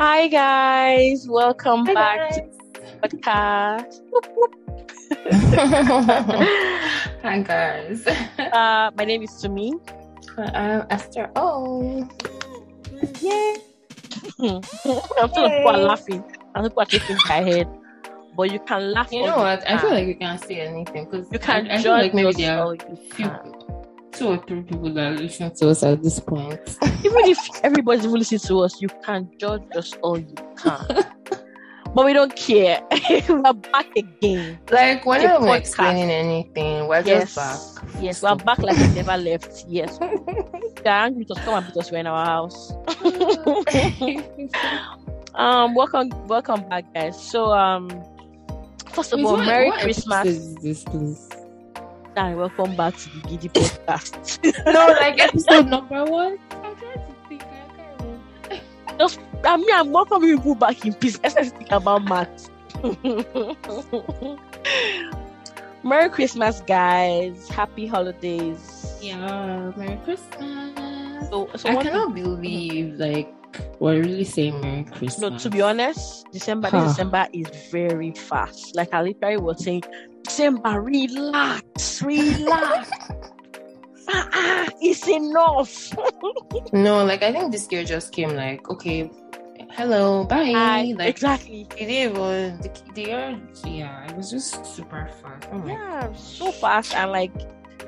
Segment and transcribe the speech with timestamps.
[0.00, 2.40] Hi guys, welcome Hi, back guys.
[2.40, 2.48] to
[2.80, 4.00] the podcast.
[7.22, 8.06] Hi guys.
[8.38, 9.74] Uh, my name is Sumi.
[10.38, 11.28] I'm Esther.
[11.36, 12.08] Oh,
[13.20, 13.54] Yeah.
[14.40, 14.62] I'm
[15.28, 15.84] still people are Yay.
[15.84, 16.24] laughing.
[16.54, 17.68] And people are shaking their head.
[18.36, 19.12] But you can laugh.
[19.12, 19.68] you know what?
[19.68, 22.32] I feel like you can't say anything because you can I, I feel like maybe
[22.32, 23.52] there are you few, can.
[24.12, 26.60] Two or three people that listen to us at this point.
[27.04, 30.86] Even if everybody's even listening to us, you can judge us all you can.
[31.94, 32.82] but we don't care.
[33.28, 34.58] we're back again.
[34.70, 35.58] Like we're podcast.
[35.58, 37.34] explaining anything, we're Yes.
[37.34, 38.02] just back.
[38.02, 39.64] Yes, we're back like we never left.
[39.68, 39.98] Yes.
[39.98, 41.44] They're angry with us.
[41.44, 41.90] Come and beat us.
[41.90, 42.72] We're in our house.
[45.34, 47.20] Um, welcome, welcome back, guys.
[47.20, 47.88] So, um,
[48.92, 51.28] first of Wait, all, what- Merry what Christmas is this, please?
[52.16, 54.38] And welcome back to the Giddy Podcast.
[54.72, 56.38] No, like episode number one.
[56.50, 57.42] I'm trying to think.
[57.42, 57.46] I
[57.76, 58.98] can't remember.
[58.98, 61.18] Just, I mean, I'm welcoming people back in peace.
[61.22, 62.50] Let's just think about math.
[65.82, 67.48] Merry Christmas, guys.
[67.48, 68.98] Happy holidays.
[69.00, 71.28] Yeah, Merry Christmas.
[71.30, 73.32] So, so I cannot believe like
[73.78, 75.20] we're really saying Merry Christmas.
[75.20, 76.88] No, to be honest, December Huh.
[76.88, 78.74] December is very fast.
[78.76, 79.84] Like I literally was saying,
[80.24, 82.90] December, relax, relax.
[84.08, 85.92] ah, it's enough.
[86.72, 89.10] No, like I think this year just came like, okay,
[89.72, 90.52] hello, bye.
[90.54, 91.66] I- like exactly.
[91.78, 95.48] it was the, the year, yeah, it was just super fast.
[95.52, 97.32] Oh Yeah, so fast and like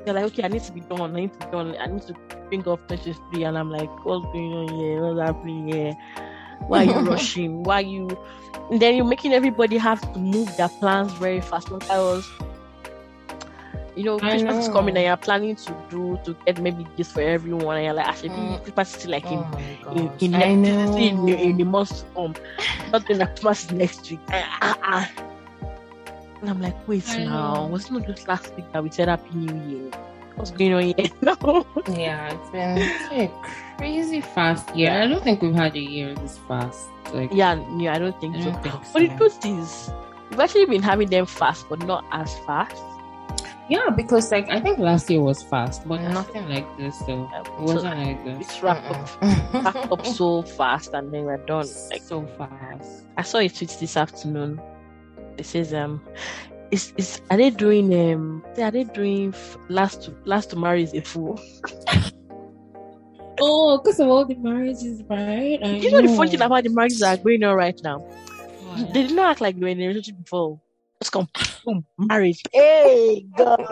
[0.05, 1.15] you're like, okay, I need to be done.
[1.15, 1.75] I need to be done.
[1.79, 2.13] I need to
[2.49, 5.01] bring up 23 and I'm like, what's going on here?
[5.01, 5.93] What's happening here?
[6.67, 7.63] Why are you rushing?
[7.63, 8.07] Why you
[8.71, 11.69] and then you're making everybody have to move their plans very fast.
[11.71, 12.27] Like I was
[13.95, 17.11] you know, I Christmas is coming and you're planning to do to get maybe this
[17.11, 18.63] for everyone and you're like actually Mm.
[18.63, 19.43] Christmas is still like in
[19.85, 20.97] Oh in, in, I next, know.
[20.97, 22.35] in, the- in the months to come.
[22.91, 24.19] Not in Christmas next week.
[24.31, 25.11] Ah, ah, ah.
[26.41, 27.67] And I'm like, wait I now, know.
[27.67, 29.91] was it not just last week that we said Happy New Year?
[30.35, 31.09] What's going on here?
[31.21, 31.65] No.
[31.87, 34.91] Yeah, it's been, it's been a crazy fast year.
[34.91, 36.89] I don't think we've had a year this fast.
[37.13, 38.51] Like, yeah, yeah, I don't think I so.
[38.51, 39.17] don't think But the so.
[39.17, 39.91] truth is,
[40.31, 42.75] we've actually been having them fast, but not as fast.
[43.69, 46.99] Yeah, because like I think last year was fast, but nothing like this.
[46.99, 48.47] So Uh, it wasn't like this.
[48.47, 49.21] it's wrapped up,
[49.53, 51.67] wrapped up so fast, and then we're done.
[51.91, 53.05] Like so fast.
[53.17, 54.59] I saw a tweet this afternoon.
[55.37, 56.01] It says, um,
[56.73, 60.81] is is are they doing um are they doing f- last to last to marry
[60.81, 61.39] is a fool?
[63.39, 65.59] Oh, because of all the marriages, right?
[65.63, 67.99] I you know the funny thing about the marriages that are going on right now?
[67.99, 68.93] What?
[68.93, 70.59] They did not act like they were in a relationship before.
[71.01, 71.27] Just come
[71.63, 72.41] boom, marriage.
[72.51, 73.59] Hey God.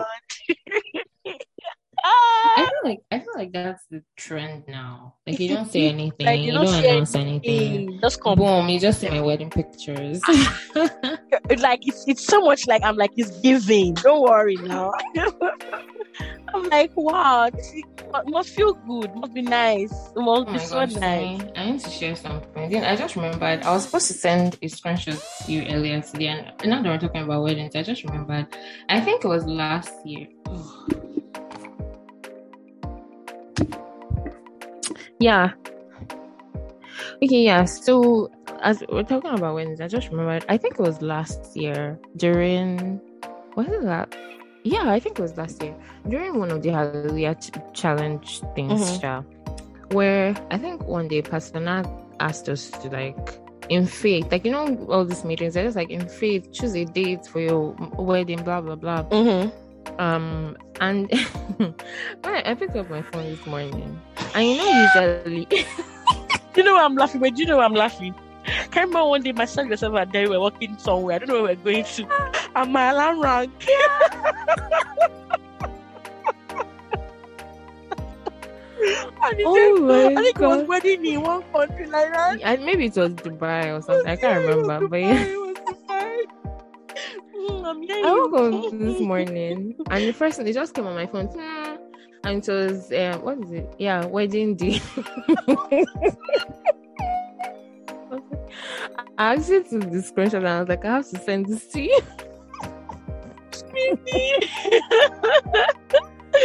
[2.04, 5.14] I ah, feel like I feel like that's the trend now.
[5.26, 7.88] Like you don't say anything, Like, you you don't don't announce anything.
[7.88, 8.38] hey, just come.
[8.38, 10.22] Boom, you just see my wedding pictures.
[11.50, 13.94] It's like it's it's so much like I'm like it's giving.
[13.94, 14.92] Don't worry now.
[16.54, 17.82] I'm like wow, this is,
[18.26, 19.14] must feel good.
[19.16, 19.90] Must be nice.
[19.90, 21.40] It must Oh be so gosh, nice.
[21.56, 22.70] I need to share something.
[22.70, 26.26] Then I just remembered I was supposed to send a screenshot to you earlier today,
[26.28, 28.46] and now that we're talking about weddings, I just remembered.
[28.88, 30.28] I think it was last year.
[35.18, 35.52] Yeah.
[37.22, 37.64] Okay, yeah.
[37.64, 38.30] So
[38.60, 40.44] as we're talking about weddings, I just remembered.
[40.48, 43.00] I think it was last year during.
[43.56, 44.14] Was it that?
[44.64, 45.74] Yeah, I think it was last year
[46.08, 49.00] during one of the Hallelujah ch- challenge things, Mhm.
[49.00, 49.22] sha,
[49.90, 51.84] where I think one day Pastor Nat
[52.20, 55.90] asked us to like in faith, like you know all these meetings, they're just like
[55.90, 59.02] in faith, choose a date for your wedding, blah blah blah.
[59.04, 59.50] Mm-hmm.
[60.00, 61.10] Um, and
[61.58, 61.74] when
[62.24, 64.00] I, I picked up my phone this morning,
[64.34, 65.48] and you know usually,
[66.56, 67.20] You know why I'm laughing?
[67.20, 68.14] But do you know why I'm laughing?
[68.70, 71.16] Can remember one day myself yourself and Derry were walking somewhere.
[71.16, 72.06] I don't know where we're going to.
[72.54, 73.52] And my alarm rang.
[79.44, 82.40] oh my I think it was wedding in one country like that.
[82.42, 84.06] and maybe it was Dubai or something.
[84.06, 85.24] I can't Yeah, remember, but yeah.
[85.24, 86.24] it was Dubai.
[87.36, 91.06] Mm, I woke up this morning and the first thing it just came on my
[91.06, 91.28] phone.
[92.24, 93.74] And it was um, what is it?
[93.78, 94.80] Yeah, wedding day.
[99.18, 101.66] I asked you to the screenshot and I was like, I have to send this
[101.68, 102.00] to you.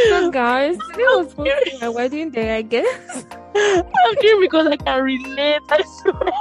[0.09, 3.25] So guys, today was supposed to be my wedding day, I guess.
[3.55, 5.61] I'm doing because I can relate.
[5.69, 6.31] I swear.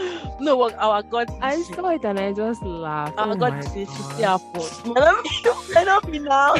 [0.40, 3.18] no, what our God I saw it and I just laughed.
[3.18, 4.16] our oh God my she gosh.
[4.16, 4.86] see our fault.
[4.86, 6.54] Let me let me now.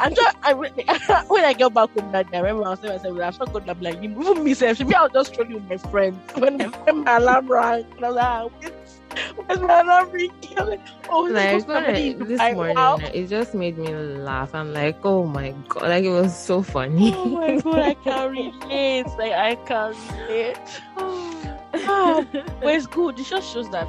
[0.00, 0.52] I'm just, I,
[1.28, 3.52] when I get back home that day, I remember I was saying myself, I'm not
[3.52, 6.18] going to be like, even me, self, me, I was just trolling with my friends.
[6.38, 10.80] When, when my alarm rang, and I was like, ah, where's my alarm ringing?
[11.10, 12.98] Oh, like this morning, wow.
[13.02, 14.54] it just made me laugh.
[14.54, 17.12] I'm like, oh my god, like it was so funny.
[17.16, 19.06] Oh my god, I can't relate.
[19.18, 19.96] Like I can't
[20.28, 21.46] relate.
[21.74, 23.18] Oh, but it's good.
[23.18, 23.88] It just shows that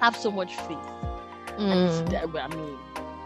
[0.00, 0.78] have so much faith.
[1.58, 2.36] Mm.
[2.36, 2.78] I mean,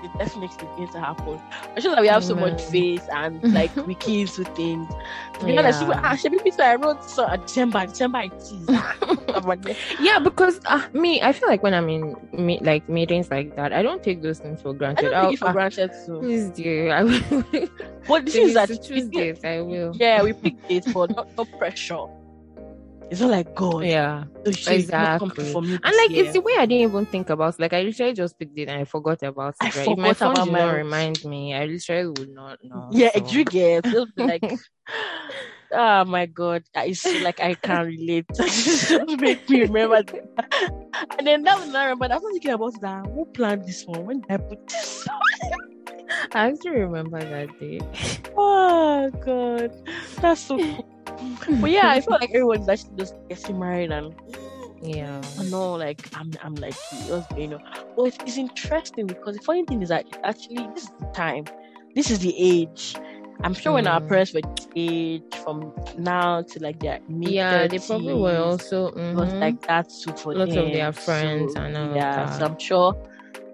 [0.03, 1.41] it definitely begins to happen.
[1.75, 4.89] I sure that we have so much faith and like we key into things.
[5.39, 5.61] To be yeah.
[5.61, 9.77] honest, ah, she be I wrote so uh, December, December it is.
[10.01, 13.73] yeah, because uh, me, I feel like when I'm in me, like meetings like that,
[13.73, 15.13] I don't take those things for granted.
[15.13, 16.21] I don't take it for uh, granted too.
[16.21, 16.89] Please do.
[16.91, 17.45] I will.
[18.07, 19.93] But this is that Tuesdays, I will.
[19.97, 22.07] Yeah, we pick dates, but not, no pressure.
[23.11, 23.85] It's not like God.
[23.85, 24.25] Yeah.
[24.45, 25.55] exactly.
[25.55, 26.25] and like year.
[26.25, 27.59] it's the way I didn't even think about.
[27.61, 29.65] Like I literally just picked it and I forgot about it.
[29.65, 29.73] I right?
[29.73, 32.89] forgot if my phone about did my not remind me, I literally would not know.
[32.93, 33.27] Yeah, so.
[33.29, 33.87] you get
[34.17, 34.59] like
[35.73, 38.27] Oh my god, it's like I can't relate.
[38.35, 40.03] just make me remember.
[41.19, 42.07] And then that was not remember.
[42.07, 43.07] I was thinking about that.
[43.07, 44.07] Who planned this one?
[44.07, 45.07] When did I put this?
[46.33, 47.81] I actually remember that day.
[48.37, 49.73] Oh god,
[50.21, 50.96] that's so cool
[51.61, 54.15] but yeah, I feel like everyone's actually just getting married and
[54.83, 56.75] yeah, I know, like I'm, I'm like,
[57.09, 57.63] what's going on?
[57.97, 61.45] Well, it's, it's interesting because the funny thing is that actually this is the time,
[61.95, 62.95] this is the age.
[63.43, 63.77] I'm sure mm.
[63.77, 64.09] when our mm.
[64.09, 64.41] parents were
[64.77, 69.19] age, from now to like their mid yeah, they probably were also mm-hmm.
[69.19, 70.67] was like that too for lots them.
[70.67, 72.31] of their friends so, and all yeah.
[72.39, 72.95] So I'm sure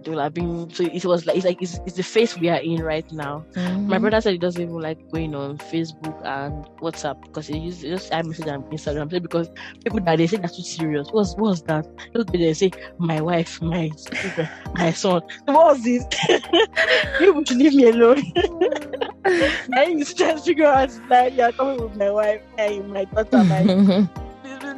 [0.04, 2.48] they will have been so it was like it's like it's, it's the phase we
[2.48, 3.44] are in right now.
[3.52, 3.88] Mm-hmm.
[3.88, 7.82] my brother said he doesn't even like going on facebook and whatsapp because he uses
[7.82, 9.08] just iMessage and instagram.
[9.22, 9.48] Because
[9.84, 11.08] people that they say that's too serious.
[11.10, 11.86] What's what's that?
[12.32, 15.22] They say my wife my children, my son.
[15.44, 16.04] What was this?
[17.18, 18.22] People should leave me alone.
[19.24, 23.62] And you just figure out that you're coming with my wife and my daughter my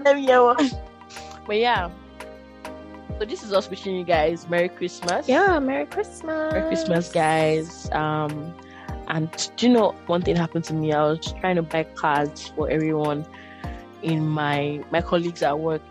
[0.05, 0.71] let me hear one
[1.47, 1.91] but yeah
[3.19, 5.29] so this is us wishing you guys Merry Christmas.
[5.29, 6.53] Yeah, Merry Christmas.
[6.53, 7.91] Merry Christmas, guys.
[7.93, 8.55] Um,
[9.09, 10.93] and do you know one thing happened to me?
[10.93, 13.27] I was trying to buy cards for everyone
[14.03, 15.83] in my my colleagues at work.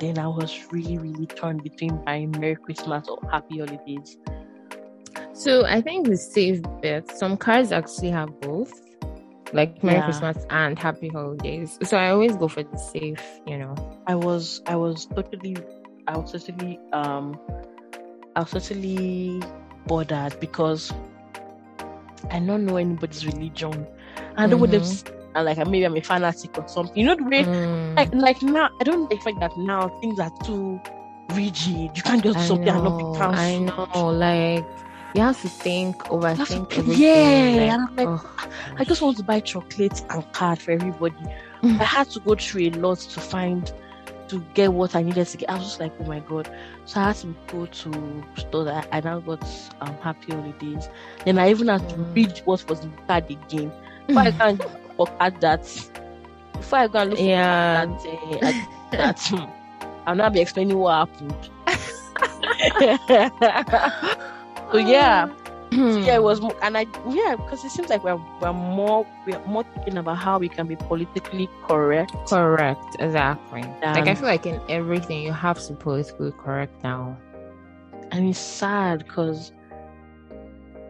[0.00, 4.18] Then I was really, really torn between buying Merry Christmas or Happy Holidays.
[5.32, 7.16] So I think the safe bet.
[7.16, 8.72] Some cards actually have both,
[9.52, 10.04] like Merry yeah.
[10.04, 11.78] Christmas and Happy Holidays.
[11.82, 13.22] So I always go for the safe.
[13.46, 13.74] You know.
[14.06, 15.56] I was I was totally
[16.06, 17.38] I was totally um
[18.36, 19.42] I was totally
[19.86, 20.92] bothered because
[22.30, 23.86] I don't know anybody's religion.
[24.36, 25.16] I don't mm-hmm.
[25.36, 26.96] and like maybe I'm a fanatic or something.
[26.96, 27.96] You know the way mm.
[27.96, 30.80] like like now I don't expect that now things are too
[31.30, 31.96] rigid.
[31.96, 33.36] You can't just do something and not be cancelled.
[33.36, 34.64] I know, like
[35.14, 37.02] you have to think, overthink everything.
[37.02, 38.48] Yeah, like, like oh.
[38.76, 41.16] I just want to buy chocolates and card for everybody.
[41.62, 43.72] I had to go through a lot to find
[44.28, 45.50] to get what I needed to get.
[45.50, 46.48] I was just like, oh my god.
[46.84, 49.42] So I had to go to store that I now got
[49.80, 50.88] um happy holidays.
[51.24, 52.14] Then I even had to mm.
[52.14, 53.72] read what was the card again.
[54.06, 54.58] Before I can
[54.96, 55.90] forget that
[56.52, 57.86] before I go and look yeah.
[57.86, 58.52] that, uh,
[58.92, 59.44] that hmm,
[60.06, 61.50] I'll not be explaining what happened.
[64.72, 65.28] so yeah
[65.74, 66.24] so yeah, it hmm.
[66.24, 69.98] was, more, and I yeah, because it seems like we're we're more we're more thinking
[69.98, 72.12] about how we can be politically correct.
[72.28, 73.62] Correct, exactly.
[73.82, 77.16] like I feel like in everything you have to be politically correct now,
[78.10, 79.52] and it's sad because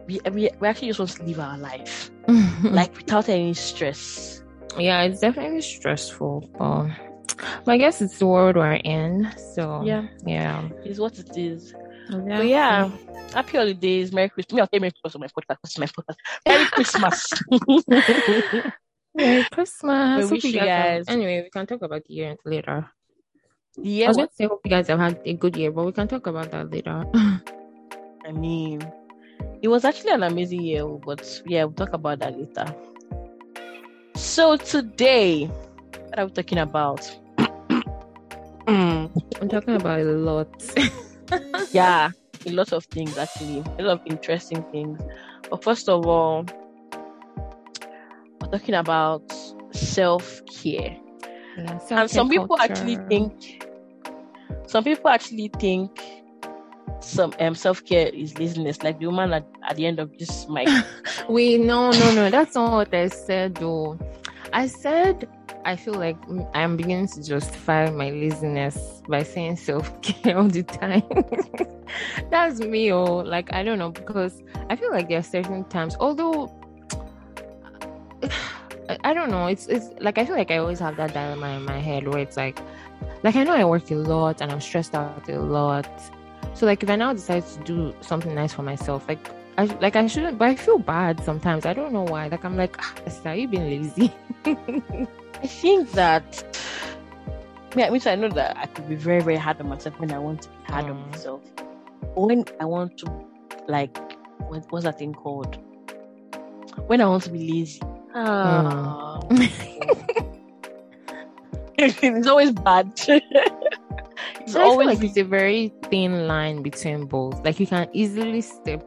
[0.07, 2.11] we, we we actually just want to live our life
[2.63, 4.43] like without any stress.
[4.77, 6.89] Yeah, it's definitely stressful, but.
[7.65, 11.73] But I guess it's the world we're in, so yeah, yeah, it's what it is.
[12.05, 12.37] Exactly.
[12.37, 13.33] But yeah, mm.
[13.33, 14.53] happy holidays, Merry Christmas.
[14.53, 15.79] Me, I'll Merry Christmas on my podcast.
[15.79, 16.17] My podcast.
[16.45, 17.33] Merry Christmas.
[19.15, 20.25] Merry Christmas.
[20.29, 21.07] We wish you guys.
[21.07, 22.89] Have, anyway, we can talk about the year later.
[23.77, 24.05] Yeah.
[24.05, 25.91] I was going to say, hope you guys have had a good year, but we
[25.91, 27.03] can talk about that later.
[28.25, 28.81] I mean,
[29.61, 32.73] it was actually an amazing year, but yeah, we'll talk about that later.
[34.15, 37.03] So today, what are we talking about?
[38.67, 40.49] I'm talking about a lot
[41.71, 42.11] yeah,
[42.45, 45.01] a lot of things actually, a lot of interesting things.
[45.49, 46.45] But first of all,
[48.41, 49.23] we're talking about
[49.71, 50.97] self care.
[51.57, 52.73] Yeah, and some people culture.
[52.73, 53.65] actually think,
[54.67, 55.99] some people actually think
[56.99, 60.47] some um, self care is laziness, like the woman at, at the end of this
[60.49, 60.67] mic.
[61.29, 63.97] Wait, no, no, no, that's not what I said though.
[64.53, 65.27] I said
[65.65, 66.15] I feel like
[66.53, 71.01] I'm beginning to justify my laziness by saying self care all the time.
[72.29, 75.97] That's me, oh, like I don't know because I feel like there are certain times,
[75.99, 76.53] although
[79.03, 81.65] I, don't know, it's it's like I feel like I always have that dilemma in
[81.65, 82.59] my head where it's like,
[83.23, 85.89] like I know I work a lot and I'm stressed out a lot,
[86.53, 89.95] so like if I now decide to do something nice for myself, like I like
[89.95, 91.65] I shouldn't, but I feel bad sometimes.
[91.65, 92.27] I don't know why.
[92.27, 94.11] Like I'm like, ah, Esther, you being lazy?
[94.45, 96.43] I think that
[97.75, 100.19] yeah, which I know that I could be very, very hard on myself when I
[100.19, 101.11] want to be hard on Mm.
[101.11, 101.41] myself.
[102.15, 103.11] When I want to
[103.67, 103.97] like
[104.49, 105.57] what what's that thing called?
[106.87, 107.81] When I want to be lazy.
[108.13, 109.19] Ah.
[111.77, 112.91] it's always bad.
[112.97, 113.21] it's
[114.47, 117.43] So always like it's a very thin line between both.
[117.43, 118.83] Like you can easily step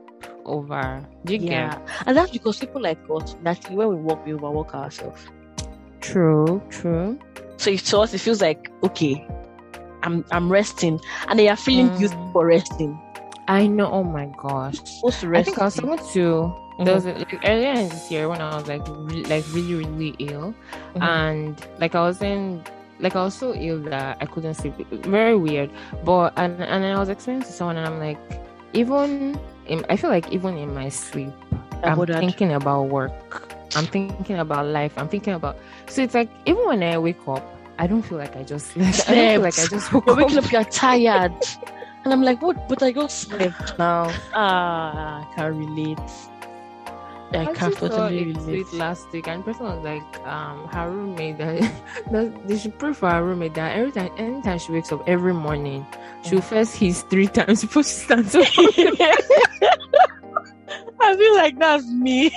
[0.49, 1.05] over.
[1.25, 1.71] Do you yeah.
[1.71, 1.83] get?
[2.07, 5.21] And that's because people like us, naturally when we work, we overwork ourselves.
[6.01, 7.19] True, true.
[7.57, 9.27] So it, to us it feels like okay,
[10.03, 11.01] I'm I'm resting.
[11.29, 11.99] And they are feeling Mm.
[11.99, 12.99] guilty for resting.
[13.49, 13.91] I know.
[13.91, 14.77] Oh my gosh.
[14.85, 18.29] Supposed to I think I was talking to there was like, earlier in this year
[18.29, 20.55] when I was like re- like really really ill,
[20.95, 21.03] Mhm.
[21.03, 22.63] and like I was in
[23.01, 24.75] like I was so ill that I couldn't sleep.
[25.03, 25.71] Very weird.
[26.05, 28.19] But and and I was explaining to someone, and I'm like,
[28.75, 31.33] even in, I feel like even in my sleep,
[31.83, 33.53] I'm thinking about work.
[33.77, 34.93] I'm thinking about life.
[34.97, 35.57] I'm thinking about.
[35.89, 37.45] So it's like even when I wake up,
[37.79, 39.09] I don't feel like I just slept.
[39.09, 40.19] I don't feel like I just woke You're up.
[40.19, 41.33] waking up, you're tired.
[42.05, 42.69] and I'm like, what?
[42.69, 44.11] But I just slept now.
[44.35, 45.99] Ah, I can relate.
[47.31, 48.73] I can actually saw totally a relate.
[48.73, 51.61] last week, and the person was like, um, her roommate that,
[52.11, 55.35] that they should pray for her roommate that every time, anytime she wakes up every
[55.35, 55.87] morning,
[56.25, 58.47] she'll first hiss three times before she stands up.
[61.01, 62.31] I feel like that's me.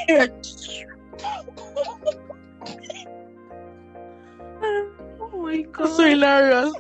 [4.62, 5.88] oh my god!
[5.88, 6.74] so hilarious.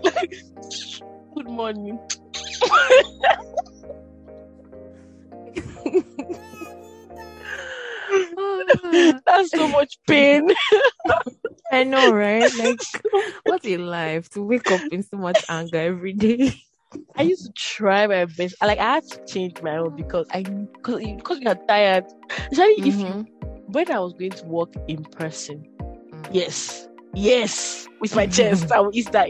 [1.35, 1.97] Good morning.
[9.25, 10.47] That's so much pain.
[11.71, 12.53] I know, right?
[12.55, 12.81] Like,
[13.45, 16.53] what a life to wake up in so much anger every day.
[17.17, 18.55] I used to try my best.
[18.61, 22.05] Like I had to change my own because I because because we are tired.
[22.51, 23.27] Especially if you Mhm.
[23.67, 25.65] when I was going to work in person.
[26.11, 26.27] Mm.
[26.31, 28.71] Yes, yes, with my chest.
[28.71, 29.29] I will eat that.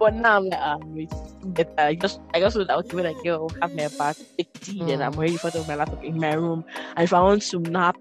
[0.00, 1.72] But now I'm like, um, it's better.
[1.78, 4.82] I just, I just that okay, when I get home, have my bath, take tea,
[4.84, 5.18] then I'm Mm.
[5.18, 6.64] ready for my laptop in my room.
[6.96, 7.96] And if I want to nap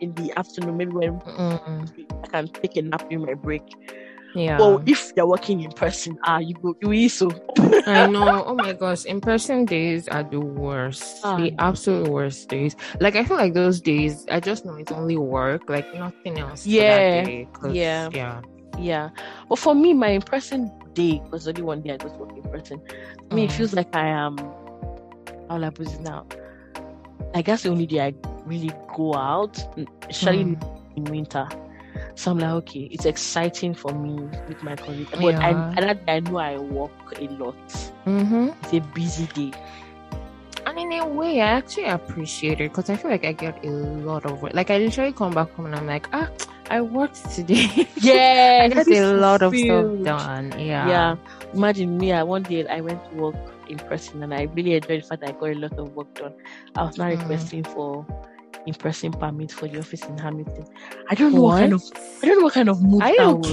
[0.00, 1.90] in the afternoon, maybe when Mm.
[2.24, 3.62] I can take a nap in my break.
[4.34, 4.58] Yeah.
[4.58, 7.32] Well, if you're working in person, ah, you go, you eat so.
[7.86, 8.44] I know.
[8.44, 11.20] Oh my gosh, in person days are the worst.
[11.24, 11.36] Ah.
[11.38, 12.76] The absolute worst days.
[13.00, 16.66] Like I feel like those days, I just know it's only work, like nothing else.
[16.66, 18.10] Yeah, day, yeah.
[18.12, 18.42] yeah.
[18.76, 19.10] Yeah.
[19.48, 22.42] But for me, my in-person day was only one day I go to work in
[22.42, 22.80] person.
[23.30, 23.52] To me, it Mm.
[23.52, 24.36] feels like I am.
[25.48, 26.26] How I put it now?
[27.34, 29.56] I guess the only day I really go out,
[30.08, 30.62] especially Mm.
[30.96, 31.46] in winter.
[32.14, 35.10] So I'm like, okay, it's exciting for me with my colleagues.
[35.20, 35.74] But I, Yeah.
[35.76, 37.56] and that day I know I work a lot.
[38.06, 38.48] Mm-hmm.
[38.62, 39.52] It's a busy day.
[40.68, 43.70] And in a way, I actually appreciate it because I feel like I get a
[43.70, 44.52] lot of work.
[44.52, 46.28] Like I literally come back home and I'm like, ah,
[46.70, 47.88] I worked today.
[47.96, 50.52] Yeah, I get a lot of stuff done.
[50.58, 50.86] Yeah.
[50.88, 51.16] Yeah.
[51.54, 52.12] Imagine me.
[52.12, 53.36] I one day I went to work
[53.70, 56.12] in person and I really enjoyed the fact that I got a lot of work
[56.14, 56.34] done.
[56.76, 57.18] I was now Mm.
[57.18, 58.06] requesting for
[58.66, 60.66] in-person permit for the office in Hamilton.
[61.08, 61.82] I don't know what, kind of
[62.22, 63.50] I don't know what kind of move Are you that was.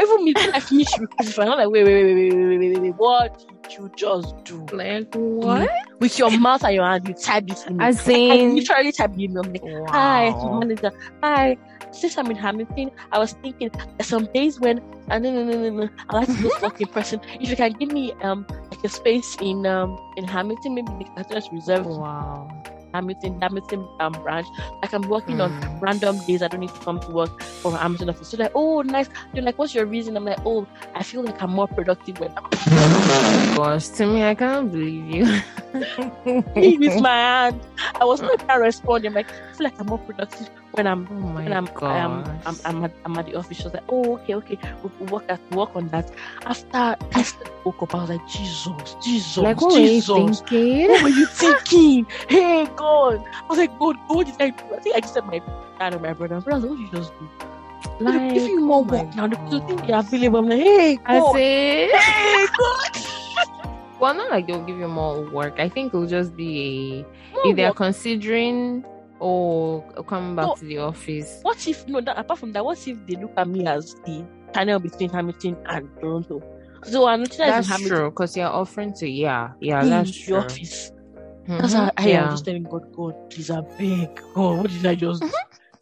[0.00, 1.50] Even me, I finish recruitment.
[1.50, 4.58] I'm like, wait, wait, wait, wait, wait, wait, wait, what did you just do?
[4.72, 5.42] Like mm.
[5.42, 5.70] what?
[5.98, 7.88] With your mouth and your hand, you type this email.
[7.88, 9.44] As in, I literally type the email.
[9.44, 9.86] I'm like, wow.
[9.88, 10.92] hi, manager.
[11.22, 11.56] Hi,
[11.92, 14.80] since I'm in Hamilton, I was thinking some days when
[15.10, 17.20] ah, I no no no no I like to go in person.
[17.40, 21.22] If you can give me um like a space in um in Hamilton, maybe I
[21.22, 21.86] just reserve.
[21.86, 22.48] Wow.
[22.94, 24.46] Hamilton, Hamilton um branch.
[24.82, 25.80] Like I'm working on Mm.
[25.80, 28.28] random days I don't need to come to work for Amazon office.
[28.28, 29.08] So like, oh nice.
[29.32, 30.16] They're like, what's your reason?
[30.16, 32.44] I'm like, oh, I feel like I'm more productive when I'm
[33.56, 35.40] Gosh, to me, I can't believe you.
[36.54, 37.60] with my hand.
[38.00, 39.08] I was not responding.
[39.08, 41.68] I'm like, I feel like I'm more productive when I'm Oh when I'm.
[41.82, 44.58] Um, I'm, I'm, I'm, at, I'm at the office, she was like, oh, okay, okay,
[44.82, 46.10] we'll, we'll work, at, work on that.
[46.44, 46.96] After I
[47.64, 50.88] woke up, I was like, Jesus, Jesus, like, what were you thinking?
[50.88, 52.06] What were you thinking?
[52.28, 53.20] Hey, God.
[53.20, 54.74] I was like, God, what did I do?
[54.74, 55.40] I think I just said my
[55.78, 56.40] dad and my brother.
[56.40, 57.28] Brother, what did you just do?
[58.00, 60.38] Like, if you more oh work now, the thing you're available.
[60.40, 63.02] I'm like, hey, I say, Hey, God.
[64.00, 65.58] well, not like they'll give you more work.
[65.58, 67.76] I think it'll just be a, if they're work.
[67.76, 68.84] considering
[69.20, 70.54] or come back No.
[70.54, 71.40] to the office.
[71.42, 74.24] What if, no, that, apart from that, what if they look at me as the
[74.54, 76.42] channel between Hamilton and Toronto?
[76.84, 80.16] So I noticed that That's Hamilton, true because you're offering to yeah yeah in that's
[80.16, 80.38] true.
[80.38, 80.92] office.
[81.46, 82.24] That's Mhm, how I, I yeah.
[82.24, 84.08] was just telling God, God, please, I beg.
[84.34, 85.30] God, what did I just do?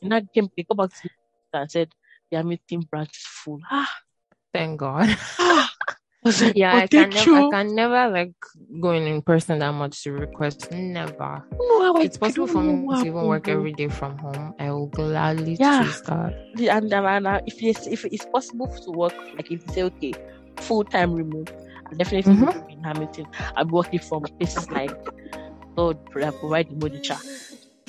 [0.02, 1.10] And I came, they come back to me
[1.52, 1.88] and said,
[2.30, 3.60] the Hamilton branch is full.
[3.70, 3.90] Ah,
[4.54, 5.16] Thank God.
[6.26, 7.34] Was like, Yeah, I can never.
[7.34, 8.32] I can never like
[8.80, 10.70] going in person that much to request.
[10.72, 11.44] Never.
[11.58, 14.54] No, It's possible for me to even work every day from home.
[14.58, 15.84] I will gladly Yeah.
[15.84, 16.34] choose that.
[16.58, 20.12] And, and, uh, if it's if it's possible to work, like if you say okay,
[20.58, 21.50] full time remote,
[21.90, 22.66] I definitely Mhm.
[22.66, 23.26] be in Hamilton.
[23.56, 24.90] I'm working from places like
[25.76, 27.18] God I provide the Modicha.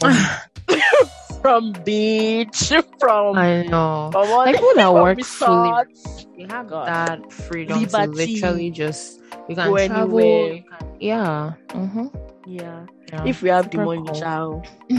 [1.41, 4.09] From beach, from I know.
[4.11, 6.27] from all Like the- people that work fully, resorts.
[6.49, 6.87] have God.
[6.87, 10.19] that freedom to literally just you can Go travel.
[10.19, 10.53] anywhere.
[10.53, 11.53] You can, yeah.
[11.69, 12.07] Mm-hmm.
[12.47, 12.85] Yeah.
[13.13, 13.23] yeah.
[13.25, 14.19] If we have the Super money, cool.
[14.19, 14.65] child.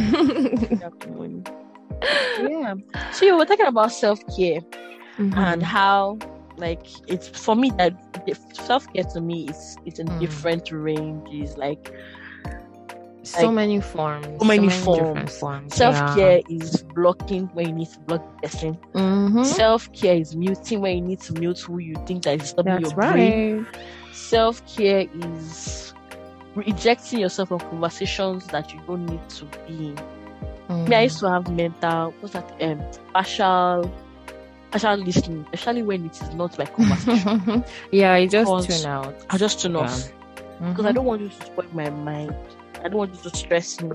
[0.82, 1.42] Have the money.
[2.40, 2.74] Yeah.
[3.12, 4.60] So you were talking about self care
[5.18, 5.36] Mhm.
[5.36, 6.18] and how
[6.56, 7.94] like it's for me that
[8.52, 10.20] self care to me is it's in Mm.
[10.20, 11.56] different ranges.
[11.56, 11.92] Like
[13.30, 14.26] so like, many forms.
[14.40, 15.38] so many different forms.
[15.38, 15.74] forms.
[15.74, 18.78] self care is blocking when you need to block the person.
[18.94, 19.00] Yeah.
[19.00, 19.44] Mhm.
[19.44, 22.72] Self care is muting when you need to mute who you think that is stopping
[22.82, 23.64] That's your brain.
[23.72, 23.76] right.
[24.12, 25.94] Self care is
[26.54, 29.94] rejecting yourself from conversations that you don't need to be
[30.68, 30.84] in.
[30.88, 32.82] Me, I used to have mental, what's that, um,
[33.14, 33.90] partial,
[34.70, 37.64] partial listening, especially when it is not like conversation.
[37.90, 39.14] Yeah, I just tune out.
[39.30, 40.10] I just turn off
[40.60, 40.68] Yeah.
[40.70, 42.34] because I don't want you to spoil my mind.
[42.80, 43.90] I don't want you to stress me.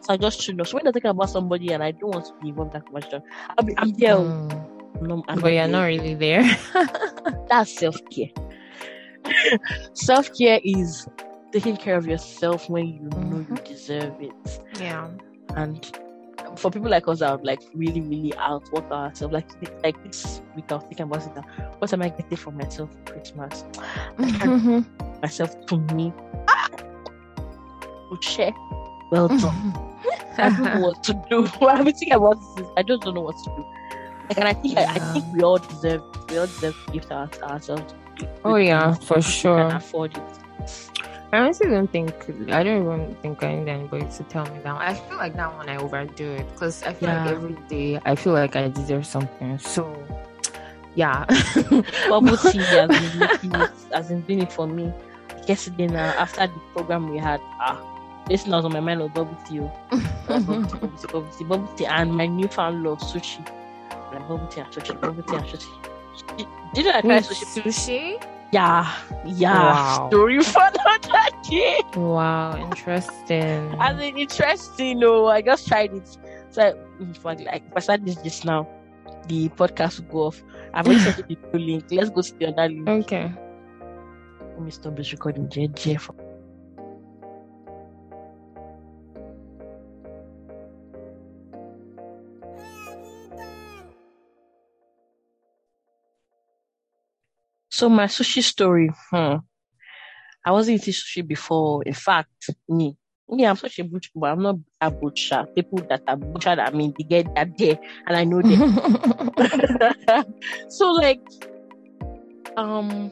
[0.00, 0.64] So I just tune know.
[0.64, 2.86] So when I think about somebody and I don't want to be involved in that
[2.86, 3.22] conversation,
[3.58, 4.14] I'll be, I'm there.
[4.14, 4.24] oh.
[4.24, 5.02] Mm.
[5.02, 6.42] No, I'm But you're not really there.
[7.48, 8.28] That's self care.
[9.94, 11.06] self care is
[11.52, 13.64] taking care of yourself when you know you Mhm.
[13.64, 14.60] deserve it.
[14.80, 15.08] yeah.
[15.56, 15.90] and
[16.56, 19.48] for people like us that are like really really out, outwork ourselves like
[19.84, 21.44] like this week I was thinking about it
[21.78, 23.64] what am I getting for myself for Christmas
[24.16, 24.84] Mhm.
[25.22, 26.12] myself to me
[28.20, 28.54] share.
[29.10, 29.74] Well done.
[30.38, 31.46] I don't know what to do.
[31.66, 32.66] I'm thinking about this.
[32.76, 33.66] I just don't know what to do.
[34.28, 37.10] Like, and I think I, I think we all deserve we all deserve to give
[37.10, 37.94] our, ourselves
[38.44, 39.68] Oh yeah, for sure.
[39.68, 40.22] can afford it.
[41.32, 42.12] I honestly don't think
[42.50, 44.76] I don't even think I need anybody to tell me that.
[44.76, 48.14] I feel like that one I overdo it because I feel like every day I
[48.16, 49.58] feel like I deserve something.
[49.58, 49.84] So
[50.94, 51.24] yeah.
[52.08, 52.88] bubble tea has
[53.42, 53.50] been
[53.92, 54.92] has been doing it for me.
[55.46, 57.78] Yesterday now after the program we had, ah,
[58.30, 59.72] this was on my mind was bubble tea, oh.
[59.90, 63.44] Uh, bubble tea, bubble tea, bubble tea, bubble tea, and my newfound love sushi.
[64.12, 66.46] Like bubble tea and sushi, bubble tea and sushi.
[66.74, 67.62] Did you I tried Wait, sushi?
[67.62, 68.24] sushi?
[68.52, 68.94] Yeah,
[69.26, 69.58] yeah.
[69.58, 70.08] Wow.
[70.10, 71.80] Story for another day.
[71.96, 73.74] Wow, interesting.
[73.80, 76.16] As in interesting, no, I just tried it.
[76.50, 78.68] So in fact, like if I start this just now,
[79.26, 80.42] the podcast will go off.
[80.72, 81.84] I've already sent you the link.
[81.90, 82.88] Let's go to the other link.
[82.88, 83.32] okay.
[84.40, 86.29] Let me stop this recording, JJ.
[97.80, 99.36] So my sushi story, hmm.
[100.44, 101.82] I wasn't eating sushi before.
[101.84, 102.94] In fact, me,
[103.26, 105.46] me, I'm such a butcher, but I'm not a butcher.
[105.56, 108.60] People that are butchered, I mean, they get that there, and I know them.
[110.68, 111.22] so like
[112.58, 113.10] um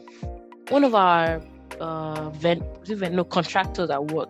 [0.69, 1.41] one of our
[1.81, 4.29] uh ven- was no contractors at work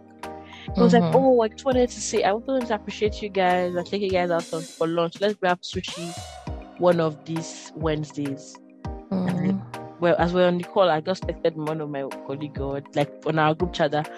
[0.77, 1.01] he was Mhm.
[1.01, 4.03] like oh i just wanted to say i wanted to appreciate you guys and take
[4.03, 6.15] you guys out for lunch let's grab sushi
[6.79, 8.55] one of these wednesdays
[9.11, 9.68] Mm.
[10.01, 12.59] Well as we're on the call i just texted one of my colleague
[12.95, 14.11] like on our group chat that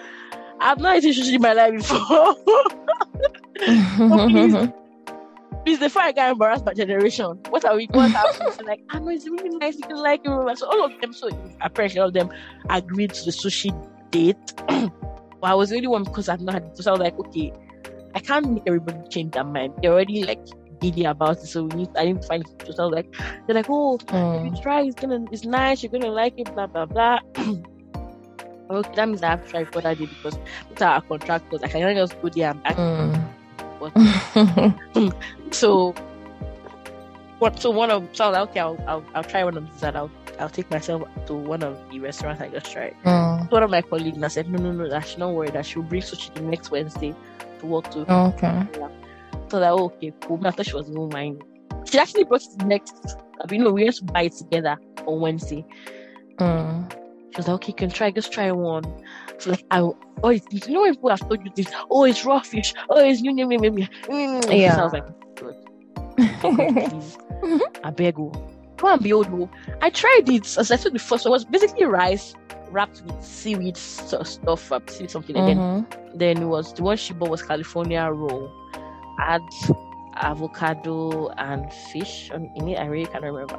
[0.59, 1.99] i've not eaten sushi in my life before
[3.63, 4.69] oh, please.
[5.65, 8.53] Please, before I get embarrassed by generation, what are we happened?
[8.53, 10.57] So like, ah, I know it's really nice, you can like it.
[10.57, 11.29] So all of them, so
[11.61, 12.31] apparently all of them
[12.69, 13.69] agreed to the sushi
[14.09, 14.53] date.
[14.67, 14.91] but
[15.43, 16.77] I was the only one because I've not had it.
[16.77, 17.53] So I was like, okay,
[18.15, 19.73] I can't make everybody change their mind.
[19.81, 20.43] They're already like
[20.81, 22.75] giddy about it, so we need I need to find it.
[22.75, 23.07] So I was like,
[23.47, 24.45] they're like, oh, if Mm.
[24.55, 27.19] you try, it's gonna it's nice, you're gonna like it, blah blah blah.
[28.71, 30.37] okay, that means I have to try for that day because
[30.69, 31.61] these are our contractors.
[31.63, 33.27] I cannot just go there and act Mm.
[35.51, 35.93] so
[37.39, 39.65] what so one of so I was like, okay I'll, I'll I'll try one of
[39.65, 42.95] these and I'll I'll take myself to one of the restaurants I just tried.
[43.03, 43.49] Mm.
[43.51, 45.65] One of my colleagues and I said, No no no that should not worry that
[45.65, 47.15] she'll bring sushi the next Wednesday
[47.59, 48.67] to work to Okay.
[49.51, 50.39] So that oh, okay cool.
[50.47, 51.43] I thought she was even mind.
[51.85, 55.19] She actually brought it next I mean no we went to buy it together on
[55.19, 55.65] Wednesday.
[56.37, 56.91] Mm.
[57.31, 58.83] She was like, okay, you can try, just try one.
[59.37, 62.25] So like, I, oh, it's, you know when people have told you this, oh, it's
[62.25, 64.41] raw fish, oh, it's you, you, you, you, you.
[64.49, 64.75] Yeah.
[64.75, 65.55] So I was like, good.
[66.41, 67.17] Please.
[67.83, 68.31] I beg you.
[68.77, 69.27] Go and behold.
[69.31, 69.49] oh.
[69.81, 70.57] I tried it.
[70.57, 72.33] As I said the first one it was basically rice
[72.69, 75.35] wrapped with seaweed st- stuff, seaweed something.
[75.35, 78.51] And then, then it was the one she bought was California roll.
[79.17, 79.43] Had
[80.15, 82.79] avocado and fish on in it.
[82.79, 83.57] I really can't remember.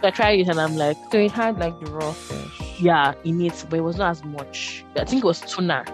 [0.00, 2.80] So I tried it and I'm like, So it had like the raw fish.
[2.80, 4.84] yeah, in it, but it was not as much.
[4.96, 5.84] I think it was tuna,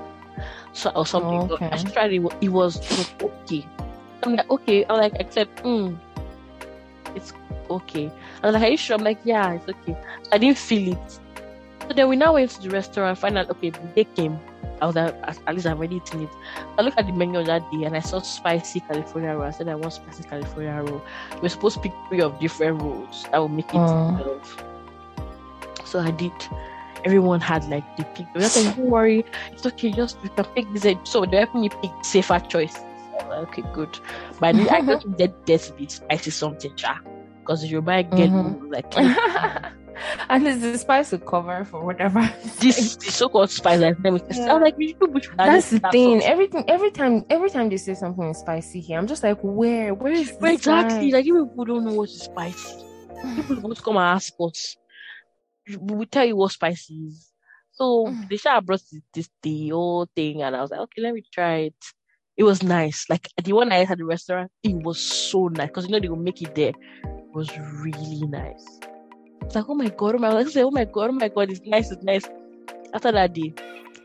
[0.72, 1.48] so or something.
[1.48, 1.70] So Okay.
[1.72, 2.22] I tried it.
[2.40, 3.66] It was, it was okay.
[4.24, 4.84] I'm like, okay.
[4.86, 5.96] I'm like, except, mm,
[7.14, 7.32] it's
[7.70, 8.10] okay.
[8.42, 8.96] I was like, are you sure?
[8.96, 9.96] I'm like, yeah, it's okay.
[10.32, 11.18] I didn't feel it.
[11.88, 13.18] So then we now went to the restaurant.
[13.18, 14.38] Find out, okay, they came.
[14.82, 15.14] I was like,
[15.46, 16.28] at least I've already eaten it.
[16.76, 19.42] I looked at the menu that day and I saw spicy California roll.
[19.42, 21.00] I said I want spicy California roll.
[21.40, 23.78] We're supposed to pick three of different rolls that will make it.
[23.78, 24.64] 12.
[25.84, 26.32] So I did.
[27.04, 28.26] Everyone had like the pick.
[28.34, 30.96] They like, don't worry, it's okay, just we can pick this.
[31.04, 33.96] So they helped me pick safer was like, okay, good.
[34.40, 36.72] But I, I just did this bit spicy something,
[37.40, 38.72] because you buy get Mhm.
[38.72, 38.92] like
[40.28, 42.20] and is the spice to cover for whatever.
[42.60, 43.80] this the so-called spice.
[43.80, 44.40] Like, let me test.
[44.40, 46.22] I was like, you people should add That's the thing.
[46.22, 49.94] Everything, every time, every time they say something is spicy here, I'm just like, where,
[49.94, 51.10] where is the exactly.
[51.10, 51.12] spice?
[51.12, 52.84] Like you people don't know what is spicy.
[53.36, 54.76] People won't come and ask us.
[55.68, 57.32] We will tell you what spicy is.
[57.72, 58.28] So Mm.
[58.28, 61.22] they should brought this, this the whole thing, and I was like, okay, let me
[61.32, 61.74] try it.
[62.36, 63.06] It was nice.
[63.08, 66.00] Like the one I ate at the restaurant, it was so nice because you know
[66.00, 66.70] they will make it there.
[67.04, 68.80] It was really nice.
[69.44, 71.50] It's like, oh my god, oh my god, I oh my god, oh my god,
[71.50, 72.24] it's nice, it's nice.
[72.94, 73.54] After that day,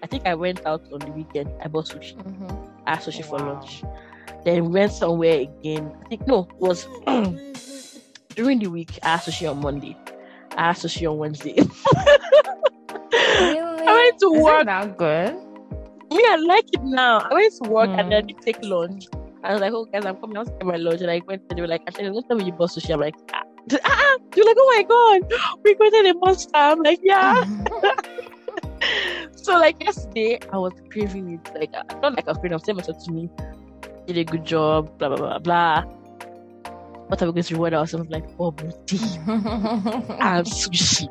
[0.04, 1.50] I think I went out on the weekend.
[1.64, 2.16] I bought sushi.
[2.16, 2.70] Mhm.
[2.86, 3.54] I had sushi for Wow.
[3.54, 3.84] lunch.
[4.46, 5.92] Then went somewhere again.
[6.06, 6.86] I think no, it was
[8.36, 9.00] during the week.
[9.04, 9.98] I had sushi on Monday.
[10.56, 11.58] I had sushi on Wednesday.
[13.40, 13.88] Really?
[13.88, 14.66] I went to Is it work.
[14.66, 15.36] that good?
[16.12, 17.20] Me, I like it now.
[17.30, 18.10] I went to work and Hmm.
[18.10, 19.06] then I did take lunch.
[19.44, 20.38] I was like, oh guys, I'm coming.
[20.38, 21.44] I was getting my lunch, and I went.
[21.50, 22.94] And they were like, actually, don't tell me you bought sushi.
[22.94, 23.44] I'm like, ah,
[23.84, 24.18] ah.
[24.32, 26.52] They're like, oh my god, we got a monster.
[26.56, 27.44] I'm like, yeah.
[29.36, 31.52] So like yesterday, I was craving it.
[31.56, 32.54] Like uh, not like I was craving.
[32.54, 33.30] I'm saying myself to me,
[34.06, 34.98] did a good job.
[35.00, 35.82] Blah blah blah blah.
[37.08, 38.10] What are we going to reward ourselves?
[38.10, 41.08] Like bubble tea and sushi.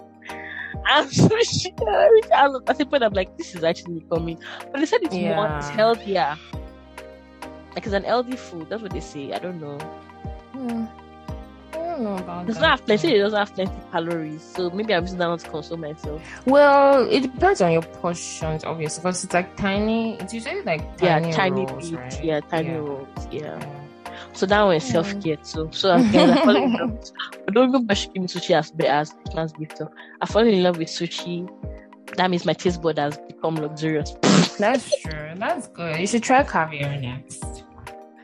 [0.89, 1.73] And sushi.
[1.89, 4.39] I I was- At the point, I'm like, this is actually coming.
[4.71, 6.37] But they said it's more, it's healthier.
[7.75, 8.69] Like it's an healthy food.
[8.69, 9.33] That's what they say.
[9.33, 9.79] I don't know.
[10.53, 10.85] Hmm.
[11.97, 12.61] I don't know about It does that.
[12.61, 13.15] not have plenty.
[13.15, 14.43] It doesn't have plenty calories.
[14.43, 16.21] So maybe I'm using that one to console myself.
[16.47, 20.17] Well, it depends on your portions, obviously, because it's like tiny.
[20.21, 22.25] It's usually like tiny yeah, tiny rolls, right?
[22.25, 22.77] Yeah, tiny Yeah.
[22.77, 23.09] rolls.
[23.31, 23.67] Yeah.
[24.35, 24.93] So that one is Mm.
[24.93, 25.69] self care too.
[25.73, 26.91] So I'm kind of falling in love.
[26.93, 27.13] With,
[27.49, 28.73] I don't even me sushi as
[29.35, 29.79] as gift.
[29.79, 31.49] So I fall in love with sushi.
[32.17, 34.13] That means my taste bud has become luxurious.
[34.59, 35.33] That's true.
[35.37, 35.99] That's good.
[36.01, 37.43] You should try caviar next.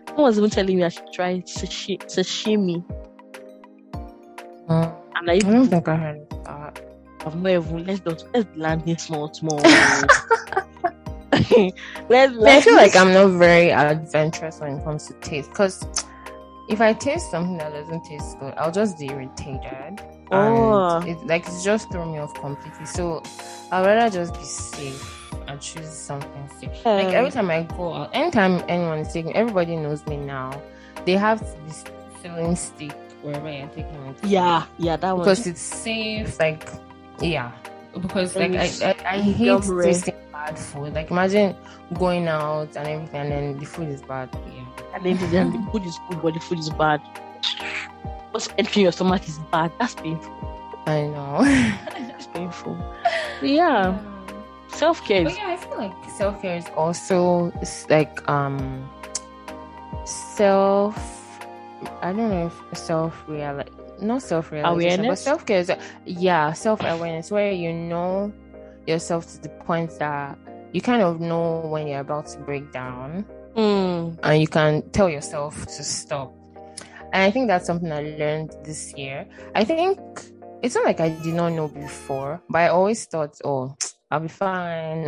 [0.08, 2.84] Someone was even telling me I should try sushi sashimi.
[4.68, 6.80] And I I don't think I heard that.
[7.24, 9.58] I've not even let's do let's land this small small.
[12.08, 15.84] let's let's feel like I'm not very adventurous when it comes to taste because
[16.68, 20.00] if I taste something that doesn't taste good, I'll just be irritated.
[20.30, 20.98] Oh.
[20.98, 22.86] And it like it's just throw me off completely.
[22.86, 23.22] So
[23.70, 26.84] I'd rather just be safe and choose something safe.
[26.84, 30.60] Like every time I go out, anytime anyone is taking, everybody knows me now.
[31.04, 31.84] They have this
[32.22, 34.16] filling stick wherever you're taking it.
[34.24, 35.24] yeah, yeah, that one.
[35.24, 36.38] because it's safe.
[36.38, 36.68] Like,
[37.20, 37.52] yeah,
[38.00, 40.94] because like I, I, I hate tasting bad food.
[40.94, 41.56] Like imagine
[41.94, 44.28] going out and everything, and then the food is bad.
[44.32, 44.94] Yeah.
[44.94, 47.00] and then the, then the food is good, but the food is bad.
[48.30, 49.72] What's entering your stomach is bad.
[49.78, 50.32] That's painful.
[50.86, 51.44] I know.
[52.08, 52.76] That's painful.
[53.40, 53.98] So yeah,
[54.68, 58.88] self care But yeah, I feel like self care is also it's like um
[60.04, 60.96] self.
[62.00, 63.62] I don't know if self real
[64.00, 65.64] not self realization, but self care
[66.04, 68.32] yeah self awareness where you know
[68.86, 70.36] yourself to the point that
[70.72, 75.10] you kind of know when you're about to break down Mm, and you can tell
[75.10, 76.32] yourself to stop.
[77.12, 79.26] And I think that's something I learned this year.
[79.54, 79.98] I think
[80.62, 83.76] it's not like I did not know before, but I always thought, oh,
[84.10, 85.04] I'll be fine.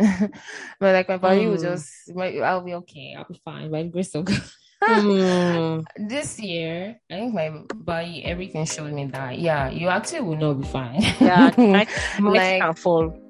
[0.79, 1.61] but like my body will Mm.
[1.61, 3.15] just, my, I'll be okay.
[3.17, 3.71] I'll be fine.
[3.71, 4.41] By the grace of God.
[4.87, 10.37] mm, This year, I think my body, everything showed me that, yeah, you actually will
[10.37, 11.01] not be fine.
[11.19, 13.21] yeah, like, Like- can fall.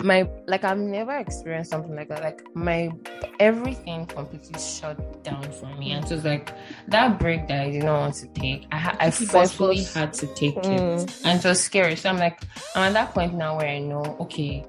[0.00, 2.22] my like I've never experienced something like that.
[2.22, 2.90] Like my
[3.40, 6.52] everything completely shut down for me, and so it's like
[6.88, 8.66] that break that I did not want to take.
[8.70, 11.22] I ha- I forcefully had to take it, Mm.
[11.26, 11.96] and it was scary.
[11.96, 12.40] So I'm like,
[12.74, 14.64] I'm at that point now where I know, okay,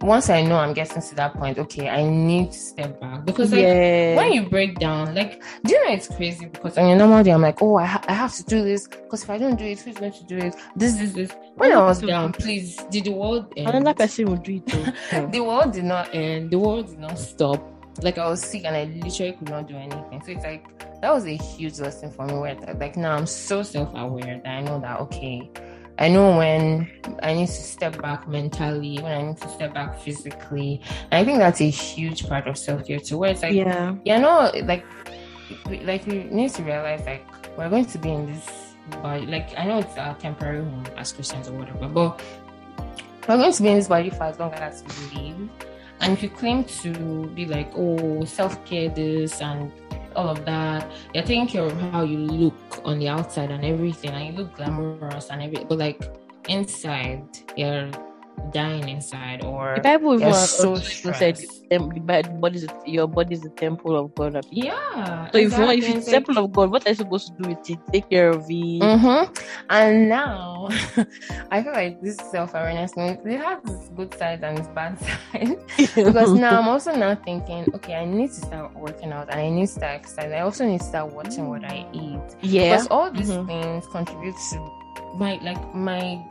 [0.00, 3.52] once I know I'm getting to that point, okay, I need to step back because
[3.52, 4.16] like yeah.
[4.16, 6.46] when you break down, like, do you know it's crazy?
[6.46, 8.86] Because on a normal day, I'm like, oh, I, ha- I have to do this
[8.86, 10.54] because if I don't do it, who's going to do it?
[10.76, 11.32] This, this, this.
[11.56, 13.68] When I was down, please, did the world end?
[13.68, 14.84] Another person will do it too.
[15.12, 15.26] Yeah.
[15.30, 16.50] the world did not end.
[16.50, 17.62] The world did not stop.
[18.00, 20.22] Like I was sick and I literally could not do anything.
[20.24, 22.34] So it's like that was a huge lesson for me.
[22.34, 25.50] Where like now I'm so self-aware that I know that okay,
[25.98, 26.90] I know when
[27.22, 30.80] I need to step back mentally, when I need to step back physically.
[31.10, 33.18] And I think that's a huge part of self-care too.
[33.18, 33.94] Where it's like yeah.
[34.04, 34.84] yeah, no, like
[35.82, 37.26] like we need to realize like
[37.56, 39.26] we're going to be in this body.
[39.26, 42.20] Like I know it's a temporary home as Christians or whatever, but
[43.28, 45.50] we're going to be in this body for as long as we live.
[46.00, 49.70] And if you claim to be like, oh, self care, this and
[50.16, 54.10] all of that, you're taking care of how you look on the outside and everything,
[54.10, 56.00] and you look glamorous and everything, but like
[56.48, 57.24] inside,
[57.56, 57.90] you're
[58.52, 60.80] dying inside, or The Bible even you're so also
[61.12, 61.36] said
[61.70, 64.44] the Bi- body your body is the temple of God.
[64.50, 65.30] yeah.
[65.32, 67.42] So if you want, if it's the temple of God, what are you supposed to
[67.42, 67.78] do with it?
[67.92, 68.82] Take care of it.
[68.82, 69.32] Mm-hmm.
[69.70, 70.68] And now,
[71.50, 74.98] I feel like this self awareness thing it has its good side and its bad
[75.32, 75.56] side.
[75.94, 79.48] because now I'm also now thinking, okay, I need to start working out and I
[79.48, 80.34] need to start exercising.
[80.34, 82.20] I also need to start watching what I eat.
[82.42, 83.46] yeah, Because all these Mhm.
[83.46, 84.58] things contribute to
[85.16, 86.22] my like my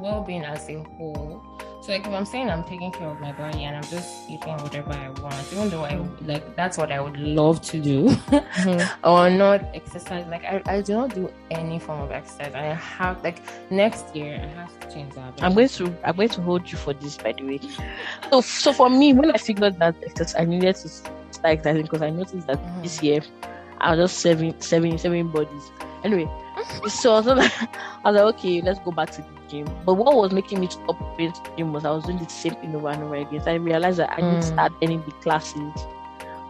[0.00, 1.42] well being as a whole.
[1.84, 4.56] So like if I'm saying I'm taking care of my body and I'm just eating
[4.56, 8.90] whatever I want, even though I like that's what I would love to do Mhm.
[9.04, 10.24] or not exercise.
[10.28, 12.54] Like I, I do not do any form of exercise.
[12.54, 15.34] I have like next year I have to change that.
[15.42, 17.60] I'm going to I'm going to hold you for this, by the way.
[18.30, 21.12] So so for me, when I figured that exercise, I needed to start
[21.44, 22.82] exercising because I noticed that Mhm.
[22.82, 23.20] this year
[23.82, 25.70] I was just serving serving serving bodies.
[26.02, 26.30] Anyway,
[26.88, 27.52] so I was like,
[28.04, 29.66] I was like, okay, let's go back to the gym.
[29.84, 32.28] But what was making me stop going to the gym was I was doing the
[32.28, 33.40] same thing over and over again.
[33.42, 34.48] So I realized that I need to Mm.
[34.48, 35.86] start attending the classes.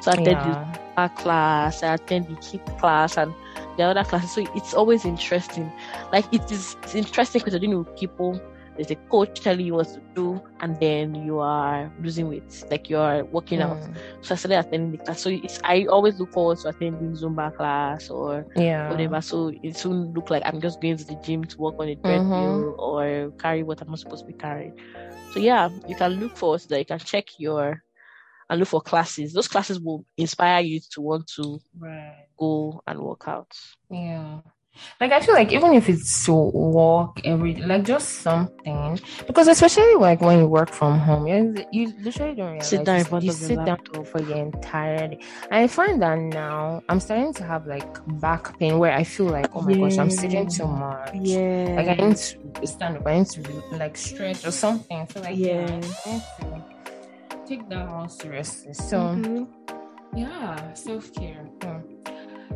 [0.01, 0.55] So I attended yeah.
[0.55, 3.35] the art class, I attend the kid class, and
[3.77, 4.33] the other classes.
[4.33, 5.73] So it's always interesting.
[6.13, 8.41] Like it is it's interesting because you're dealing with people.
[8.77, 12.89] There's a coach telling you what to do, and then you are losing weight, like
[12.89, 13.81] you are working out.
[13.83, 14.03] Mm.
[14.23, 15.23] So I started attending the class.
[15.23, 18.87] So it's I always look forward to attending Zumba class or Yeah.
[18.87, 19.21] whatever.
[19.21, 21.97] So it soon look like I'm just going to the gym to work on a
[22.05, 22.05] Mm-hmm.
[22.05, 24.73] treadmill or carry what I'm not supposed to be carrying.
[25.31, 26.79] So yeah, you can look forward to that.
[26.81, 27.83] You can check your
[28.49, 29.33] and look for classes.
[29.33, 32.29] Those classes will inspire you to want to Right.
[32.39, 33.53] go and work out.
[33.91, 34.41] Yeah.
[35.01, 39.95] Like I feel like even if it's to walk every like just something because especially
[39.97, 43.33] like when you work from home you you literally don't realize Sit down you, you
[43.33, 45.19] sit down for your entire day.
[45.51, 47.87] I find that now I'm starting to have like
[48.21, 51.11] back pain where I feel like oh my gosh I'm sitting too much.
[51.15, 51.75] Yeah.
[51.77, 53.43] Like I need to stand up, I need to
[53.77, 55.07] like stretch or something.
[55.13, 56.21] So like yeah, Yeah.
[57.31, 58.75] To take that more seriously.
[58.75, 59.49] So Mhm.
[60.17, 61.47] yeah, self care.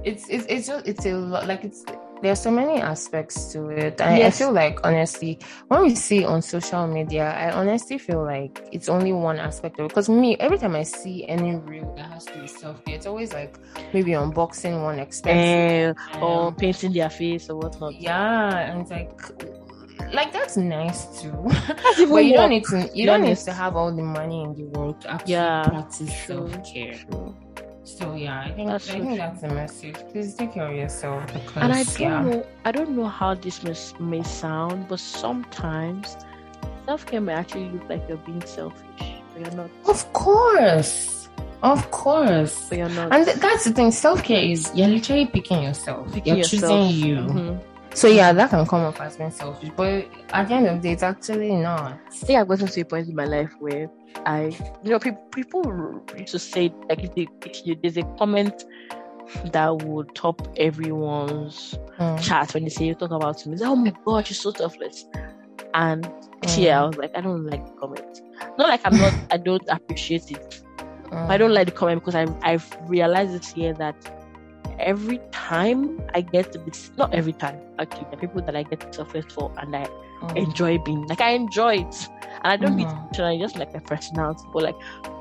[0.05, 1.47] It's it's it's just it's a lot.
[1.47, 1.85] Like it's
[2.23, 4.01] there's so many aspects to it.
[4.01, 8.61] I, I feel like honestly, when we see on social media, I honestly feel like
[8.73, 9.89] it's only one aspect of it.
[9.89, 12.95] Because me, every time I see any reel that has to do with self care,
[12.97, 13.57] it's always like
[13.93, 15.97] maybe unboxing one expensive.
[16.15, 17.95] Eh, or um, painting their face or whatnot.
[17.95, 19.13] yeah, and it's like
[20.13, 21.33] like that's nice too.
[21.49, 24.55] That's but you don't need to you don't need to have all the money in
[24.55, 26.95] the world to actually Yeah, practice self care.
[27.97, 29.97] So yeah, I think That's I think that's the message.
[30.13, 32.23] Please take care of yourself because And I don't yeah.
[32.23, 36.17] know, I don't know how this may, may sound, but sometimes
[36.85, 38.85] self care may actually look like you're being selfish,
[39.33, 39.71] but you're not.
[39.87, 41.29] Of course.
[41.63, 42.69] Of course.
[42.69, 43.13] But you're not.
[43.13, 46.13] And th- that's the thing, self care is you're literally picking yourself.
[46.13, 46.91] Picking you're yourself.
[46.91, 47.17] choosing you.
[47.17, 47.61] Mhm.
[47.95, 49.71] So yeah, that can come off as being selfish.
[49.75, 51.93] But at the end of the day, it's actually not.
[52.07, 53.89] I think I've gotten to a point in my life where
[54.27, 58.03] I, you know, people people used to say like if, they, if you, there's a
[58.19, 58.65] comment
[59.53, 62.23] that would top everyone's Mm.
[62.23, 63.57] chat when they say you talk about me.
[63.61, 65.05] Oh my gosh, you're so selfless.
[65.75, 66.09] And
[66.57, 68.23] yeah, I was like, I don't like the comment.
[68.57, 70.63] Not like I'm not, I don't appreciate it.
[71.11, 71.29] Mm.
[71.29, 73.97] I don't like the comment because I've I've realized this year that
[74.79, 78.95] every time I get to be not every time actually the people that I get
[78.95, 79.89] selfless for and I
[80.23, 80.37] Mm.
[80.37, 82.09] enjoy being like I enjoy it
[82.43, 83.09] and I don't be Mhm.
[83.11, 84.77] intentional, just like my personality but like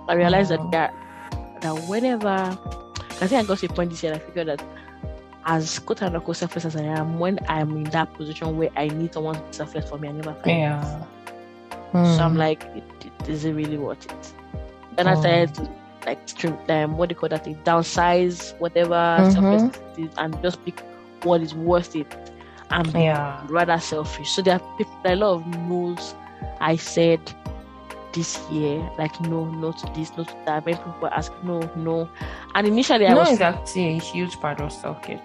[0.08, 0.52] I realized Mhm.
[0.52, 0.94] that that
[1.62, 2.58] that whenever
[3.22, 4.64] I think I got to a point this year I figured that
[5.46, 9.14] as quote unquote selfless as I am when I'm in that position where I need
[9.14, 11.06] someone to be selfless for me I never find Yeah.
[12.04, 12.38] so I'm Mm.
[12.38, 14.34] like, it, it, is it really worth it?
[14.98, 15.16] Then I Oh.
[15.16, 15.70] started
[16.06, 17.62] like trim them, what do you call that thing?
[17.64, 19.30] Downsize whatever Mhm.
[19.30, 19.66] selfless
[19.98, 20.84] is and just pick
[21.22, 22.27] what is worth it
[22.72, 23.48] and Yeah.
[23.48, 24.32] rather selfish.
[24.32, 26.16] So there are people, a lot of no's
[26.60, 27.22] I said
[28.14, 30.66] this year, like no, no to this, no to that.
[30.66, 32.10] When people ask no, no,
[32.56, 35.22] and initially I no was is actually a huge part of self care.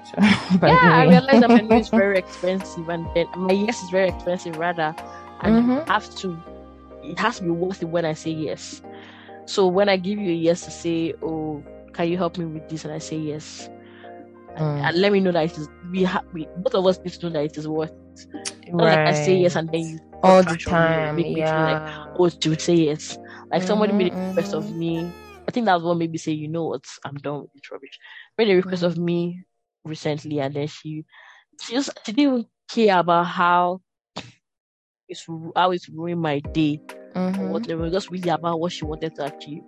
[0.65, 4.09] yeah, I realized that my no is very expensive, and then my yes is very
[4.09, 4.95] expensive rather,
[5.41, 5.87] and you Mhm.
[5.89, 6.43] have to,
[7.03, 8.83] it has to be worth it when I say yes.
[9.47, 12.69] So when I give you a yes to say, oh, can you help me with
[12.69, 13.69] this, and I say yes,
[14.59, 14.87] Mm.
[14.87, 17.27] and let me know that it is we have we both of us need to
[17.27, 17.93] know that it is worth.
[18.67, 18.75] It.
[18.79, 21.15] Not like I say yes and then you all the on me, time.
[21.15, 22.07] make me feel like Yeah.
[22.19, 23.19] oh to say yes.
[23.53, 25.15] Like somebody made a Mhm, request of me.
[25.49, 27.99] I think that's what made me say, you know what, I'm done with this rubbish.
[28.39, 28.85] Made a request Mhm.
[28.85, 29.45] of me
[29.85, 31.05] recently, and then she
[31.61, 33.81] she just she didn't care about how
[35.09, 36.81] it's how it's ruined my day
[37.39, 37.49] or Mhm.
[37.49, 37.83] whatever.
[37.83, 39.63] It was just really about what she wanted to achieve.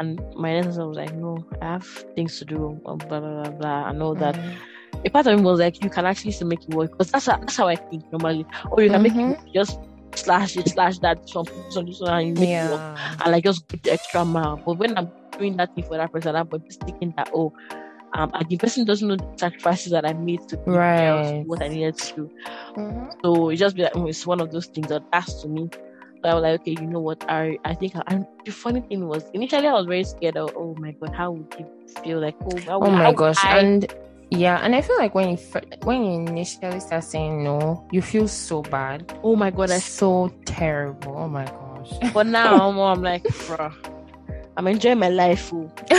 [0.00, 1.86] And my next was like, no, I have
[2.16, 4.34] things to do, blah blah blah, blah and all that.
[4.34, 4.56] Mm.
[5.04, 7.26] A part of me was like, you can actually still make it work because that's
[7.26, 8.46] how, that's how I think normally.
[8.72, 9.32] Or you can make Mhm.
[9.32, 9.78] it just
[10.14, 12.82] slash it, slash that, some some one, and you make it work.
[13.22, 14.56] And like just go the extra mile.
[14.64, 17.52] But when I'm doing that thing for that person, I'm just thinking that oh,
[18.14, 21.22] um, and the person doesn't know the sacrifices that I made to be there or
[21.22, 21.46] to do Right.
[21.46, 22.30] what I needed to do.
[22.76, 23.12] Mhm.
[23.24, 25.68] So it just be like oh, it's one of those things that that's to me.
[26.24, 27.24] I was like, okay, you know what?
[27.28, 30.52] I I think I, and the funny thing was initially I was very scared of
[30.56, 31.66] oh my god, how would it
[32.04, 33.42] feel like oh, how, Oh my gosh.
[33.44, 33.86] I- And
[34.30, 35.38] yeah, and I feel like when you
[35.82, 39.12] when you initially start saying no, you feel so bad.
[39.24, 41.16] oh my god, that's so terrible.
[41.18, 41.90] Oh my gosh.
[42.14, 43.74] but now I'm, I'm like, bruh,
[44.56, 45.50] I'm enjoying my life.
[45.52, 45.68] Oh.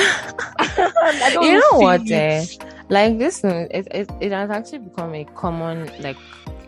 [0.59, 2.45] I don't You know what, eh?
[2.89, 6.17] like this it, it it has actually become a common like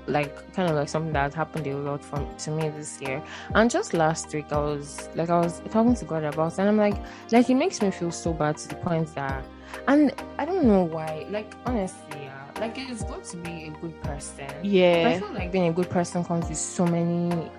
[0.07, 3.23] like kind of like something that happened a lot for to me this year.
[3.55, 6.69] And just last week i was like i was talking to god about it and
[6.69, 6.95] i'm like
[7.31, 9.43] like it makes me feel so bad to the point that
[9.87, 13.99] and i don't know why like honestly yeah like it's good to be a good
[14.03, 14.47] person.
[14.61, 17.49] Yeah, but i feel like being a good person comes with so many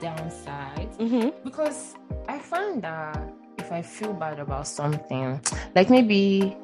[0.00, 0.96] downsides.
[0.98, 1.30] Mm-hmm.
[1.44, 1.94] because
[2.28, 3.18] I find that
[3.58, 5.40] if I feel bad about something,
[5.74, 6.56] like maybe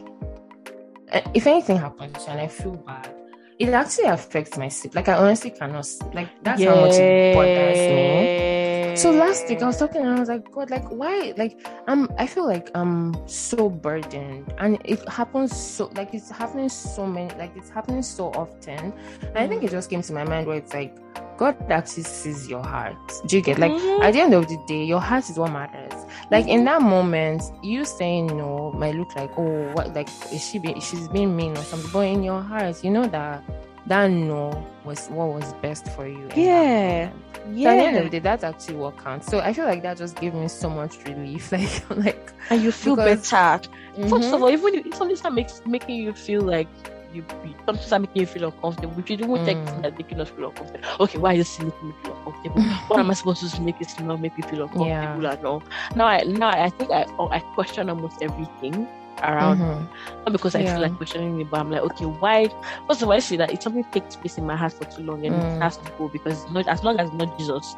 [1.13, 3.15] uh, if anything happens and I feel bad,
[3.59, 4.95] it actually affects my sleep.
[4.95, 6.15] Like I honestly cannot sleep.
[6.15, 8.97] Like that's how much it bothers me.
[8.97, 11.35] So last week I was talking and I was like, God, like why?
[11.37, 16.69] Like I'm I feel like I'm so burdened and it happens so like it's happening
[16.71, 18.93] so many like it's happening so often.
[19.23, 20.97] And I think it just came to my mind where it's like
[21.37, 22.97] God actually sees your heart.
[23.27, 24.03] Do you get like Mhm.
[24.03, 26.06] at the end of the day, your heart is what matters.
[26.31, 30.59] Like in that moment, you saying no might look like, oh, what like is she
[30.59, 31.91] be she's being mean or something.
[31.93, 33.45] But in your heart, you know that
[33.87, 36.27] that no was what was best for you.
[36.29, 37.11] that Yeah.
[37.45, 38.03] So at the end of yeah.
[38.03, 39.29] the day, that's actually what counts.
[39.29, 41.53] So I feel like that just gave me so much relief.
[41.57, 43.69] Like like and you feel Because- better.
[43.95, 44.35] First mhm.
[44.35, 46.69] of all, even if something start makes making you feel like
[47.17, 49.67] you, you something start making you feel uncomfortable, if you don't take Mm.
[49.67, 50.89] something that's making us feel uncomfortable.
[51.01, 52.63] Okay, why is this making me feel uncomfortable?
[52.89, 55.33] what am I supposed to make it not make me feel uncomfortable Yeah.
[55.33, 55.63] and all?
[55.95, 58.89] Now I now I think I oh, I question almost everything
[59.23, 59.89] around Mhm.
[60.27, 60.75] not because I Yeah.
[60.75, 62.49] feel like questioning it, but I'm like, okay, why?
[62.89, 65.25] First of all, I that if something takes space in my heart for too long,
[65.27, 65.45] and Mm.
[65.45, 67.77] it has to go because not as long as not Jesus,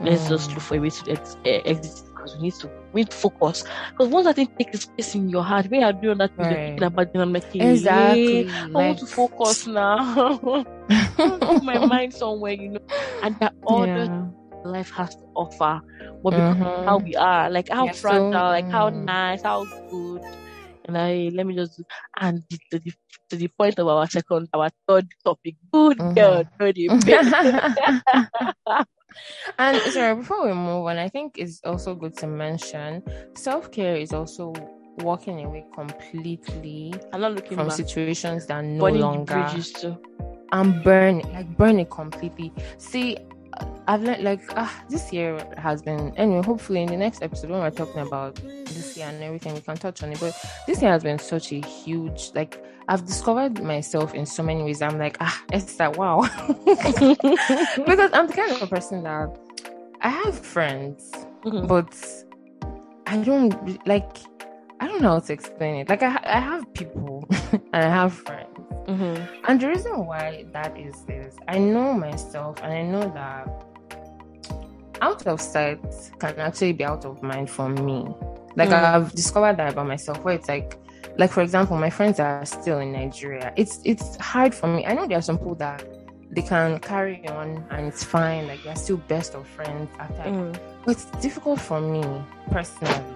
[0.00, 0.54] let's just Mm.
[0.54, 3.16] look for a way to ex- eh, exit because we need to we need to
[3.16, 3.64] focus.
[3.90, 6.58] Because once that thing takes space in your heart, when you're doing that, thing, you're
[6.58, 6.64] Right.
[6.64, 8.48] thinking about it, I'm like, hey, Exactly.
[8.74, 10.64] I want to focus now.
[11.44, 12.80] Put my mind somewhere, you know,
[13.22, 13.88] and that all yeah.
[13.88, 14.34] the
[14.64, 15.80] life has to offer.
[16.22, 16.86] But because Mhm.
[16.86, 18.90] how we are, like how Yeah, so, fragile, like how mm.
[18.90, 20.22] nice, how good.
[20.86, 21.80] And I let me just
[22.20, 22.92] and the, to, the,
[23.30, 25.56] to the point of our second, our third topic.
[25.72, 26.14] Good Mhm.
[26.14, 26.44] girl,
[29.58, 33.02] and sorry, before we move on, I think it's also good to mention
[33.34, 34.52] self care is also
[34.98, 37.76] walking away completely I'm not looking from back.
[37.76, 39.46] situations that no Burning longer
[40.52, 42.52] and burn it, like burn it completely.
[42.78, 43.18] See,
[43.86, 46.42] I've learned like ah, this year has been anyway.
[46.42, 49.76] Hopefully, in the next episode when we're talking about this year and everything, we can
[49.76, 50.20] touch on it.
[50.20, 50.34] But
[50.66, 52.62] this year has been such a huge like.
[52.86, 54.82] I've discovered myself in so many ways.
[54.82, 56.20] I'm like, ah, it's that wow,
[56.64, 59.36] because I'm the kind of a person that
[60.02, 61.10] I have friends,
[61.44, 61.66] Mhm.
[61.66, 61.94] but
[63.06, 64.16] I don't like.
[64.80, 65.88] I don't know how to explain it.
[65.88, 68.48] Like I, I have people and I have friends.
[68.86, 69.28] Mhm.
[69.48, 73.48] And the reason why that is is I know myself and I know that
[75.00, 75.80] out of sight
[76.18, 78.06] can actually be out of mind for me.
[78.56, 78.84] Like Mm.
[78.94, 80.78] I've discovered that about myself where it's like
[81.16, 83.52] like for example, my friends are still in Nigeria.
[83.56, 84.84] It's it's hard for me.
[84.86, 85.84] I know there are some people that
[86.30, 90.56] they can carry on and it's fine, like they're still best of friends after Mm.
[90.84, 92.04] but it's difficult for me
[92.50, 93.14] personally.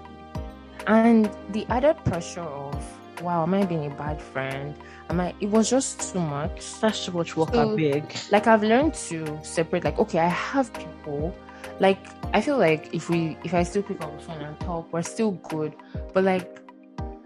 [0.87, 2.75] And the added pressure of
[3.21, 4.77] wow, am I being a bad friend?
[5.11, 6.81] Am I it was just too much.
[6.81, 8.15] That's too much work, So- I beg.
[8.31, 11.35] Like I've learned to separate like, okay, I have people
[11.81, 11.99] like
[12.35, 15.03] I feel like if we if I still pick up the phone and talk, we're
[15.03, 15.75] still good.
[16.13, 16.61] But like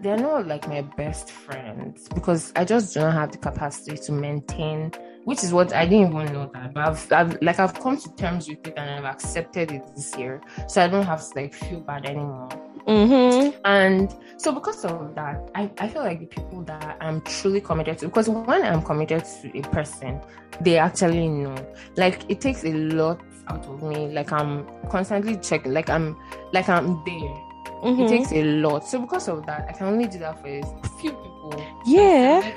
[0.03, 4.11] they're not like my best friends because I just do not have the capacity to
[4.11, 4.91] maintain
[5.25, 6.73] which is what I didn't even know that.
[6.73, 10.15] But I've, I've like I've come to terms with it and I've accepted it this
[10.17, 10.41] year.
[10.67, 12.49] So I don't have to like feel bad anymore.
[12.87, 13.57] Mm-hmm.
[13.63, 17.99] And so because of that, I, I feel like the people that I'm truly committed
[17.99, 20.19] to, because when I'm committed to a person,
[20.61, 21.55] they actually know.
[21.95, 24.11] Like it takes a lot out of me.
[24.11, 26.17] Like I'm constantly checking, like I'm
[26.51, 27.52] like I'm there.
[27.83, 28.01] Mm-hmm.
[28.03, 28.85] It takes a lot.
[28.87, 30.63] So because of that, I can only do that for a
[30.99, 31.53] few people.
[31.85, 32.53] Yeah.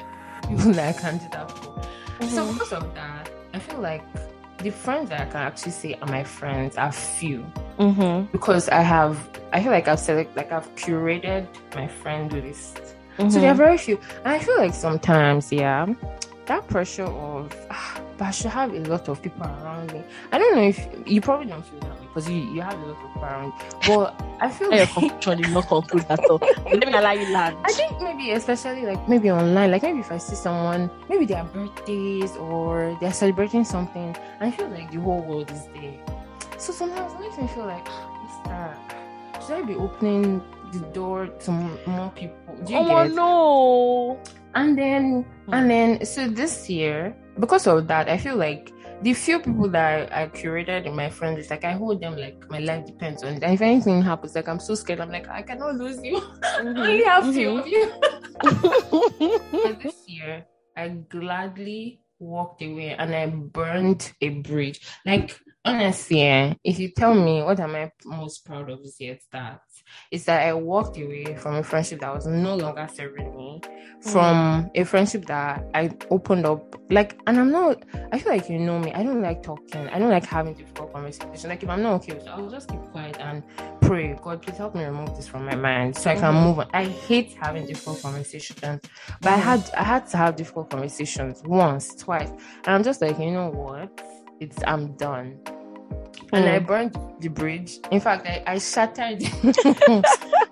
[0.48, 1.82] People that I can do that for.
[2.28, 2.52] So Mhm.
[2.54, 4.02] because of that, I feel like
[4.58, 7.44] the friends that I can actually say are my friends are few
[7.78, 8.30] Mm-hmm.
[8.32, 9.16] because I have
[9.52, 12.76] I feel like I've select like I've curated my friend list.
[13.18, 13.28] Mm-hmm.
[13.30, 13.98] So there are very few.
[14.24, 15.86] And I feel like sometimes, yeah,
[16.46, 20.02] that pressure of ah, but I should have a lot of people around me.
[20.32, 22.90] I don't know if you probably don't feel that because you, you have a lot
[22.90, 23.52] of people around.
[23.86, 26.38] But I feel like conclusion did not conclude at all.
[26.64, 27.56] Let me allow you land.
[27.64, 31.44] I think maybe especially like maybe online, like maybe if I see someone, maybe their
[31.44, 35.94] birthdays or they're celebrating something, I feel like the whole world is there.
[36.58, 39.42] So sometimes it makes me feel like, "Ah, what's that?
[39.46, 40.42] Should I be opening
[40.72, 41.50] the door to
[41.86, 42.56] more people?
[42.64, 43.12] Do you oh get?
[43.14, 44.18] no.
[44.56, 49.38] And then and then so this year, because of that, I feel like the few
[49.38, 52.58] people that I, I curated in my friends list, like I hold them like my
[52.60, 53.42] life depends on it.
[53.42, 56.16] If anything happens, like I'm so scared, I'm like, I cannot lose you.
[56.42, 57.60] I only have few Mhm.
[57.60, 57.92] of you.
[58.42, 59.58] Mm-hmm.
[59.62, 60.46] But this year,
[60.76, 64.80] I gladly walked away and I burned a bridge.
[65.04, 69.14] Like honestly, eh, if you tell me what am I most proud of this year,
[69.14, 69.60] it's that
[70.10, 73.60] it's that I walked away from a friendship that was no longer serving me,
[74.00, 76.76] from a friendship that I opened up.
[76.90, 77.82] Like, and I'm not.
[78.12, 78.92] I feel like you know me.
[78.94, 79.88] I don't like talking.
[79.88, 81.44] I don't like having difficult conversations.
[81.44, 83.42] Like if I'm not okay with it, I'll just keep quiet and
[83.80, 84.16] pray.
[84.22, 86.42] God, please help me remove this from my mind so I can Mhm.
[86.44, 86.68] move on.
[86.72, 88.60] I hate having difficult conversations,
[89.20, 93.18] but I had I had to have difficult conversations once, twice, and I'm just like,
[93.18, 94.00] you know what?
[94.40, 95.38] It's I'm done.
[96.32, 96.66] And I Mm.
[96.66, 97.78] burned the bridge.
[97.90, 99.22] In fact, I, I shattered,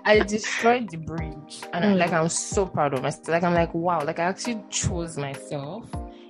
[0.06, 1.62] I destroyed the bridge.
[1.72, 1.98] And I, Mm.
[1.98, 3.28] like, I'm so proud of myself.
[3.28, 5.84] Like, I'm like, wow, like, I actually chose myself,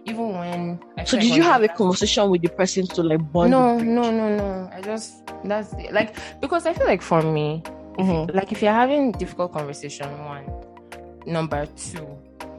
[0.07, 3.51] even when I So did you have a conversation with the person to like bond?
[3.51, 4.71] no, no, no, no.
[4.73, 7.63] I just that's the, like because I feel like for me,
[7.99, 8.35] Mhm.
[8.35, 10.47] like if you're having difficult conversation, one,
[11.27, 12.07] number two,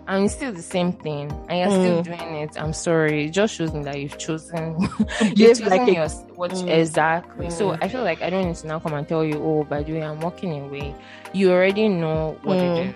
[0.08, 2.04] and it's still the same thing, and you're still Mm.
[2.04, 2.52] doing it.
[2.62, 3.26] I'm sorry.
[3.26, 4.78] It just shows me that you've chosen.
[5.36, 6.70] you've chosen like your what Mm.
[6.70, 7.50] exactly.
[7.50, 7.78] So Mm.
[7.82, 9.94] I feel like I don't need to now come and tell you, oh, by the
[9.94, 10.94] way, I'm walking away.
[11.34, 12.78] You already know what Mm.
[12.78, 12.96] it is.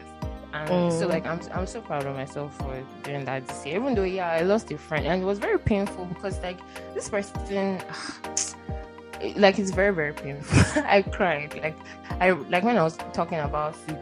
[0.51, 1.09] And so Mm.
[1.09, 3.75] like I'm I'm so proud of myself for doing that this year.
[3.77, 6.57] Even though yeah, I lost a friend and it was very painful because like
[6.95, 7.79] this person
[9.35, 10.83] like it's very very painful.
[10.87, 11.77] I cried like
[12.19, 13.97] I like when I was talking about it,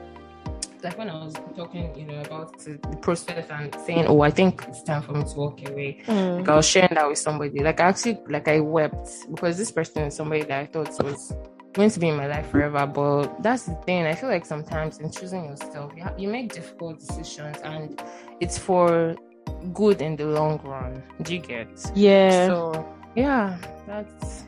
[0.87, 4.63] like when I was talking you know about the process and saying oh I think
[4.67, 6.01] it's time for me to walk away.
[6.05, 6.39] Mm.
[6.39, 7.59] Like I was sharing that with somebody.
[7.59, 11.33] Like I actually like I wept because this person is somebody that I thought was
[11.73, 12.85] going to be in my life forever.
[12.87, 14.05] But that's the thing.
[14.05, 18.01] I feel like sometimes in choosing yourself, you, ha- you make difficult decisions, and
[18.39, 19.15] it's for
[19.73, 21.03] good in the long run.
[21.21, 21.67] Do you get?
[21.95, 22.47] Yeah.
[22.47, 24.45] So yeah, that's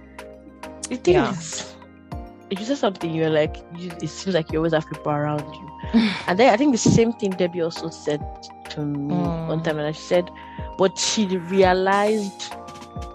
[1.06, 1.32] yeah.
[1.32, 1.76] is,
[2.50, 5.42] if you say something, you're like, you, it seems like you always have people around
[5.54, 5.69] you.
[6.28, 8.22] And then I think the same thing Debbie also said
[8.72, 9.48] to me Mm.
[9.48, 10.30] one time, and she said,
[10.78, 12.54] but she realized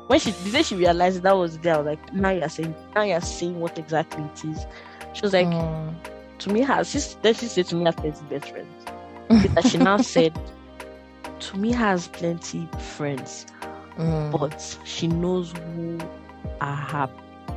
[0.09, 1.75] when she day she realized that was there.
[1.75, 4.67] I was like, now you're saying, now you're saying what exactly it is.
[5.13, 5.95] She was like, Mm.
[6.39, 8.85] to me, has she then she said to me, has plenty best friends.
[9.55, 10.39] That she now said,
[11.41, 13.47] to me, has plenty friends,
[13.99, 14.33] Mm.
[14.39, 15.99] but she knows who
[16.61, 17.09] are her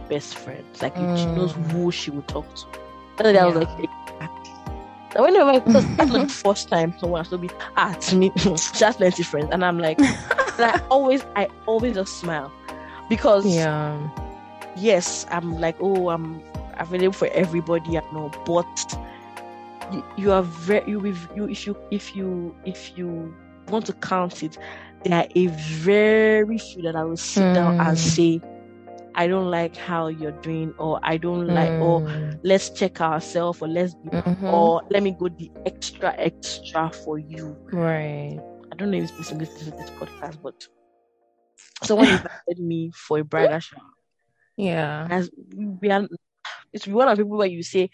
[0.09, 0.81] best friends.
[0.81, 1.71] Like she knows Mm.
[1.71, 2.65] who she will talk to.
[3.19, 3.89] And then I was like.
[5.17, 8.31] Now, whenever because that's not the first time someone has to be ah to me,
[8.37, 10.01] she has plenty friends, and I'm like,
[10.59, 12.53] and I always, I always just smile
[13.09, 14.09] because yeah.
[14.75, 16.43] yes, I'm like, oh, I'm
[16.79, 17.97] available for everybody.
[17.97, 18.95] I know, but
[19.91, 23.35] you, you are very you, if you if you if you if you
[23.69, 24.57] want to count it,
[25.03, 27.97] there are a very few that I will sit down and Mm.
[27.97, 28.41] say,
[29.17, 32.39] I don't like how you're doing, or I don't like, or Mm.
[32.43, 34.53] let's check ourselves, or let's be, Mhm.
[34.53, 37.57] or let me go the extra extra for you.
[37.73, 38.39] right.
[38.71, 40.53] I don't know if this person listens to this podcast, but
[41.83, 42.07] someone
[42.47, 43.81] invited me for a bridal shower.
[44.57, 45.07] Yeah.
[45.09, 45.29] as
[45.81, 46.07] we are
[46.73, 47.89] it's one of the people where you say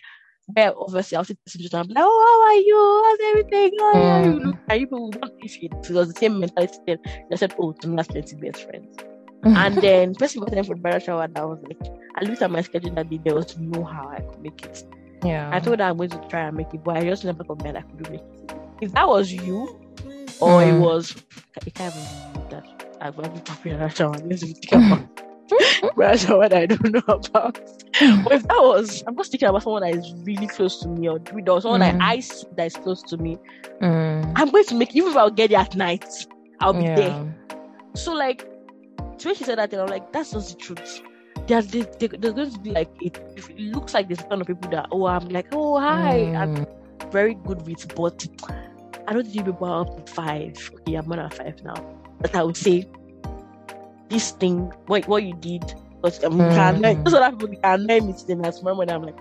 [0.55, 3.97] well obviously I'll say this situation I'm like oh how are you how's everything oh
[4.07, 4.59] yeah you Mm.
[4.69, 6.97] and you people don't if it was the same mentality
[7.29, 8.95] they said oh to me that's best friends
[9.43, 11.77] and then person got time for the bridal shower and I was like
[12.17, 14.83] I looked at my schedule that day there was no how I could make it.
[15.23, 15.49] yeah.
[15.51, 17.63] I told her I'm going to try and make it, but I just never got
[17.63, 18.53] mad I couldn't make it.
[18.81, 19.79] If that was you,
[20.39, 20.79] or it Mm.
[20.79, 21.15] was,
[21.65, 22.65] it can't even be that.
[23.01, 24.15] I'm going to prepare a shower.
[24.17, 27.59] Let's think about bridal shower that I don't know about.
[28.23, 31.07] But if that was, I'm just thinking about someone that is really close to me,
[31.09, 31.19] or
[31.61, 31.91] someone Mm.
[31.91, 33.37] that I see that is close to me.
[33.81, 36.05] Mm, I'm going to make even if I'll get there at night,
[36.59, 36.95] I'll be yeah.
[36.95, 37.35] there.
[37.95, 38.47] So like,
[39.23, 41.01] so when she said that, thing, I'm like, that's just the truth.
[41.47, 44.41] There's, there, there- there's going to be like it, it looks like there's a ton
[44.41, 46.65] of people that oh I'm like oh hi I'm Mm,
[47.11, 48.25] very good with, but
[49.07, 50.55] I don't think people are up to five.
[50.75, 51.83] Okay, I'm more than five now.
[52.21, 52.87] But I would say
[54.09, 55.63] this thing, what what you did,
[56.01, 56.81] because um, you can Mm.
[56.81, 56.95] learn.
[57.03, 58.21] Those other people can learn it.
[58.27, 59.17] Then that's tomorrow morning I'm like,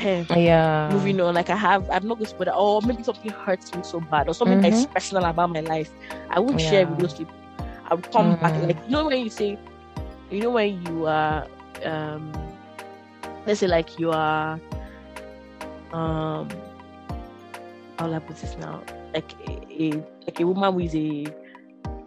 [0.00, 0.88] eh, yeah.
[0.88, 1.34] moving on.
[1.34, 2.54] Like I have, I'm not going to put it.
[2.56, 4.94] Or maybe something hurts me so bad, or something that's Mhm.
[4.94, 5.90] personal about my life.
[6.30, 7.34] I won't share with those people.
[7.92, 8.56] I would come back.
[8.56, 8.68] Mhm.
[8.68, 9.60] Like you know when you say,
[10.30, 11.48] you know when you are,
[11.84, 12.56] um,
[13.46, 14.60] let's say like you are,
[15.92, 16.48] um,
[17.98, 18.84] how will I put this now?
[19.14, 21.36] Like a, a like a woman with a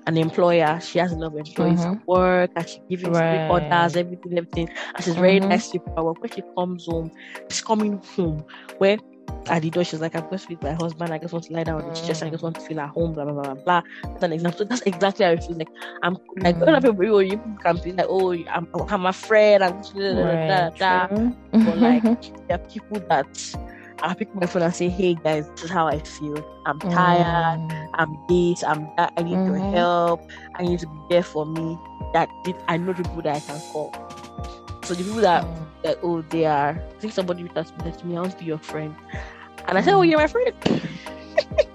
[0.08, 1.92] an employer, she has of employees Mhm.
[1.92, 3.44] at work, and she gives Right.
[3.48, 5.50] orders, everything, everything, and she's very Mhm.
[5.50, 6.16] nice to people.
[6.20, 7.12] When she comes home,
[7.50, 8.46] she's coming home
[8.78, 8.98] where
[9.50, 11.14] at the door she's like, I'm going to with my husband.
[11.14, 12.24] I just want to lie down on the chest.
[12.24, 13.14] I just want to feel at home.
[13.14, 13.82] Blah blah blah blah.
[14.14, 14.58] That's an example.
[14.60, 15.58] So that's exactly how I feel.
[15.58, 15.70] Like
[16.04, 17.22] I'm like other people.
[17.22, 19.64] You you can be like, oh, I'm, I'm a friend.
[19.64, 21.08] I'm da, da, da, da, da.
[21.64, 22.06] But like
[22.50, 23.28] there are people that
[24.02, 26.44] I pick my phone and say, Hey guys, this is how I feel.
[26.66, 27.26] I'm tired.
[27.60, 28.64] Mm, I'm this.
[28.64, 29.14] I'm that.
[29.18, 29.74] I need your Mhm.
[29.74, 30.22] help.
[30.58, 31.78] I need to be there for me.
[32.14, 32.30] That
[32.68, 33.94] I know the people that I can call.
[34.84, 35.65] So the people that mm.
[35.84, 36.70] That oh they are.
[36.72, 38.16] I think somebody reached out to me.
[38.18, 38.96] I want to be your friend.
[39.68, 40.54] And I said, Oh, you're my friend.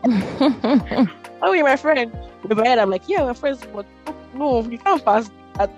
[1.43, 2.13] Oh, you're my friend.
[2.49, 3.87] In my head, I'm like, Yeah, we're friends, but
[4.33, 5.71] no, you can't pass that.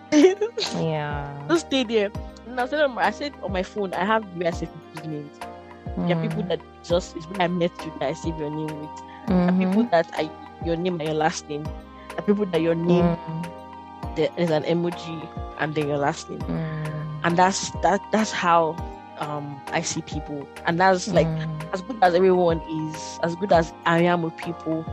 [0.74, 1.50] yeah.
[1.50, 2.10] Just stay there.
[2.46, 4.66] And I said, on my, I said on my phone, I have where I say
[4.66, 5.40] people's names.
[6.06, 8.50] There are people Mm, that just is when I met you that I save your
[8.50, 8.90] name with.
[9.48, 10.30] Are mhm, people that I
[10.64, 11.70] your name and your last name.
[12.16, 13.52] And people that your name mm,
[14.16, 16.44] there is an emoji and then your last name.
[16.48, 16.91] mm,
[17.24, 18.76] And that's that that's how
[19.18, 20.48] um I see people.
[20.66, 24.36] And that's like mm, as good as everyone is, as good as I am with
[24.36, 24.86] people,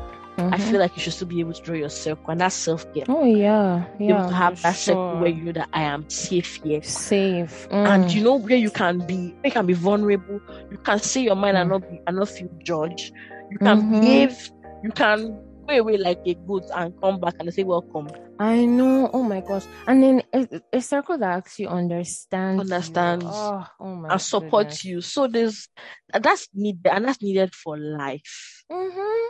[0.52, 0.60] I mhm.
[0.60, 3.08] feel like you should still be able to draw your circle, and that's self care.
[3.08, 4.28] Oh yeah, yeah.
[4.28, 5.20] to have for that circle sure.
[5.20, 6.82] where you know that I am safe here.
[6.82, 8.14] safe And Mm.
[8.14, 10.40] you know where you can be, you can be vulnerable.
[10.70, 11.72] You can say your mind and Mm.
[11.72, 13.12] not be and not feel judged.
[13.50, 13.92] You can Mhm.
[14.02, 14.38] behave.
[14.82, 18.08] You can go away like a goat and come back and say welcome.
[18.40, 19.10] I know.
[19.14, 19.66] Oh my gosh.
[19.88, 22.70] And then a, a circle that actually understands, you.
[22.72, 25.02] Understands Oh, oh my and support you.
[25.02, 25.68] So there's
[26.14, 28.64] that's needed and that's needed for life.
[28.72, 29.30] Mhm.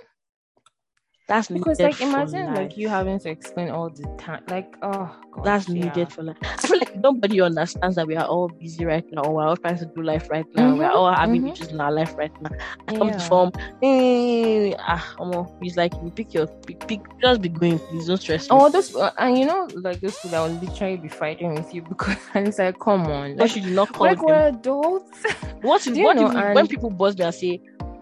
[1.30, 2.56] That's Because like imagine life.
[2.56, 4.42] like you having to explain all the time.
[4.50, 5.74] Like oh gosh, that's yeah.
[5.76, 6.38] needed for life.
[6.44, 9.58] I feel like nobody understands that we are all busy right now, or we're all
[9.58, 10.76] trying to do life right now.
[10.76, 11.52] We're Mhm, all having mhm.
[11.54, 12.50] issues in our life right now.
[12.88, 13.52] I come to form,
[13.82, 15.16] hey, ah,
[15.62, 18.58] he's like, you pick your pick, pick, just be going, please, don't stress me.
[18.58, 21.74] Oh, those uh, and you know, like those people that will literally be fighting with
[21.74, 24.26] you because and it's like, come on, Why like, should you not call like them?
[24.26, 25.26] we're adults.
[25.62, 27.62] What if, what know, if when people buzz me and say,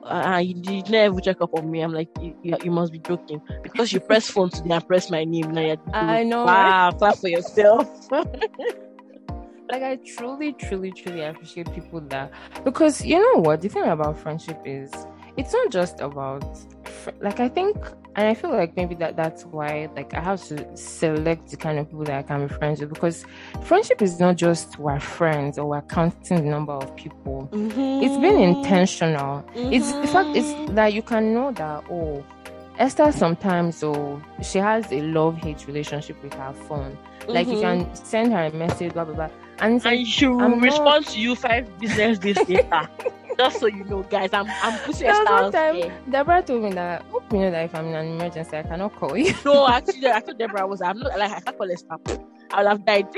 [0.09, 1.81] uh, you did never check up on me?
[1.81, 5.09] I'm like, you, you, you must be joking because you press phone today and press
[5.09, 5.51] my name.
[5.51, 6.67] Now you're I know, right?
[6.67, 8.11] Wow, clap for yourself.
[8.11, 12.31] like I truly, truly, truly appreciate people that
[12.63, 14.91] because you know what the thing about friendship is
[15.37, 16.43] it's not just about
[16.87, 17.77] fr- like I think
[18.17, 21.77] and I feel like maybe that that's why like I have to select the kind
[21.79, 23.25] of people that I can be friends with because
[23.63, 27.47] friendship is not just we're friends or we're counting the number of people.
[27.53, 28.21] It's Mm-hmm.
[28.21, 29.45] been intentional.
[29.55, 32.25] It's the fact is that you can know that oh
[32.79, 36.97] Esther sometimes oh she has a love hate relationship with her phone.
[37.27, 39.29] Like you can send her a message, blah blah blah.
[39.59, 42.89] And it's like she will I'm not- to you five business days later.
[43.37, 46.01] Just so you know, guys, I'm I'm pushing There was Esther one time here.
[46.09, 48.95] Deborah told me that hope you know that if I'm in an emergency I cannot
[48.95, 49.33] call you.
[49.45, 51.97] No, actually, I told Deborah I was I'm not like I can't call Esther.
[52.51, 53.07] I will have died.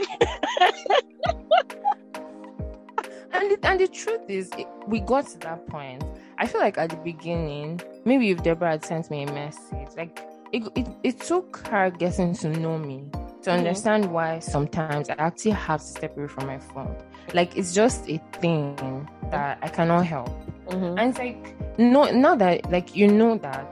[3.32, 6.03] And the, and the truth is, it, we got to that point.
[6.39, 10.20] I feel like at the beginning, maybe if Deborah had sent me a message, like
[10.51, 13.07] it, it, it took her getting to know me
[13.43, 13.57] to Mhm.
[13.59, 16.95] understand why sometimes I actually have to step away from my phone.
[17.34, 20.30] Like it's just a thing that I cannot help.
[20.67, 20.99] Mhm.
[20.99, 23.65] And it's like, no, now that like you know that.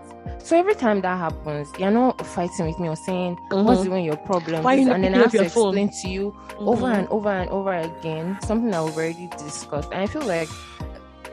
[0.43, 3.85] So every time that happens, you're not fighting with me or saying, What's Mhm.
[3.87, 4.63] even your problem?
[4.63, 5.77] Why you and then I have to phone?
[5.77, 6.97] explain to you over Mhm.
[6.99, 9.89] and over and over again something that we've already discussed.
[9.91, 10.47] And I feel like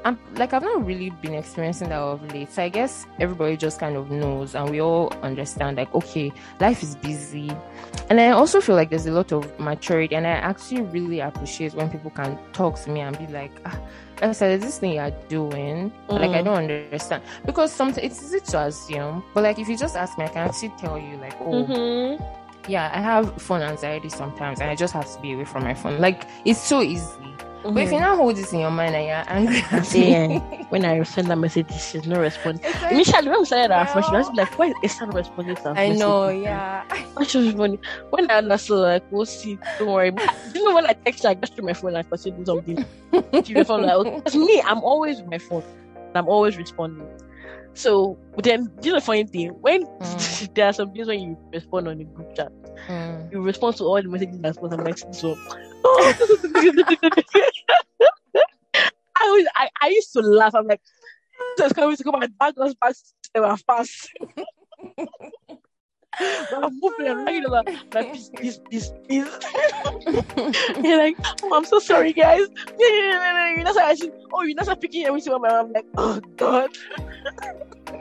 [0.05, 2.53] I'm like I've not really been experiencing that of late.
[2.53, 6.83] So I guess everybody just kind of knows and we all understand like okay, life
[6.83, 7.51] is busy.
[8.11, 11.75] And I also feel like there's a lot of maturity and I actually really appreciate
[11.75, 13.81] when people can talk to me and be like, ah,
[14.21, 16.21] I said, this thing you're doing, mm.
[16.21, 16.45] like I mm.
[16.45, 17.23] don't understand.
[17.45, 20.49] Because sometimes it's easy to assume, but like if you just ask me, I can
[20.49, 22.71] actually tell you, like, oh, mm-hmm.
[22.71, 25.75] yeah, I have phone anxiety sometimes, and I just have to be away from my
[25.75, 26.01] phone.
[26.01, 27.35] Like it's so easy.
[27.65, 27.75] Mm-hmm.
[27.75, 28.05] But if you mm-hmm.
[28.05, 30.39] now hold this in your mind and you're angry at yeah.
[30.69, 32.61] when I send that message, she's no response.
[32.63, 32.95] Exactly.
[32.95, 35.89] Initially, when we started our first, she was like, "Why is not responding to I
[35.89, 36.85] know, yeah.
[37.17, 37.79] Which was funny.
[38.11, 40.11] When I saw like, we'll see, don't worry.
[40.11, 42.45] But, you know, when I text her, I just through my phone and I do
[42.45, 42.85] something.
[43.45, 45.65] she was like, me, I'm always with my phone.
[46.15, 47.09] I'm always responding.
[47.75, 50.55] So then, you know, the funny thing when mm.
[50.55, 52.53] there are some days when you respond on the group chat,
[52.89, 53.33] mm.
[53.33, 55.37] you respond to all the messages that's on the next so.
[59.17, 60.55] I was, I, I used to laugh.
[60.55, 60.81] I'm like,
[61.59, 62.95] just coming to come and back us back.
[63.33, 64.11] They were fast.
[66.21, 67.35] I'm moving and like,
[70.83, 72.47] you're like oh, I'm so sorry guys.
[72.79, 76.71] You're not actually oh you're not picking everything on my I'm like oh god.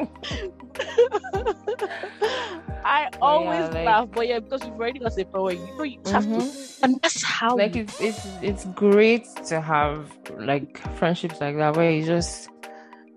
[2.86, 5.84] I always yeah, like, laugh but yeah because we've already got a power you know
[5.84, 6.39] you have mm-hmm.
[6.39, 11.78] to and that's how like it's it's it's great to have like friendships like that
[11.78, 12.49] where you just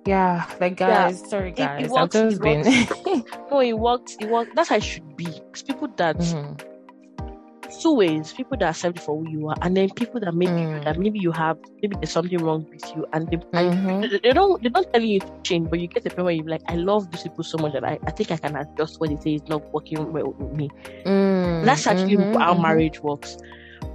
[0.07, 1.29] yeah, like guys, yeah.
[1.29, 2.63] sorry guys, it, it works, I've just been.
[3.51, 4.17] no, it works.
[4.21, 4.51] It works.
[4.55, 5.25] That's how it should be.
[5.25, 7.81] Because people that mm-hmm.
[7.81, 10.53] two ways: people that accept you for who you are, and then people that maybe
[10.53, 10.85] mm.
[10.85, 14.03] that maybe you have maybe there's something wrong with you, and they, mm-hmm.
[14.03, 16.35] they, they don't they don't tell you to change, but you get the point where
[16.35, 19.01] you're like, I love these people so much that I, I think I can adjust
[19.01, 20.71] what they say is not working well with me.
[21.05, 21.65] Mm.
[21.65, 22.39] That's actually mm-hmm.
[22.41, 23.37] how marriage works.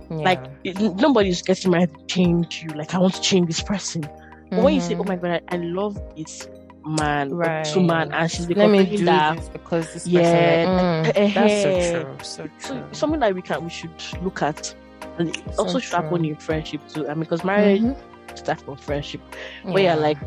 [0.09, 0.17] Yeah.
[0.17, 2.69] Like it, nobody's getting married to change you.
[2.69, 4.09] Like I want to change this person.
[4.51, 4.63] Mm-hmm.
[4.63, 6.49] when you say, "Oh my god, I, I love this
[6.85, 7.63] man, right.
[7.65, 11.63] two man," and she's let me do that this because this yeah, person, mm, that's
[11.63, 12.83] so true, so true.
[12.87, 13.91] So something that we can we should
[14.21, 14.75] look at,
[15.17, 17.07] and it so also should happen in friendship too.
[17.07, 18.35] I mean, because marriage mm-hmm.
[18.35, 19.21] starts from friendship,
[19.63, 19.71] yeah.
[19.71, 20.17] where you're like,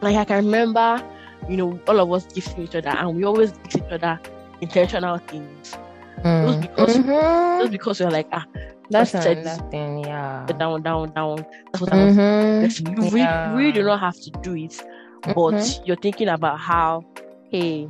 [0.00, 1.02] like I can remember,
[1.48, 4.20] you know, all of us gifting each other, and we always give each other
[4.60, 5.76] intentional things.
[6.22, 6.46] Mm.
[6.46, 7.60] Just because, mm-hmm.
[7.62, 8.46] just because you're like, ah,
[8.90, 10.46] that's another thing, yeah.
[10.46, 11.46] Down, down, down.
[11.72, 12.20] That's what mm-hmm.
[12.20, 12.80] I was.
[12.80, 13.54] You yeah.
[13.54, 14.82] really do not have to do it,
[15.22, 15.84] but mm-hmm.
[15.84, 17.04] you're thinking about how,
[17.50, 17.88] hey,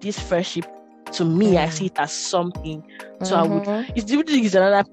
[0.00, 0.66] this friendship
[1.12, 1.58] to me, mm-hmm.
[1.58, 2.82] I see it as something.
[3.22, 3.62] So I would.
[3.62, 3.92] Mm-hmm.
[3.94, 4.30] It's different.
[4.30, 4.84] Is another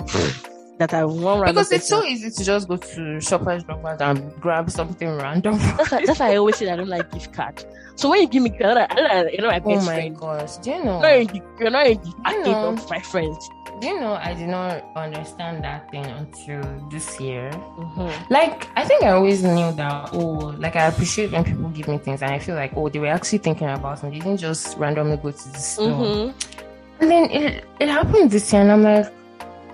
[0.79, 4.71] that I want because it's so easy to just go to Shoppers Drug and grab
[4.71, 5.57] something random.
[5.77, 7.65] that's, why, that's why I always say I don't like gift cards.
[7.95, 10.17] So when you give me card, I, I, you know, I oh my friend.
[10.17, 11.01] gosh, do you know?
[11.01, 13.49] You're not in the, you're not in the you of my friends
[13.81, 17.51] Do you know, I did not understand that thing until this year.
[17.51, 18.33] Mm-hmm.
[18.33, 21.97] Like, I think I always knew that, oh, like, I appreciate when people give me
[21.97, 24.11] things and I feel like, oh, they were actually thinking about me.
[24.11, 25.89] They didn't just randomly go to the store.
[25.89, 27.01] Mm-hmm.
[27.01, 29.11] And then it, it happened this year, and I'm like,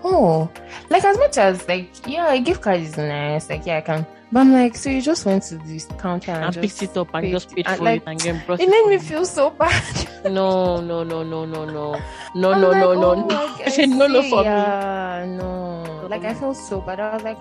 [0.06, 0.50] oh,
[0.90, 4.06] like as much as like yeah, a gift card is nice, like yeah, I can.
[4.32, 7.14] But I'm like, so you just went to this counter and, and picked it up
[7.14, 8.70] and paid, just paid and for like, it and then brought it.
[8.70, 10.10] Made me feel so bad.
[10.26, 12.00] no, no, no, no, no, no, no,
[12.36, 15.38] no, like, no, oh, no, like, I said, no, no, for yeah, me.
[15.38, 16.08] no.
[16.10, 17.00] Like I felt so bad.
[17.00, 17.38] I was like.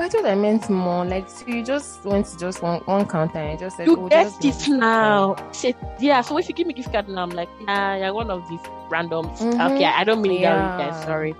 [0.00, 1.04] I thought I meant more.
[1.04, 4.08] Like, so you just went to just one, one counter and just said, You oh,
[4.08, 5.36] get it now.
[5.98, 8.48] Yeah, so if you give me gift card now, I'm like, yeah, you're one of
[8.48, 9.38] these randoms.
[9.38, 9.60] Mm-hmm.
[9.60, 10.76] Okay, I don't mean yeah.
[10.76, 11.04] that, guys.
[11.04, 11.34] Sorry.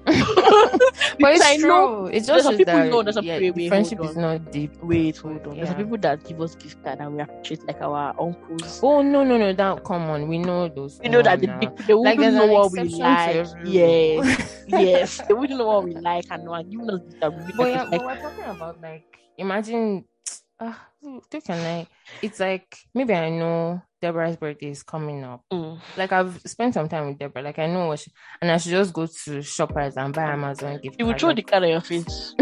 [0.10, 1.68] but it's I true.
[1.68, 4.74] Know, it's just some people that, know there's a yeah, wait, friendship is not deep.
[4.82, 5.54] Wait, hold on.
[5.54, 5.64] Yeah.
[5.64, 8.80] There's people that give us gift card and we appreciate like our uncles.
[8.82, 10.26] Oh no, no, no, that come on.
[10.26, 11.00] We know those.
[11.02, 13.46] We know that the big they wouldn't like, know what we like.
[13.64, 15.20] Yes, yes.
[15.28, 18.22] They wouldn't know what we like and no one giving us that we yeah, like,
[18.22, 20.04] we're talking about like imagine
[20.60, 20.74] uh,
[21.30, 21.86] can I
[22.22, 25.44] it's like maybe I know Deborah's birthday is coming up.
[25.52, 25.78] Mm.
[25.96, 27.42] Like I've spent some time with Deborah.
[27.42, 30.80] Like I know what she, and I should just go to Shoppers and buy Amazon
[30.82, 30.96] gift.
[30.98, 32.34] You will throw the card on your face.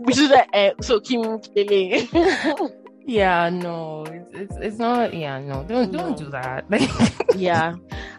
[0.00, 1.40] Which is like, uh, so Kim
[3.06, 5.12] Yeah, no, it's, it's, it's not.
[5.12, 5.98] Yeah, no, don't no.
[5.98, 6.64] don't do that.
[6.70, 6.90] Like,
[7.36, 7.74] yeah,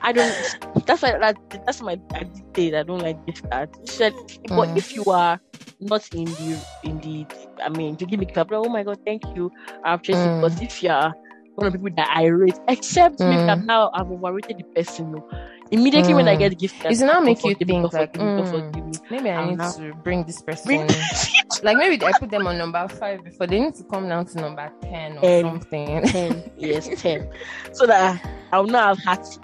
[0.06, 0.86] I don't.
[0.86, 1.36] That's why that,
[1.66, 3.70] that's my I did I don't like gift card.
[3.90, 4.56] Said, mm.
[4.56, 5.42] but if you are
[5.80, 7.26] not in the in the,
[7.64, 9.52] I mean, to give me a oh my god, thank you,
[9.84, 10.20] I've just.
[10.20, 10.42] Mm.
[10.42, 11.12] But if you are
[11.56, 13.30] one of the people that I rate, except mm.
[13.30, 15.12] maybe I'm now I've overrated the person.
[15.12, 15.28] No.
[15.72, 16.18] Immediately mm.
[16.18, 16.40] when I mm.
[16.40, 19.72] get the gift, it's not make you think like mm, maybe I need now.
[19.72, 20.68] to bring this person.
[20.68, 20.88] Bring
[21.64, 24.40] like maybe I put them on number five before they need to come down to
[24.40, 26.04] number ten or ten, something.
[26.04, 27.28] Ten, yes, ten,
[27.72, 29.40] so that I'll not have had to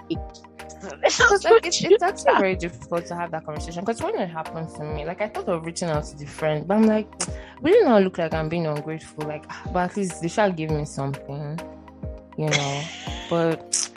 [1.02, 4.72] because like, it's, it's actually very difficult to have that conversation because when it happens
[4.74, 7.08] to me like i thought of reaching out to the friend but i'm like
[7.62, 9.24] will it not look like I'm being ungrateful?
[9.26, 11.58] Like, ah, but at least they shall give me something,
[12.36, 12.82] you know.
[13.30, 13.90] But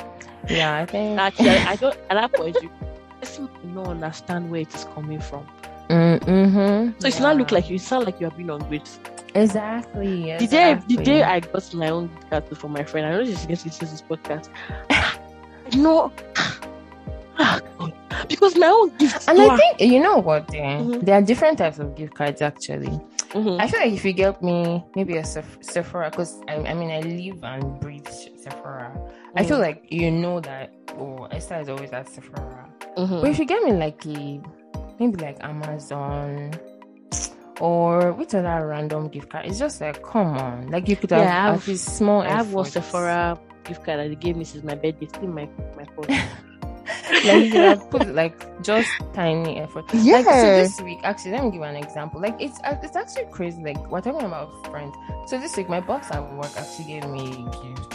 [0.48, 1.98] yeah, I think Actually, I, I don't.
[2.10, 2.70] At that point, you
[3.20, 5.46] person might not understand where it is coming from.
[5.90, 6.98] mm-hmm.
[7.00, 9.04] So it's not look like you sound like you are being ungrateful.
[9.34, 10.32] exactly.
[10.38, 10.96] The day, exactly.
[10.96, 13.58] the day I got my own gift card for my friend, I know she's going
[13.58, 14.50] to listen to this podcast.
[15.76, 16.75] no, God.
[18.30, 19.28] Because my own gift.
[19.28, 20.54] And I think you know what?
[20.54, 21.06] eh, Mhm.
[21.06, 23.00] There are different types of gift cards actually.
[23.34, 23.60] Mhm.
[23.60, 26.90] I feel like if you get me maybe a Seph- Sephora, because I, I mean
[26.92, 28.92] I live and breathe Sephora.
[29.36, 29.62] I feel Mhm.
[29.62, 30.72] like you know that.
[30.98, 32.66] Oh, Esther is always at Sephora.
[32.98, 33.22] Mhm.
[33.22, 34.40] But if you get me like a
[35.00, 36.52] maybe like Amazon
[37.60, 41.22] or which other random gift card, it's just like come on, like you could have,
[41.22, 42.22] Yeah, I have- small.
[42.22, 42.66] I have one.
[42.66, 45.08] Sephora gift card that they gave me since my birthday.
[45.08, 46.08] Still my my phone.
[47.24, 49.86] like you could have put like just tiny effort.
[49.94, 50.62] Like so Yeah.
[50.64, 52.20] this week, actually, let me give you an example.
[52.22, 53.62] Like it's uh, it's actually crazy.
[53.64, 54.96] Like we're talking about friends.
[55.28, 57.92] So this week, my boss at work actually gave me a gift,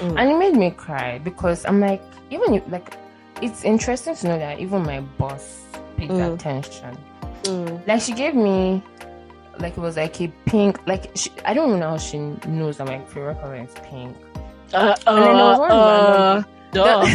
[0.00, 0.18] Mm.
[0.18, 2.96] and it made me cry because I'm like, even if like,
[3.42, 5.62] it's interesting to know that even my boss
[5.96, 6.34] paid Mm.
[6.34, 6.96] attention.
[7.44, 7.86] Mm.
[7.86, 8.82] Like she gave me,
[9.60, 10.80] like it was like a pink.
[10.86, 12.18] Like she, I don't even know how she
[12.48, 14.16] knows that my favorite color is pink.
[14.72, 16.42] Uh, And then there was one uh,
[16.74, 17.14] random-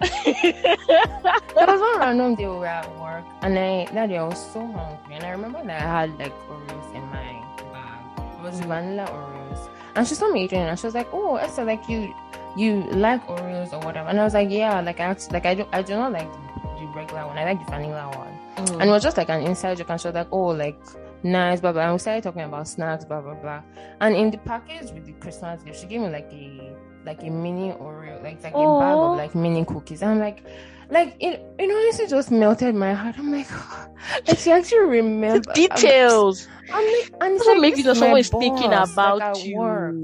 [0.00, 4.52] There was one random day we were at work, and I that day I was
[4.52, 7.42] so hungry, and I remember that I had like Oreos in my
[7.72, 8.38] bag.
[8.38, 8.66] It was Mm.
[8.66, 12.14] vanilla Oreos, and she saw me eating, and she was like, "Oh, Esther, like you,
[12.56, 15.54] you like Oreos or whatever?" And I was like, "Yeah, like I actually, like I
[15.54, 16.38] do, I do not like the,
[16.80, 17.36] the regular one.
[17.38, 18.80] I like the vanilla one." Mm.
[18.80, 20.78] And it was just like an inside joke, and she was like, "Oh, like."
[21.24, 21.82] Nice, blah blah.
[21.82, 23.60] And we started talking about snacks, blah blah blah.
[24.00, 26.76] And in the package with the Christmas gift, she gave me like a
[27.08, 30.02] like a mini Oreo, like like a bag of like mini cookies.
[30.02, 30.44] And I'm like,
[30.90, 33.18] like it, it honestly just melted my heart.
[33.18, 33.48] I'm like,
[34.28, 36.46] like she actually remember Details.
[36.70, 36.84] I'm,
[37.20, 39.56] I'm like, Doesn't like, make you know someone is thinking like, about at you.
[39.56, 39.94] work.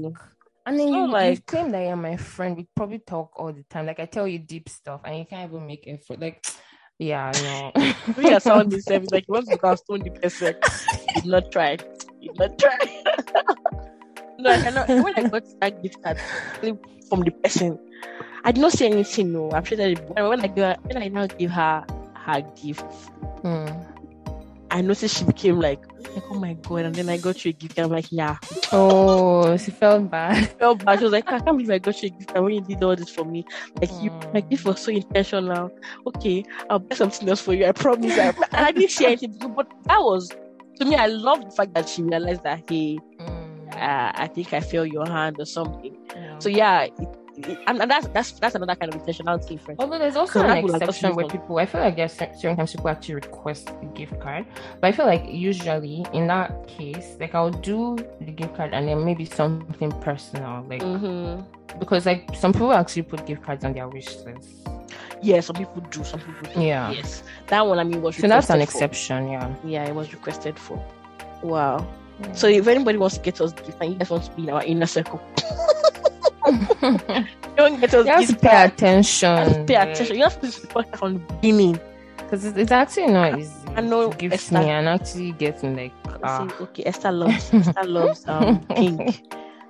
[0.65, 2.57] And then you, you like- claim that you're my friend.
[2.57, 3.85] We probably talk all the time.
[3.85, 6.19] Like I tell you deep stuff, and you can't even make effort.
[6.19, 6.43] Like,
[6.97, 7.71] yeah, no.
[8.17, 10.55] We are sounding service like once you go stone the person.
[11.13, 11.75] Did not try.
[11.75, 12.77] Did not try.
[14.39, 14.87] no, I cannot.
[14.89, 16.17] When I got that gift card
[17.09, 17.79] from the person,
[18.43, 19.31] I did not say anything.
[19.33, 21.85] No, I'm sure that when I her, when I now give her
[22.15, 22.85] her gift,
[23.41, 23.65] Hmm.
[24.71, 25.79] I noticed she became like,
[26.13, 26.85] like, oh my god!
[26.85, 27.79] And then I got you a gift.
[27.79, 28.37] I'm like, yeah.
[28.73, 30.35] Oh, she felt bad.
[30.35, 30.99] I felt bad.
[30.99, 32.31] She was like, I can't believe I got you a gift.
[32.35, 33.45] And when you did all this for me,
[33.79, 34.49] like you, my Mm.
[34.49, 35.69] gift was so intentional.
[36.07, 37.65] Okay, I'll buy something else for you.
[37.65, 38.17] I promise.
[38.17, 40.29] I, and I didn't say anything, but that was
[40.79, 40.95] to me.
[40.95, 43.73] I love the fact that she realized that hey, Mm.
[43.75, 45.95] uh, I think I feel your hand or something.
[46.15, 46.39] Yeah.
[46.39, 46.87] So yeah,
[47.67, 49.79] and, and that's that's that's another kind of intentionality, friend.
[49.79, 52.71] Although there's also So an exception where people, I feel like there's cer- certain times
[52.71, 54.45] people actually request the gift card,
[54.79, 58.87] but I feel like usually in that case, like I'll do the gift card and
[58.87, 61.77] then maybe something personal, like Mm-hmm.
[61.79, 64.49] because like some people actually put gift cards on their wish list.
[65.21, 66.03] Yeah, some people do.
[66.03, 66.61] Some people do.
[66.61, 66.91] Yeah.
[66.91, 68.63] Yes, that one I mean was So that's an for.
[68.63, 69.53] exception, yeah.
[69.65, 70.77] Yeah, it was requested for.
[71.41, 71.85] Wow.
[72.33, 74.49] So if anybody wants to get us gift and you guys want to be in
[74.51, 75.19] our inner circle,
[77.55, 79.29] don't get us you have to pay attention.
[79.29, 80.15] You have to pay attention.
[80.15, 81.79] You have to support from the beginning.
[82.17, 83.53] because it's, it's actually not easy.
[83.75, 85.93] I know give Esther- me and actually getting like
[86.23, 86.47] ah.
[86.47, 89.21] Say, okay, Esther loves Esther loves um pink.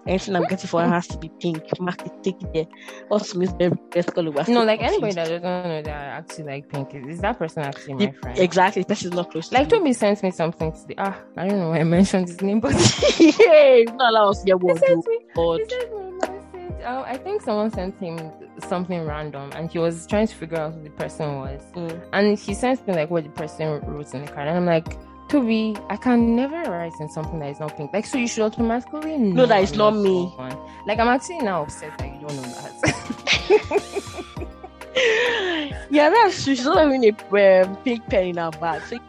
[0.07, 1.63] Anything I'm getting for her has to be pink.
[1.80, 2.67] Mark it, take it there.
[3.09, 4.32] Also, Miss Baby, best color.
[4.47, 7.63] No, like anybody that doesn't know that I actually like pink is, is that person
[7.63, 8.38] actually my friend?
[8.38, 9.51] Exactly, this is not close.
[9.51, 10.93] Like to Toby sent me something today.
[10.99, 12.73] Ah, I don't know why I mentioned his name, but.
[13.19, 13.86] Yay!
[13.95, 15.94] Not allow us to get he sent me, he sent me
[16.88, 20.73] Oh, I think someone sent him something random, and he was trying to figure out
[20.73, 21.61] who the person was.
[21.73, 22.09] Mm.
[22.13, 24.97] And he sent me like what the person wrote in the card, and I'm like,
[25.27, 27.91] Toby, I can never write in something that is not pink.
[27.91, 30.31] Like, so you should automatically know that it's not me.
[30.38, 30.55] someone.
[30.86, 32.75] Like, I'm actually now upset that you don't know that.
[35.89, 36.55] yeah, that's true.
[36.55, 38.83] She's not having a um, pink pen in her bag.
[38.83, 38.99] So,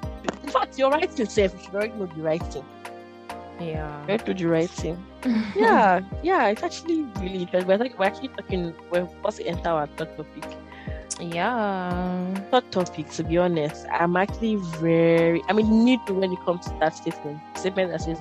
[0.42, 2.64] in fact, your writing self, you should already know the writing.
[3.60, 4.02] Yeah.
[4.02, 5.06] You already know the writing.
[5.56, 7.66] yeah, yeah, it's actually really interesting.
[7.66, 10.56] We're, like, we're actually talking, we're supposed to enter our third topic.
[11.20, 12.34] Yeah.
[12.50, 16.66] Third topic, to be honest, I'm actually very, I mean, need to when it comes
[16.66, 17.40] to that statement.
[17.56, 18.18] Statement that says,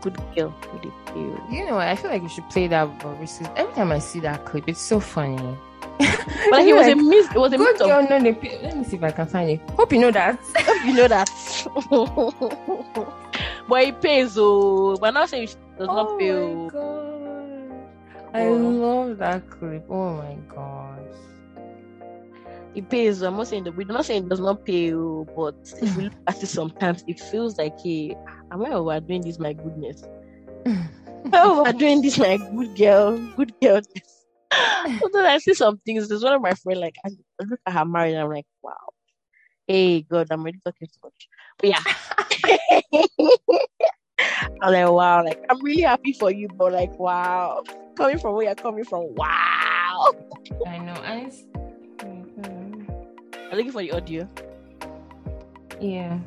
[0.00, 1.40] good girl with a tail.
[1.50, 1.88] You know, what?
[1.88, 3.42] I feel like you should play that voice.
[3.56, 5.56] Every time I see that clip, it's so funny.
[5.98, 8.84] But it was a miss, it was a good of, girl, no, they Let me
[8.84, 9.60] see if I can find it.
[9.70, 10.36] Hope you know that.
[10.56, 11.28] Hope you know that.
[13.70, 16.32] But it pays, oh, we're not saying it does not oh pay.
[16.32, 16.70] my oh.
[16.70, 18.34] god.
[18.34, 19.84] I love that clip.
[19.88, 20.98] Oh my gosh.
[22.74, 23.22] it pays.
[23.22, 23.28] Oh.
[23.28, 26.04] I'm not saying that we're not saying it does not pay, oh, but if we
[26.04, 28.16] look at it sometimes, it feels like, hey,
[28.50, 29.38] am I overdoing this?
[29.38, 30.02] My goodness.
[30.66, 30.90] am
[31.32, 32.18] I overdoing this?
[32.18, 33.80] My good girl, good girl.
[35.12, 36.08] then I see some things.
[36.08, 37.10] There's one of my friends, like, I
[37.44, 38.74] look at her married, and I'm like, wow.
[39.68, 41.28] Hey, God, I'm really talking so much.
[41.60, 41.82] But yeah.
[44.62, 47.62] I'm like, wow, like, I'm really happy for you, but like, wow.
[47.96, 50.12] Coming from where you're coming from, wow.
[50.66, 50.94] I know.
[51.04, 51.42] And it's
[51.98, 52.90] mm-hmm.
[53.50, 54.28] I'm looking for the audio.
[55.80, 56.18] Yeah.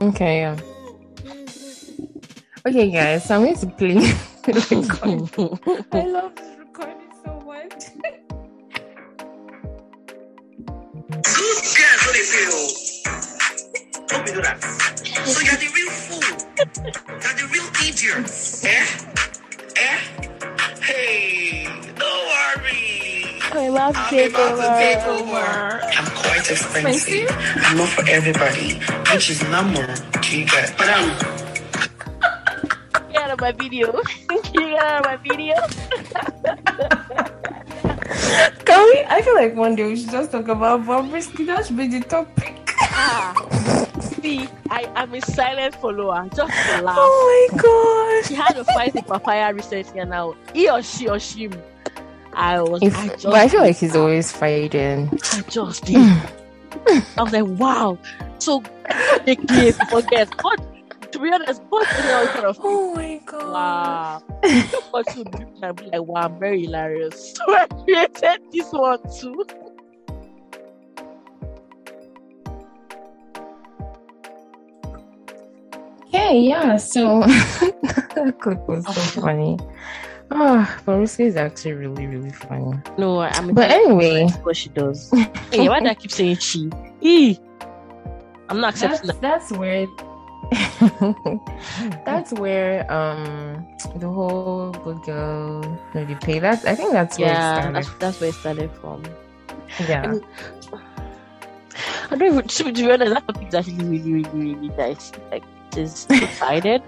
[0.00, 0.58] Okay, yeah.
[2.66, 3.96] Okay, guys, so I'm going to play
[5.92, 6.32] I love
[12.12, 12.60] they feel?
[14.08, 14.58] Don't be do that.
[14.62, 16.22] So you're the real fool.
[17.22, 18.28] You're the real idiot.
[18.64, 18.86] Eh?
[19.76, 19.98] Eh?
[20.82, 21.64] Hey,
[21.96, 23.40] don't worry.
[23.52, 25.36] I love I'm take about to take over.
[25.36, 25.80] over.
[25.96, 27.28] I'm quite expensive.
[27.64, 28.80] I'm not for everybody,
[29.12, 29.86] which is normal.
[30.20, 30.74] Do you get?
[30.76, 31.08] But um,
[33.12, 33.92] Get out of my video.
[34.52, 35.56] Get out of my video.
[38.64, 39.04] Can we?
[39.04, 41.46] I feel like one day we should just talk about Bobrisky.
[41.46, 42.58] That should be the topic.
[42.80, 43.34] Ah.
[44.00, 46.28] See, I am a silent follower.
[46.34, 46.96] Just to laugh.
[46.98, 48.28] Oh my gosh.
[48.28, 51.50] She had a fight with papaya recently, and now he or she or she.
[52.32, 52.82] I was.
[52.82, 55.10] If, I just but I feel like he's always fighting.
[55.32, 55.96] I just did.
[55.96, 57.98] I was like, wow.
[58.38, 58.62] So
[59.24, 60.32] they gave forget.
[60.42, 60.71] But
[61.22, 63.52] to be honest, but you know, kind of Oh my god.
[63.52, 64.22] wow.
[64.92, 65.24] But to
[65.74, 67.34] be like, wow, I'm very hilarious.
[67.46, 69.44] So I created this one too.
[76.06, 76.76] Okay, yeah.
[76.76, 79.58] So that clip was so funny.
[80.30, 82.78] Ah, Bobrisky is actually really, really funny.
[82.98, 83.54] No, I'm.
[83.54, 85.10] But anyway, what she does.
[85.50, 86.70] hey, why do I keep saying she?
[87.00, 87.38] E.
[88.48, 89.20] I'm not that's accepting that.
[89.20, 89.86] that's where
[92.04, 96.38] that's where um the whole good girl maybe pay.
[96.38, 98.00] That's I think that's where Yeah, it that's started.
[98.00, 99.02] that's where it started from.
[99.88, 100.14] Yeah.
[102.10, 102.46] I don't even.
[102.48, 105.12] To be honest, that topic is actually really, really, really nice.
[105.30, 106.82] Like, just excited.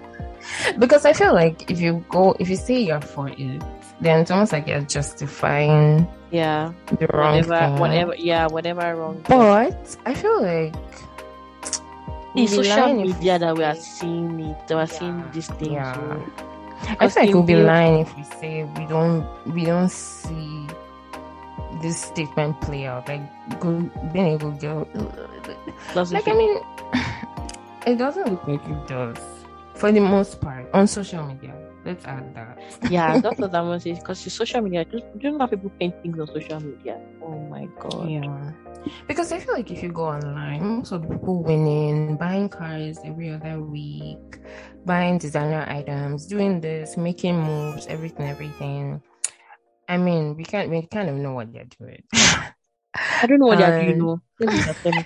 [0.77, 3.63] because I feel like if you go, if you say you're for it,
[3.99, 7.79] then it's almost like you're justifying Yeah, the wrong whatever, thing.
[7.79, 8.15] whatever.
[8.15, 9.23] Yeah, whatever wrong.
[9.27, 10.75] But I feel like
[12.35, 14.67] it's we'll social media that we are seeing it.
[14.67, 15.71] That we're seeing Yeah, these things.
[15.71, 15.93] yeah.
[15.93, 16.23] so-
[16.99, 20.67] I because feel like we'll be lying if we say we don't we don't see
[21.81, 23.07] this statement play out.
[23.07, 23.21] Like
[23.59, 24.85] good, being a good girl.
[25.93, 26.59] doesn't Like I mean,
[27.87, 29.17] it doesn't look like it does
[29.73, 31.53] for the most part on social media.
[31.85, 32.57] Let's add that.
[32.89, 33.79] yeah, that's what I'm gonna.
[33.79, 36.99] Because social media, just do you know how people paint things on social media?
[37.21, 38.09] Oh my god.
[38.09, 38.51] Yeah.
[39.07, 42.97] Because I feel like if you go online, most of the people winning, buying cars
[43.05, 44.39] every other week,
[44.85, 49.01] buying designer items, doing this, making moves, everything, everything.
[49.87, 52.03] I mean, we can't we kind of know what they're doing.
[52.13, 54.21] I don't know what they're doing.
[54.85, 55.05] Um,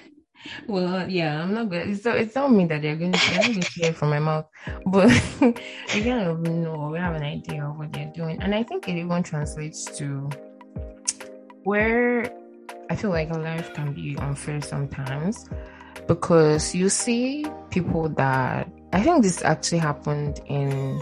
[0.68, 0.74] Though.
[0.74, 2.02] Maybe they're telling- well, yeah, I'm not good.
[2.02, 4.20] So it's not me that they're going to they're not going to hear from my
[4.20, 4.46] mouth,
[4.86, 5.08] but
[5.42, 8.88] we kind of know, we have an idea of what they're doing, and I think
[8.88, 10.30] it even translates to
[11.64, 12.32] where
[12.90, 15.48] I feel like life can be unfair sometimes
[16.08, 20.98] because you see people that I think this actually happened in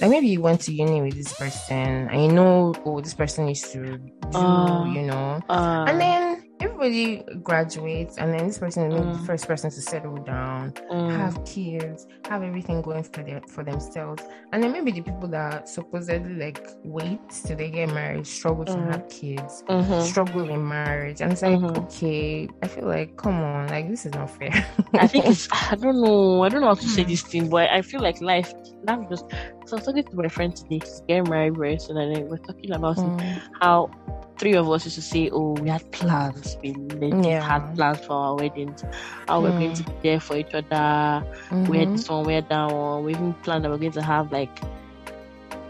[0.00, 3.46] like maybe you went to uni with this person and you know oh this person
[3.48, 4.84] used to do Ah.
[4.92, 9.26] you know Uh, and then everybody graduates and then this person is maybe the Mm.
[9.26, 14.22] first person to settle down mm, have kids have everything going for their for themselves
[14.52, 18.72] and then maybe the people that supposedly like wait till they get married struggle to
[18.72, 18.90] Mm.
[18.90, 20.00] have kids mhm.
[20.00, 21.76] struggle in marriage and it's like Mhm.
[21.84, 24.50] okay i feel like come on like this is not fair
[24.94, 27.10] I think it's I don't know I don't know how to say Hmm.
[27.10, 28.52] this thing, but I feel like life
[28.88, 29.24] life just.
[29.66, 30.78] So I was talking to my friend today.
[30.80, 33.40] She's getting married very soon, and then we're talking about Mm.
[33.60, 33.90] how
[34.38, 36.56] three of us used to say, "Oh, we had plans.
[36.62, 36.74] We
[37.22, 37.40] Yeah.
[37.42, 38.84] had plans for our weddings.
[39.28, 39.76] How we're going Mm.
[39.76, 41.24] to be there for each other.
[41.68, 41.96] We had Mhm.
[41.96, 43.04] this one, we had that one.
[43.04, 44.60] We even planned that we're going to have like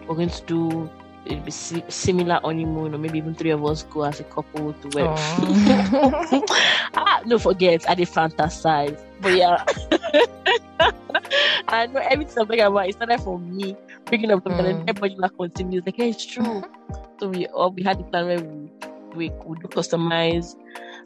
[0.08, 0.90] we're going to do."
[1.26, 4.72] It'd be si- similar honeymoon, or maybe even three of us go as a couple
[4.74, 5.08] to wed.
[5.10, 6.42] Aw.
[6.94, 8.96] ah, no, forget, I did fantasize.
[9.20, 9.64] But yeah,
[11.68, 12.88] I know everything I'm talking about.
[12.88, 14.88] It started from me picking up something, and Mm.
[14.90, 16.62] everybody like continues like, "Hey, it's true."
[17.20, 18.70] so we all we had the plan where we
[19.14, 20.54] we could customize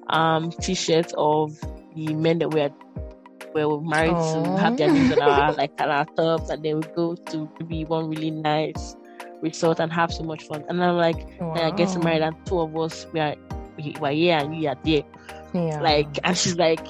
[0.09, 1.53] um t-shirts of
[1.95, 2.75] the men that we had
[3.53, 6.77] where we're married to have their names on our like on our tops, and then
[6.81, 8.97] we go to maybe one really nice
[9.43, 10.65] resort and have so much fun.
[10.69, 11.55] And I'm like, Wow.
[11.55, 13.35] I get married and two of us we are
[13.77, 15.03] we were here and you are there.
[15.55, 15.81] Yeah.
[15.81, 16.87] Like and she's like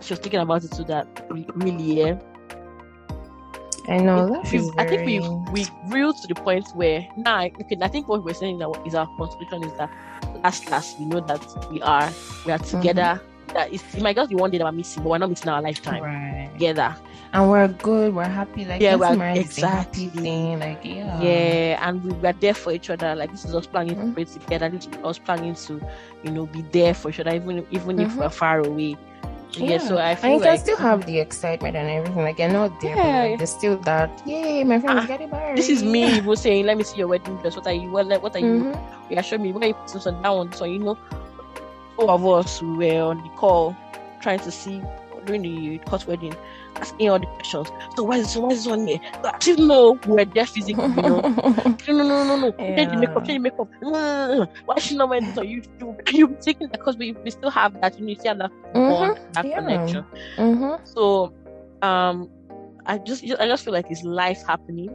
[0.00, 2.18] she was thinking about it too that re- really yeah.
[3.88, 4.24] I know.
[4.26, 5.20] Life We've- is I think we
[5.52, 8.94] we grew to the point where now okay, I think what we're saying that is
[8.94, 9.90] our conclusion is that
[10.42, 12.10] last last we know that we are
[12.44, 12.80] we are Mm-hmm.
[12.80, 13.20] together.
[13.54, 15.48] That it's, it might just be one day that we're missing, but we're not missing
[15.48, 16.50] our lifetime Right.
[16.52, 16.96] together.
[17.32, 18.12] And we're good.
[18.12, 18.64] We're happy.
[18.64, 20.08] Like Yeah, we're- exactly.
[20.08, 20.58] thing.
[20.58, 21.20] Like yeah.
[21.22, 24.08] yeah and we were there for each other like this is us planning Mhm.
[24.08, 25.80] to pray together this is us planning to
[26.24, 28.16] you know be there for each other even even if Mhm.
[28.18, 28.96] we're far away
[29.52, 32.22] yeah, so i and you like can still have the excitement and everything.
[32.22, 33.22] Like you're not there, Yeah.
[33.30, 34.10] like, there's still that.
[34.26, 35.56] Yay, my friend is Ah, getting married.
[35.58, 38.06] this is me even saying let me see your wedding dress what are you what,
[38.22, 39.10] what are you Mhm.
[39.10, 40.98] yeah show me where you put this one so you know
[41.98, 43.74] two of us we were on the call
[44.20, 44.82] trying to see
[45.26, 46.36] during the court wedding
[46.80, 49.68] asking all the questions so why is why is this one here so I didn't
[49.68, 51.22] know we're there physically you know
[51.88, 52.52] no, no, no, no, no.
[52.76, 53.26] Change the makeup, Yeah.
[53.26, 53.68] change the makeup.
[53.82, 54.46] No, no, no, no.
[54.64, 55.96] Why she not wearing this on YouTube?
[56.12, 58.52] You taking that because we, we still have that, you still have that
[58.86, 59.18] bond, Mhm.
[59.34, 59.54] that Yeah.
[59.58, 60.04] connection.
[60.38, 60.78] Mhm.
[60.84, 61.32] So,
[61.82, 62.28] um,
[62.86, 64.90] I just I just feel like it's life happening.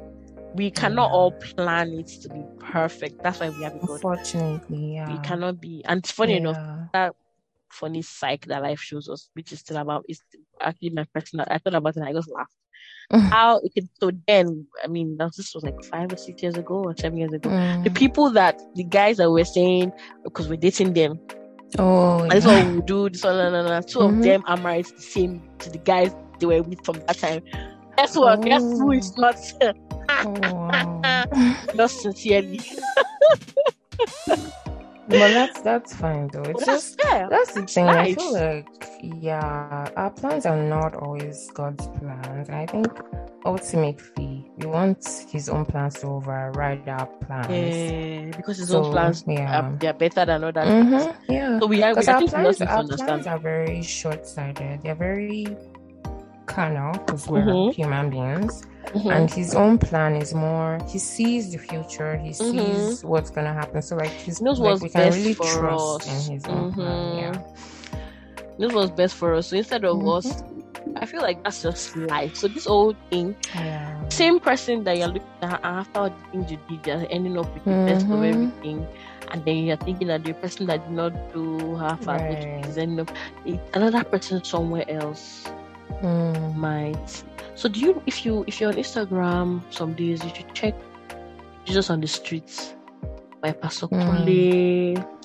[0.54, 1.16] We cannot Yeah.
[1.18, 3.16] all plan it to be perfect.
[3.24, 3.96] That's why we have a God.
[4.04, 5.08] Unfortunately, yeah.
[5.08, 5.84] We cannot be.
[5.86, 6.58] And it's funny enough,
[6.94, 7.10] Yeah.
[7.72, 10.22] Funny psych that life shows us, which is still about is
[10.62, 11.46] actually my personal.
[11.50, 12.54] I thought about it and I just laughed.
[13.12, 16.76] How it could, so then I mean this was like five or six years ago
[16.86, 17.50] or seven years ago.
[17.50, 17.84] Mm.
[17.84, 19.92] The people that the guys that were saying
[20.24, 21.20] because we're dating them,
[21.78, 22.52] Oh, that's yeah.
[22.52, 23.10] all we do.
[23.10, 23.82] This one, no, no, no.
[23.82, 24.18] 2 Mhm.
[24.18, 27.18] of them are married to the same to the guys they were with from that
[27.18, 27.42] time.
[27.98, 28.42] Guess what?
[28.44, 29.36] Guess who is not
[30.10, 31.02] Oh, wow.
[31.76, 32.62] not sincerely?
[35.08, 36.42] but that's that's fine though.
[36.44, 37.88] It's But that's just that's the thing.
[37.88, 38.68] I feel like
[39.02, 42.50] yeah, our plans are not always God's plans.
[42.50, 42.88] I think
[43.46, 47.50] ultimately we want His own plans to override our plans.
[47.50, 49.60] Yeah, because his So, own plans yeah.
[49.62, 50.66] are they're better than others.
[50.68, 51.60] Mhm, yeah.
[51.60, 51.94] So we are.
[51.96, 54.82] We, our plans, our plans are very short-sighted.
[54.84, 55.48] They're very
[56.46, 57.74] carnal because we're Mhm.
[57.74, 58.64] human beings.
[58.94, 59.12] Mhm.
[59.16, 60.78] And his own plan is more.
[60.90, 62.18] He sees the future.
[62.18, 62.52] He Mhm.
[62.52, 63.82] sees what's gonna happen.
[63.82, 66.28] So like, he's He knows like, what's we can best really for trust us.
[66.28, 66.88] in his own plan.
[66.88, 67.22] Mhm.
[67.22, 67.42] Yeah.
[68.58, 69.48] This was best for us.
[69.48, 70.18] So instead of Mhm.
[70.18, 70.44] us,
[70.98, 72.36] I feel like that's just life.
[72.36, 73.96] So this whole thing, Yeah.
[74.10, 77.48] same person that you're looking at after all the things you did, you're ending up
[77.54, 78.86] with the best of everything.
[79.32, 82.66] And then you're thinking that the person that did not do half as much Right.
[82.68, 83.12] is ending up
[83.74, 85.48] another person somewhere else
[86.02, 86.56] Mm.
[86.56, 87.24] might.
[87.56, 90.74] So do you if you if you're on Instagram some days you should check
[91.66, 92.76] Jesus on the streets
[93.42, 94.02] by Pastor Mm.
[94.02, 95.22] Kule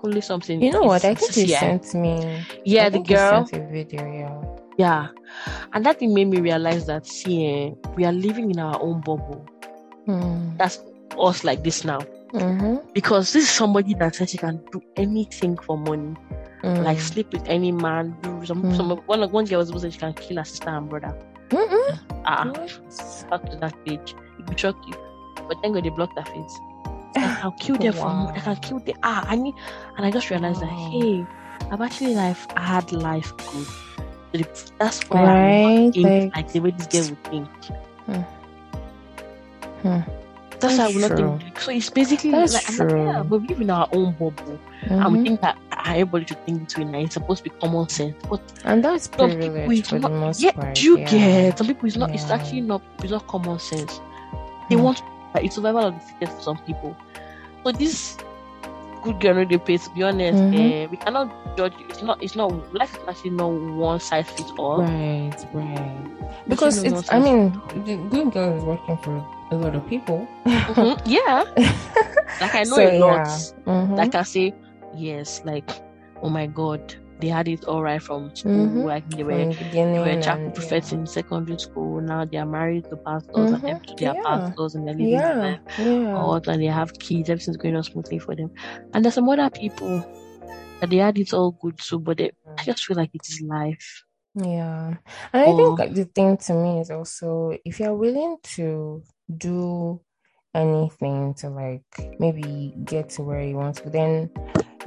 [0.00, 0.62] Kule something.
[0.62, 1.04] You know what?
[1.04, 1.60] I think he yeah.
[1.60, 2.44] sent me.
[2.64, 3.46] Yeah, I the girl.
[3.46, 4.04] sent a video.
[4.04, 4.36] Yeah.
[4.78, 5.08] Yeah.
[5.72, 9.00] And that thing made me realize that see, eh, we are living in our own
[9.00, 9.44] bubble.
[10.06, 10.56] Mm.
[10.56, 10.78] That's
[11.18, 11.98] us like this now.
[12.32, 12.92] Mm-hmm.
[12.92, 16.14] Because this is somebody that says he can do anything for money.
[16.68, 16.84] Mm.
[16.84, 18.14] Like sleep with any man,
[18.44, 18.76] some Mm.
[18.76, 21.14] some one one girl was supposed to she can kill her sister and brother.
[21.48, 21.98] Mm-mm.
[22.26, 22.44] Ah,
[23.30, 24.14] back to that page.
[24.38, 24.94] It will shock you.
[25.48, 26.54] But thank God they blocked her face.
[27.16, 28.32] I can kill them for Wow.
[28.36, 28.96] I can kill them.
[29.02, 29.54] Ah, I need
[29.96, 31.24] and I just realized that hey,
[31.72, 33.32] I've actually life had life
[34.32, 34.46] good.
[34.56, 35.92] So That's why I'm Right.
[35.94, 37.48] think Like, like the way this girl would think.
[38.06, 38.22] Hmm.
[39.82, 40.00] Hmm.
[40.60, 41.40] That's why I That's will not true.
[41.60, 45.12] So it's basically That's like, I'm like, yeah, we live in our own bubble, and
[45.12, 45.22] we Mhm.
[45.22, 45.56] think that
[45.86, 46.84] everybody should think this way.
[46.84, 49.98] Now it's supposed to be common sense, but And that's some people privilege it's for
[50.00, 50.12] the not.
[50.12, 50.74] most Yeah, part.
[50.74, 51.10] do you yeah.
[51.10, 51.58] get?
[51.58, 52.14] Some people it's not.
[52.14, 52.82] It's actually not.
[53.02, 54.00] It's not common sense.
[54.68, 54.82] They Hmm.
[54.82, 55.02] want
[55.34, 56.96] like, it's survival of the fittest for some people.
[57.64, 58.16] So this
[59.02, 59.76] good girl no dey pay.
[59.78, 60.54] To be honest, Mhm.
[60.58, 61.74] eh, we cannot judge.
[61.88, 62.22] It's not.
[62.22, 62.50] It's not.
[62.74, 64.82] Life is actually not one size fits all.
[64.82, 66.06] Right, right.
[66.48, 67.52] Because no it's, I mean,
[67.84, 70.26] the good girl is working for a lot of people.
[70.46, 71.44] Mhm, Yeah,
[72.40, 73.26] like I know So, a lot.
[73.26, 73.38] yeah.
[73.66, 73.96] Mhm.
[73.96, 74.52] that can say
[74.96, 75.68] yes like
[76.22, 76.80] oh my god
[77.20, 78.84] they had it all right from school Mhm.
[78.84, 79.92] like they were the beginning.
[80.02, 80.98] they were chapel prophets yeah.
[80.98, 84.22] in secondary school now they are married to pastors and Mhm, them to their yeah.
[84.24, 88.18] pastors and they're living Yeah, their life and they have kids everything's going on smoothly
[88.18, 88.50] for them
[88.94, 90.02] and there's some other people
[90.80, 93.42] that they had it all good too but they, I just feel like it is
[93.42, 94.94] life Yeah.
[95.32, 99.02] And I think like, the thing to me is also if you're willing to
[99.36, 100.00] do
[100.54, 101.82] anything to like
[102.18, 104.30] maybe get to where you want to, then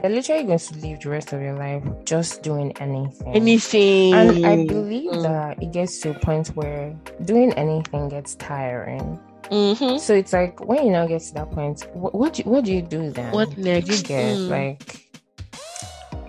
[0.02, 3.36] you're literally going to live the rest of your life just doing anything.
[3.36, 5.24] anything And I believe Mm.
[5.24, 9.20] that it gets to a point where doing anything gets tiring.
[9.52, 10.00] Mhm.
[10.00, 12.74] So it's like when you now get to that point, what what do, what do
[12.74, 13.32] you do then?
[13.34, 14.04] What Do you next?
[14.04, 14.50] get Mm.
[14.50, 15.10] like?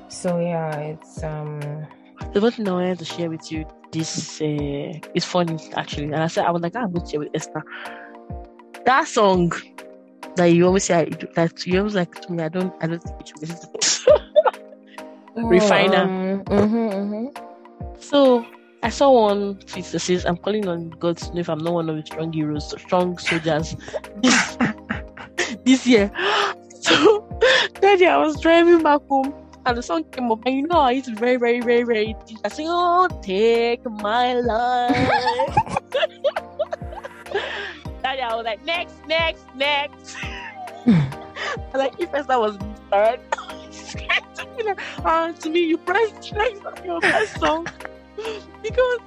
[0.09, 1.61] So yeah, it's um.
[2.33, 6.17] the one thing I wanted to share with you this uh, is funny actually, and
[6.17, 7.63] I said I was like I'm going to share with Esther.
[8.85, 9.53] That song,
[10.37, 11.05] that you always say I
[11.35, 12.43] that you always like to me.
[12.43, 12.75] I don't.
[12.81, 14.23] I don't think you should listen to.
[15.37, 16.05] Refiner.
[16.05, 18.03] Um, mhm, mhm.
[18.03, 18.45] So
[18.83, 21.75] I saw one tweet that says, "I'm calling on God to know if I'm not
[21.75, 23.77] one of the strong heroes, strong soldiers
[24.23, 24.59] this,
[25.65, 26.11] this year."
[26.83, 27.29] So
[27.81, 29.33] that day I was driving back home.
[29.65, 32.17] And the song came up, and you know, it's very, very, very, very.
[32.45, 35.57] I sing, Oh, take my life.
[38.03, 40.17] that day I was like, Next, next, next.
[40.87, 42.57] And like, if first I was
[42.91, 43.21] third,
[44.37, 47.67] to me, like, uh, to me, you press next on your best song.
[48.63, 48.99] because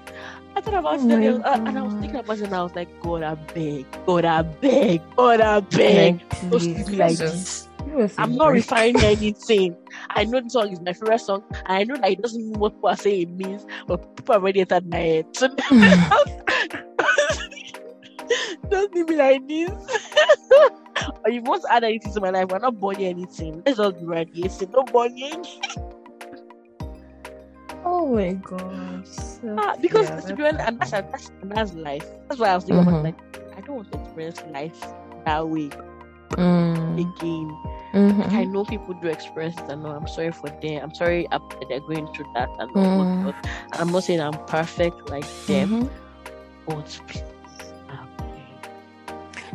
[0.56, 2.76] I thought about Oh it, uh, and I was thinking about it, and I was
[2.76, 6.14] like, God, I beg, God, I beg, God, I beg.
[6.22, 7.68] Like, Don't please, speak like just- this.
[7.86, 8.64] give us a I'm not break.
[8.64, 9.76] refining anything.
[10.10, 12.60] I know the song is my favorite song, and I know that it doesn't mean
[12.60, 15.26] what people are saying it means, but people already entered my head.
[15.36, 15.48] So
[18.70, 19.72] don't leave me like this.
[21.24, 23.62] or you want to add anything to my life, we're not burning anything.
[23.66, 25.44] Let's just be radiating, no burning.
[27.84, 29.08] Oh my god.
[29.08, 32.06] So- Ah, because yeah, to be that's honest, and that's, that's, and that's life.
[32.28, 32.88] That's why I was thinking Mhm.
[32.88, 33.20] about like,
[33.58, 34.80] I don't want to experience life
[35.26, 35.70] that way
[36.32, 37.58] Mm, again.
[37.94, 38.32] mhm.
[38.34, 40.82] I know people do experience it, and know I'm sorry for them.
[40.84, 43.34] I'm sorry that they're going through that, and Mm.
[43.74, 45.90] I'm not saying I'm perfect like them, Mhm.
[46.68, 47.00] but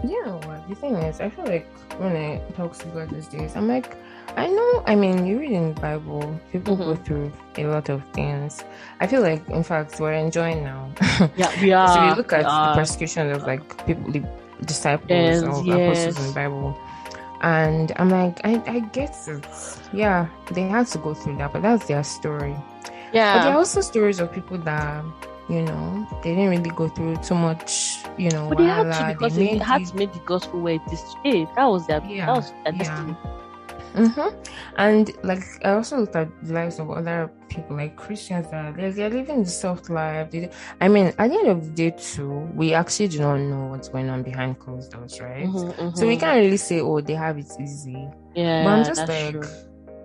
[0.04, 0.40] You know?
[0.68, 1.66] The thing is, I feel like
[1.98, 3.96] when I talk to God these days, I'm like,
[4.36, 4.82] I know.
[4.86, 7.04] I mean, you read in the Bible, people go Mhm.
[7.04, 8.64] through a lot of things.
[9.00, 10.88] I feel like, in fact, we're enjoying now.
[11.36, 11.88] yeah, we are.
[11.88, 14.22] so we look at the persecution of like people, the
[14.64, 16.78] disciples Yes, or apostles in the Bible.
[17.42, 19.44] And I'm like, I, I get it.
[19.92, 22.54] Yeah, they had to go through that, but that's their story.
[23.12, 25.02] Yeah but there are also stories of people that,
[25.50, 29.04] you know, they didn't really go through too much, you know, But they had to
[29.04, 31.46] because they they, made had to make the gospel where it is today.
[31.56, 32.78] That was their, Yeah, that was their yeah.
[32.78, 33.16] destiny.
[33.94, 34.28] Mm-hmm.
[34.76, 38.92] And like I also looked at the lives of other people, like Christians that they're,
[38.92, 40.30] they're living the soft life.
[40.30, 43.66] They, I mean, at the end of the day, too, we actually do not know
[43.66, 45.52] what's going on behind closed doors, right?
[45.52, 46.20] Mhm, So we mhm.
[46.20, 48.14] can't really say, oh, they have it easy.
[48.34, 49.48] Yeah, but I'm just that's like, true.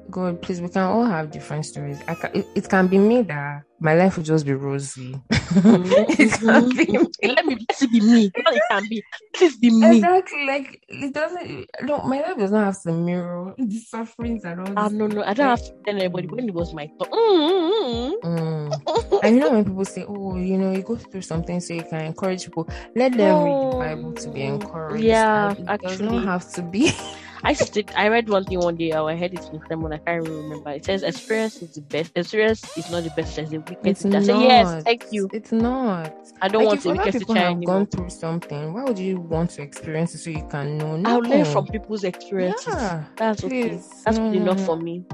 [0.10, 2.00] God, please, we can all have different stories.
[2.08, 5.16] I can, it, it can be me that my life will just be rosy.
[5.32, 7.08] it can Mhm, be me.
[7.24, 8.32] Let me let it be me.
[8.46, 9.04] No, it can be.
[9.34, 9.98] Please be me.
[9.98, 11.68] Exactly, like it doesn't.
[11.84, 14.74] No, my life does not have to mirror the sufferings and all.
[14.78, 16.28] Ah, no, no, I don't have to tell anybody.
[16.28, 18.82] When it was my turn, mm, mm, Mm.
[18.88, 19.22] mm.
[19.24, 21.84] And you know when people say, "Oh, you know, you go through something so you
[21.84, 25.02] can encourage people," let them read the Bible to be Oh, encouraged.
[25.02, 26.92] yeah, it does not have to be.
[27.46, 28.92] I to, I read one thing one day.
[28.94, 29.94] I heard it in someone.
[29.94, 30.72] I can't even remember.
[30.72, 32.12] It says experience is the best.
[32.16, 33.38] Experience is not the best.
[33.38, 33.78] It's the wicked.
[33.84, 34.18] It's teacher.
[34.18, 34.26] I not.
[34.26, 34.84] say yes.
[34.84, 35.30] Thank you.
[35.32, 36.12] It's not.
[36.42, 37.76] I don't like want a other people teacher have anymore.
[37.76, 41.02] gone through something, why would you want to experience it so you can know?
[41.06, 42.68] I'll learn from people's experiences.
[42.68, 43.80] Yeah, That's okay.
[44.06, 44.66] That's No, good enough no.
[44.66, 45.06] for me.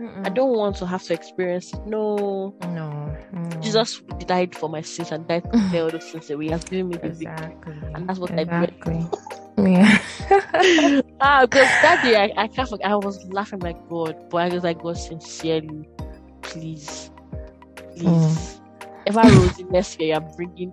[0.00, 0.26] Mm-mm.
[0.26, 1.80] I don't want to have to experience it.
[1.86, 2.54] No.
[2.62, 3.60] No, no.
[3.60, 6.46] Jesus died for my sins and died to clear all those sins away.
[6.46, 7.34] He has given me the victory.
[7.36, 7.74] Exactly.
[7.94, 8.74] And that's what I read.
[9.58, 9.98] Yeah.
[11.20, 12.86] Ah, because that day I, I can't forget.
[12.86, 15.86] I was laughing like God, but I was like, God, sincerely,
[16.40, 17.10] please,
[17.94, 18.06] please.
[18.08, 18.60] Mm.
[19.06, 20.72] Ever Rosie next year, you're bringing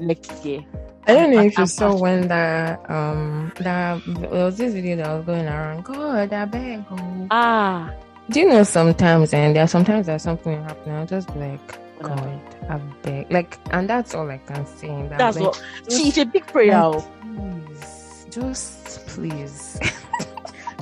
[0.00, 0.62] next year.
[1.06, 4.72] I don't know I'm- if you I'm saw when that um that there was this
[4.74, 5.84] video that was going around.
[5.84, 6.84] God, I beg.
[6.90, 7.28] oh.
[7.30, 7.92] Ah,
[8.30, 10.92] Do you know sometimes and there are sometimes there's something will happen.
[10.92, 13.30] I'll just be like, God, I beg.
[13.30, 14.88] Like, and that's all I can say.
[14.88, 15.62] That that's like, what.
[15.88, 16.76] See, it's a big prayer.
[16.76, 17.04] oh.
[17.22, 19.80] please, just please.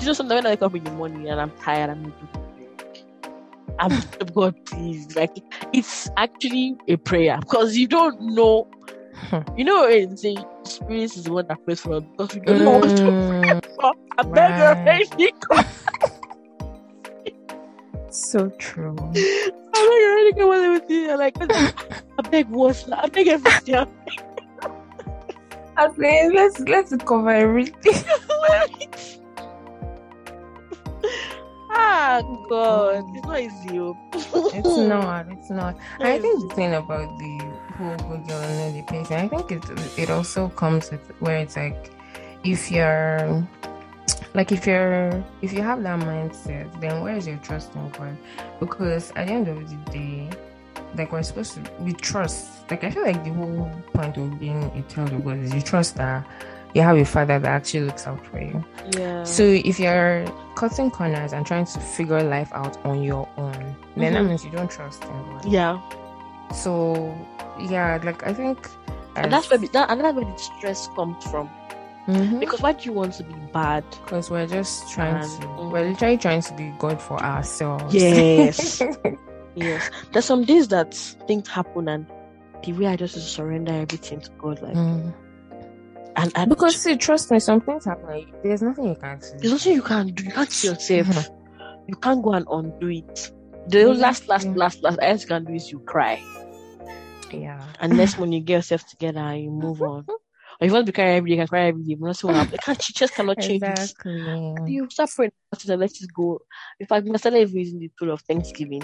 [0.00, 2.14] You know, sometimes when I wake up in the morning and I'm tired, I'm like,
[3.78, 4.02] I'm
[4.34, 5.14] God, please.
[5.14, 5.36] Like,
[5.72, 8.68] it's actually a prayer because you don't know.
[9.56, 12.72] You know, say spirit is the one that prays for us because we don't know
[12.72, 13.94] what to Mm, pray for.
[14.18, 15.08] I beg right.
[18.14, 18.96] so true.
[18.98, 20.32] I beg already.
[20.34, 21.10] Come on, with you.
[21.10, 23.86] I'm like, I beg what's I beg everything.
[25.76, 27.94] I mean, let's let's cover everything.
[31.70, 33.78] ah, God, it's not easy.
[33.80, 33.96] oh.
[34.54, 35.26] It's not.
[35.30, 35.76] It's not.
[35.98, 37.38] And I think the thing about the
[37.76, 39.64] whole good girl and the patient, I think it
[39.98, 41.90] it also comes with where it's like
[42.44, 43.44] if you're
[44.34, 48.16] like if you're if you have that mindset, then where is your trust in God?
[48.60, 50.28] Because at the end of the day,
[50.96, 52.70] like we're supposed to we trust.
[52.70, 55.60] Like I feel like the whole point of being a child of God is you
[55.62, 56.26] trust that
[56.74, 58.64] you have a father that actually looks out for you.
[58.98, 59.22] Yeah.
[59.24, 60.24] So if you're
[60.56, 64.28] cutting corners and trying to figure life out on your own, then that Mhm.
[64.28, 65.44] means you don't trust in God.
[65.44, 65.78] yeah.
[66.52, 67.14] So
[67.60, 68.68] yeah, like I think
[69.16, 71.48] And that's where that, and that's where the stress comes from.
[72.06, 72.40] Mhm.
[72.40, 73.84] Because why do you want to be bad?
[73.90, 75.72] Because we're just trying And- to, mm.
[75.72, 77.94] we're literally trying to be good for ourselves.
[77.94, 78.82] Yes.
[79.56, 79.88] Yes.
[80.12, 80.94] There's some days that
[81.28, 82.06] things happen and
[82.64, 85.14] the way I just surrender everything to God, like Mm.
[86.16, 88.04] and, and Because see, trust me, some things happen.
[88.06, 89.50] Like, there's nothing you can there's do.
[89.50, 90.24] nothing you can do.
[90.24, 91.06] You can't see yourself.
[91.06, 91.28] Mhm.
[91.86, 93.30] You can't go and undo it.
[93.68, 94.58] The last, last, Exactly.
[94.58, 96.20] last, last, all you can do is you cry.
[97.30, 97.62] Yeah.
[97.80, 100.04] And next when you get yourself together and you move on.
[100.60, 101.96] Or you want to be crying every day, you can cry every day.
[101.98, 102.58] Not happen.
[102.62, 103.68] Can't, you just cannot change it.
[103.68, 104.72] Exactly.
[104.72, 106.40] You start praying about it and let it go.
[106.80, 108.82] In fact, I started even using the tool of Thanksgiving.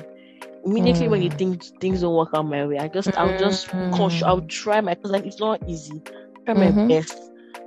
[0.65, 1.39] Immediately when you Mm.
[1.39, 4.95] think things don't work out my way, I just I'll just conscious, I'll try my
[4.95, 6.03] because like it's not easy.
[6.45, 6.89] Try my Mhm.
[6.89, 7.17] best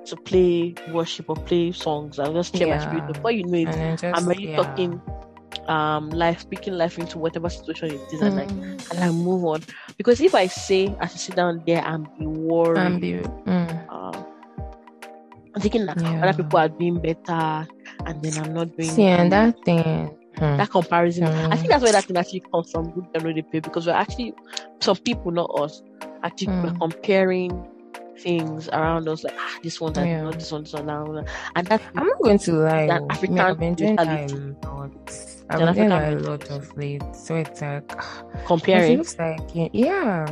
[0.07, 2.19] to play worship or play songs.
[2.19, 2.79] I'll just check my Yeah.
[2.79, 3.07] spirit.
[3.07, 4.57] Before you know it, just, I'm already yeah.
[4.57, 5.01] talking
[5.67, 8.91] um life, speaking life into whatever situation it is, and like Mm.
[8.91, 9.61] and I move on.
[9.97, 13.11] Because if I say I should sit down there and be worried, And be,
[13.45, 13.85] mm.
[13.89, 14.23] uh,
[15.55, 16.21] I'm thinking that Yeah.
[16.25, 17.67] other people are doing better,
[18.05, 18.89] and then I'm not doing.
[18.89, 20.09] See, and that thing.
[20.37, 20.57] hmm.
[20.57, 21.25] that comparison.
[21.25, 21.57] I Mm.
[21.59, 22.89] think that's where that thing actually comes from.
[22.91, 24.33] Good and really pay because we're actually
[24.81, 25.83] some people, not us,
[26.23, 26.63] actually Mm.
[26.63, 27.67] we're comparing
[28.17, 30.23] things around us like ah, this one, that Yeah.
[30.23, 31.05] not this one, this one, now,
[31.55, 32.87] and that I'm not going to lie.
[32.87, 34.55] That oh, African me, I've been doing that mentality.
[35.49, 35.61] A lot.
[35.61, 37.03] An I've doing a lot of late.
[37.15, 38.97] So it's like, ah, it comparing.
[38.97, 40.25] looks like, yeah.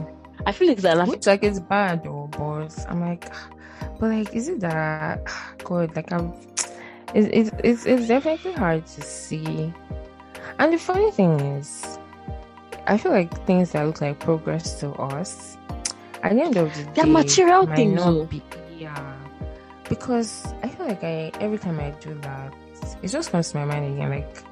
[0.45, 3.31] I feel like an which like it's bad though, but I'm like,
[3.99, 5.21] but like, is it that
[5.63, 5.95] God?
[5.95, 6.33] Like I'm,
[7.13, 9.73] it's it's it's, it's definitely hard to see.
[10.59, 11.97] And the funny thing is,
[12.87, 15.57] I feel like things that look like progress to us,
[16.23, 18.43] at the end of the They're day, material things, not be-
[18.77, 19.15] yeah,
[19.89, 22.53] because I feel like I every time I do that,
[23.01, 24.43] it just comes to my mind again, like.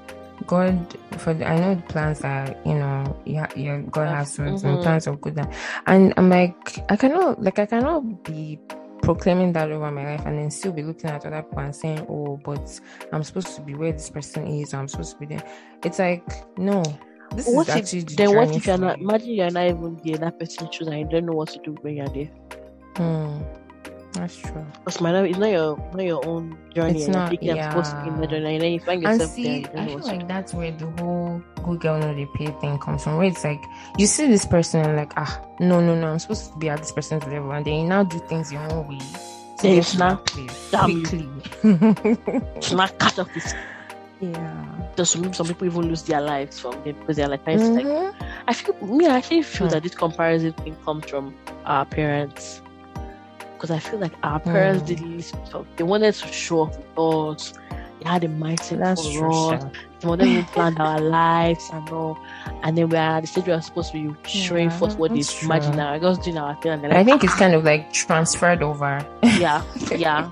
[0.50, 4.56] God, for the, I know the plans are you know, yeah, yeah God has some,
[4.56, 4.82] Mhm.
[4.82, 5.48] plans of good, and
[5.86, 8.60] and I'm like, I cannot, like, I cannot be
[9.04, 12.06] proclaiming that over my life and then still be looking at other people and saying,
[12.10, 12.80] oh, but
[13.14, 15.44] I'm supposed to be where this person is, I'm supposed to be there.
[15.84, 16.26] It's like,
[16.58, 16.82] no,
[17.36, 19.00] this What is if actually the then what if you're not?
[19.00, 20.18] Imagine you're not even there.
[20.18, 22.32] That person choose and you don't know what to do when you're there.
[22.98, 23.42] Hmm,
[24.14, 24.66] that's true.
[24.86, 27.00] Because my it's not your not your own journey.
[27.00, 28.28] It's not- thinking I'm supposed to be in the yeah.
[28.32, 29.28] journey, and then you find yourself there.
[29.46, 32.78] see, don't I feel like that's where the whole good girl no they pay thing
[32.80, 33.18] comes from.
[33.18, 33.62] Where it's like
[33.98, 36.80] you see this person and like, ah, no, no, no, I'm supposed to be at
[36.80, 38.98] this person's level, and then you now do things your own way.
[39.00, 41.02] to Then get it's not- that damn you.
[41.04, 41.30] quickly.
[42.70, 42.76] do.
[42.76, 43.54] Not catch up with
[44.22, 44.66] yeah.
[44.96, 48.14] there's some, some people even lose their lives from them because they're like to like.
[48.48, 49.74] I feel me I actually feel Hmm.
[49.74, 52.62] that this comparison thing comes from our parents
[53.60, 54.88] because I feel like our parents Hmm.
[54.88, 57.54] did this so they wanted to show off us
[58.00, 59.30] they had a mindset That's for true.
[59.50, 59.64] us
[60.04, 62.18] of them even planned our lives and all
[62.64, 64.98] and then we are at the stage we are supposed to be showing Yeah, forth
[64.98, 67.36] what they imagine now we're just doing our thing and they're I like think it's
[67.36, 69.06] kind of like transferred over.
[69.38, 69.62] yeah
[69.92, 70.32] yeah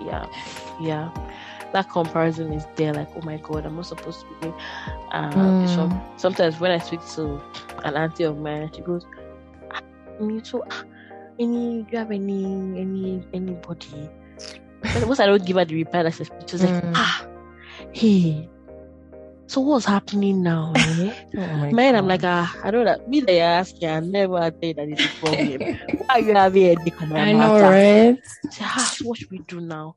[0.00, 0.26] yeah
[0.80, 1.10] yeah
[1.72, 4.54] that comparison is there like oh my god i'm not supposed to be doing
[5.10, 6.02] uh, Mm.
[6.16, 7.40] sometimes when I speak to
[7.84, 9.06] an auntie of mine, she goes,
[9.72, 9.80] "Ah,
[10.20, 10.62] "Me too.
[11.38, 11.82] Any?
[11.82, 12.44] Do you have any?
[12.80, 13.22] Any?
[13.32, 14.08] Anybody?"
[15.06, 16.92] Once I don't give her the reply, that she's she's like, Mm.
[16.94, 17.26] "Ah,
[17.92, 18.48] hey,
[19.46, 21.12] so what's happening now?" Eh?
[21.36, 24.74] Oh Man, I'm like, ah, I don't know me you ask you, I never tell
[24.74, 25.60] that it's a problem.
[25.98, 27.62] Why are you having a dick on my I know, matter?
[27.62, 28.18] right?
[28.50, 29.96] Say, ah, so what should we do now?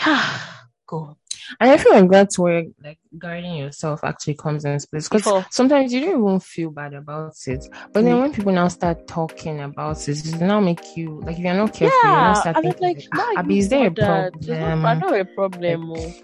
[0.00, 1.16] Ah, God.
[1.60, 5.92] And I feel like that's where like guarding yourself actually comes in place because sometimes
[5.92, 8.20] you don't even feel bad about it, but then Mm.
[8.22, 11.72] when people now start talking about it, it now make you like if you're not
[11.72, 13.90] careful, you now Yeah, start I thinking, like, "Ah, why Abi, you is there a
[13.90, 15.00] no- I problem?
[15.00, 15.92] don't a problem.
[15.92, 16.14] oh.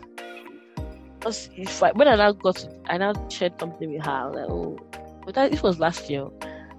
[1.20, 4.30] Because if I, when I now got, to, I now shared something with her.
[4.32, 4.78] Like, oh,
[5.24, 6.26] but that this was last year.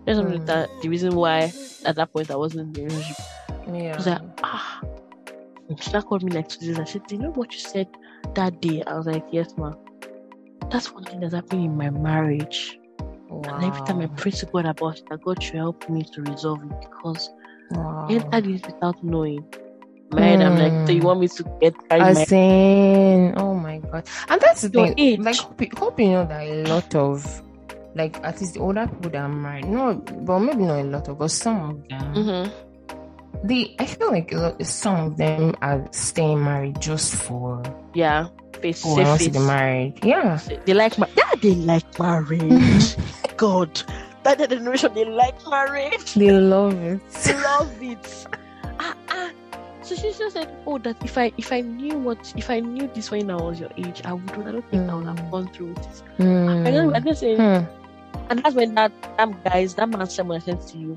[0.05, 0.45] There's something Mm.
[0.47, 1.51] that the reason why
[1.85, 3.25] at that point I wasn't in the relationship.
[3.67, 3.95] I Yeah.
[3.97, 4.81] was like, ah.
[5.79, 6.77] She now called me like two days.
[6.79, 7.87] and said, "Do you know what you said
[8.35, 9.73] that day?" I was like, "Yes, ma."
[10.71, 12.79] That's one thing that's happening in my marriage.
[13.31, 16.21] And every time I pray to God about it, that God should help me to
[16.23, 17.29] resolve it because
[17.71, 18.07] Wow.
[18.09, 19.43] I entered it without knowing.
[20.11, 21.05] Man, I'm like, so you Mm.
[21.05, 24.93] want me to get I my saying, oh my god, and that's the thing.
[24.97, 25.19] age.
[25.19, 27.43] Like, hope you- hope you know that a lot of,
[27.93, 31.07] like, at least the older people that are married, no, but maybe not a lot
[31.07, 32.51] of, but some of them, Mhm.
[33.43, 34.33] They, I feel like
[34.63, 37.63] some of them are staying married just for,
[37.93, 38.27] Yeah,
[38.61, 39.93] face oh, I to safe.
[40.03, 42.95] Yeah, They like my yeah, they like marriage.
[43.37, 43.81] God,
[44.23, 46.13] that the generation they like marriage.
[46.15, 46.99] they love it.
[47.23, 48.27] They love it.
[48.79, 49.31] ah, ah.
[49.81, 52.87] So she just said, "Oh, that if I if I knew what if I knew
[52.93, 54.29] this when I was your age, I would.
[54.31, 55.31] I don't think I would have Mm.
[55.31, 56.03] gone through this.
[56.17, 56.67] Hmm.
[56.67, 56.93] I don't.
[56.93, 57.63] I just say, Hmm.
[58.29, 60.93] and that's when that damn guys that man I said to you,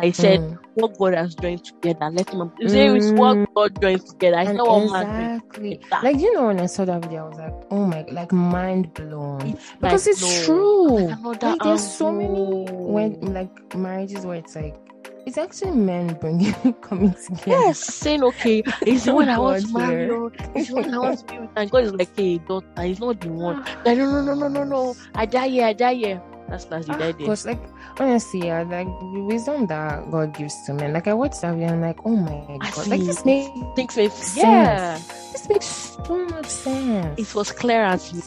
[0.00, 0.58] I said, Mm.
[0.74, 2.52] what God has joined together, let him.
[2.66, 3.46] Said, it's what Mm.
[3.54, 4.36] God joined together.
[4.36, 5.70] I And said, what man exactly.
[5.76, 6.02] together.
[6.02, 8.94] Like you know, when I saw that video, I was like, "Oh my!" Like mind
[8.94, 9.40] blown.
[9.46, 11.08] It's because like, it's no, true.
[11.42, 14.76] Like there's so many when like marriages where it's like
[15.26, 17.42] it's actually men bringing coming together.
[17.46, 20.06] Yes, saying okay, it's the Oh one I want to marry.
[20.54, 21.50] It's the one I want to be with.
[21.56, 23.64] And God is like, hey, daughter, he's not the one.
[23.84, 24.96] Like, no, no, no, no, no, no.
[25.14, 26.22] I die here, I die here.
[26.48, 27.28] That's that's he died there.
[27.28, 27.60] Because like
[27.98, 30.92] honestly, yeah, like the wisdom that God gives to men.
[30.92, 33.96] Like I watched that video, I'm like, oh my I god, like this makes Things
[33.96, 34.36] make sense.
[34.36, 34.98] yeah.
[35.32, 37.18] this makes so much sense.
[37.18, 38.22] It was clear as you.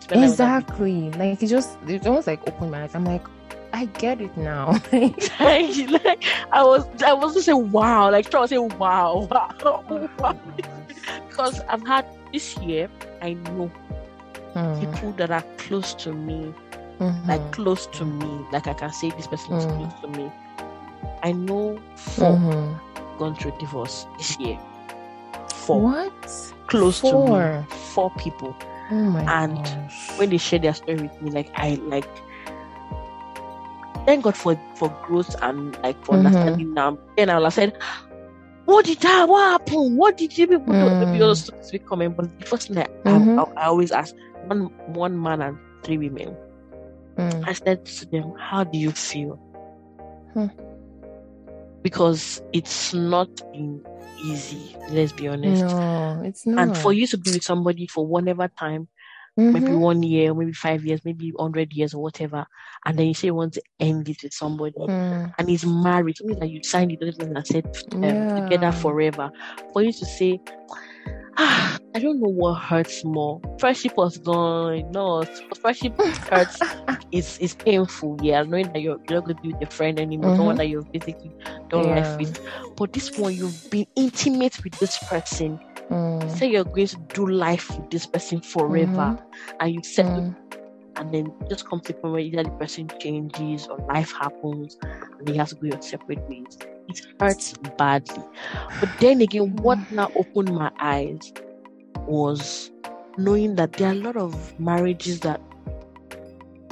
[0.00, 2.94] spent time with that exactly like it just it almost like opened my eyes.
[2.94, 3.26] I'm like,
[3.72, 4.72] I get it now.
[4.90, 5.12] video.
[5.40, 8.10] like, I was, I was just saying, wow.
[8.10, 9.84] Like, trying to say, wow, wow,
[10.18, 10.36] wow.
[11.28, 12.88] because I've had this year.
[13.22, 13.70] I know
[14.54, 16.54] Hmm, people that are close to me
[17.00, 19.76] mhm, like close to me, like I can say this person is Mm.
[19.76, 20.32] close to me.
[21.22, 22.80] I know four mhm.
[23.18, 24.58] gone through divorce this year.
[25.50, 26.54] Four What?
[26.68, 27.42] close to Four.
[27.42, 27.50] me.
[27.68, 28.56] Four people.
[28.90, 30.10] Oh my And gosh.
[30.16, 32.08] When they share their story with me, like I like
[34.06, 36.16] thank God for for growth and like for Mhm.
[36.16, 36.98] understanding now.
[37.16, 37.72] Then I will have said,
[38.64, 39.28] What did that?
[39.28, 39.96] What happened?
[39.96, 40.90] What did you people do?
[40.96, 41.18] Mm.
[41.18, 43.36] Those things will come but the first thing I, Mhm.
[43.36, 46.36] I, I always ask one one man and three women.
[47.18, 47.44] Mm.
[47.46, 49.40] I said to them, How do you feel?
[50.34, 50.46] Hmm.
[51.82, 53.82] Because it's not been
[54.24, 55.62] easy, let's be honest.
[55.62, 56.62] No, it's not.
[56.62, 58.88] And for you to be with somebody for whatever time,
[59.52, 59.80] maybe Mhm.
[59.80, 62.46] one year, maybe five years, maybe 100 years or whatever,
[62.84, 65.32] and then you say you want to end it with somebody, Mm.
[65.38, 67.66] and he's married, something that you signed it doesn't and said
[68.02, 68.34] um, Yeah.
[68.34, 69.30] together forever.
[69.72, 70.40] For you to say,
[71.38, 73.40] I don't know what hurts more.
[73.58, 74.90] Friendship was gone.
[74.92, 75.24] No,
[75.60, 75.94] friendship
[76.30, 76.60] hurts
[77.12, 79.98] it's it's painful, yeah, knowing that you're, you're not going to be with your friend
[80.00, 80.36] anymore, Mhm.
[80.36, 81.30] someone that you've basically
[81.68, 81.94] done Yeah.
[81.96, 82.38] life with.
[82.76, 85.58] But this one, you've been intimate with this person.
[85.90, 86.28] Mm.
[86.30, 89.16] Say you're going to do life with this person forever,
[89.60, 90.36] and you said Mm.
[90.96, 94.76] And then just come to a point where either the person changes or life happens,
[95.18, 96.58] and you have to go your separate ways.
[96.88, 98.22] It hurts badly.
[98.80, 101.32] But then again, what now opened my eyes
[102.06, 102.70] was
[103.18, 105.40] knowing that there are a lot of marriages that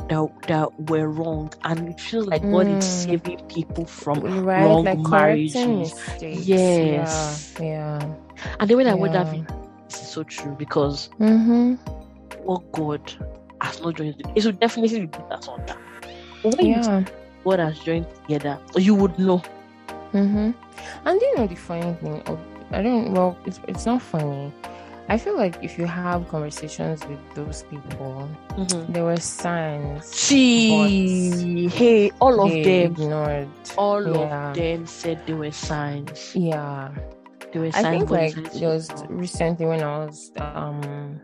[0.09, 2.82] that, that were wrong, and it feels like God is Mm.
[2.82, 5.92] saving people from right, wrong like marriages.
[6.20, 7.56] Yes.
[7.59, 7.64] Yeah.
[7.66, 8.14] Yeah.
[8.60, 9.44] And then when I watched that Yeah.
[9.88, 11.74] this so true because Mm-hmm.
[12.44, 13.12] what God
[13.65, 15.47] has not joined, it would definitely be put that.
[16.43, 17.05] But when Yeah.
[17.45, 19.43] God has joined together, you would know.
[20.12, 20.51] Mm-hmm.
[21.07, 22.39] And you know the funny thing, oh,
[22.70, 23.12] I don't.
[23.12, 24.53] Well, it's it's not funny.
[25.09, 28.27] I feel like if you have conversations with those people,
[28.89, 33.49] there were signs See, hey, all of them, ignored.
[33.77, 34.51] all Yeah.
[34.51, 36.32] of them said there were signs.
[36.35, 36.89] Yeah.
[37.53, 41.20] There were I think like signs were- recently when I was um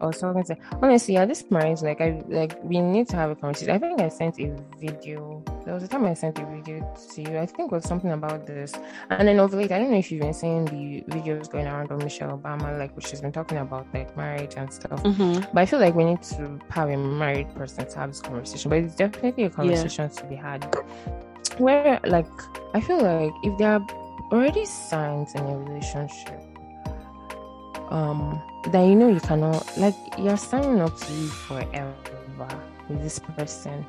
[0.00, 3.74] Talking to honestly at this marriage like I like we need to have a conversation.
[3.74, 5.44] I think I sent a video.
[5.64, 6.80] There was a time I sent a video
[7.14, 7.38] to you.
[7.38, 8.72] I think it was something about this.
[9.10, 11.90] And then of late, I don't know if you've been seeing the videos going around
[11.90, 15.02] of Michelle Obama, like which she's been talking about like marriage and stuff.
[15.02, 15.46] Mhm.
[15.52, 18.70] But I feel like we need to have a married person to have this conversation.
[18.70, 20.64] But it's definitely a conversation to be had.
[21.58, 22.26] Where like
[22.72, 23.86] I feel like if there are
[24.32, 26.40] already signs in a relationship,
[27.90, 32.48] um, that you know you cannot like you're signing up to live forever
[32.88, 33.84] with this person.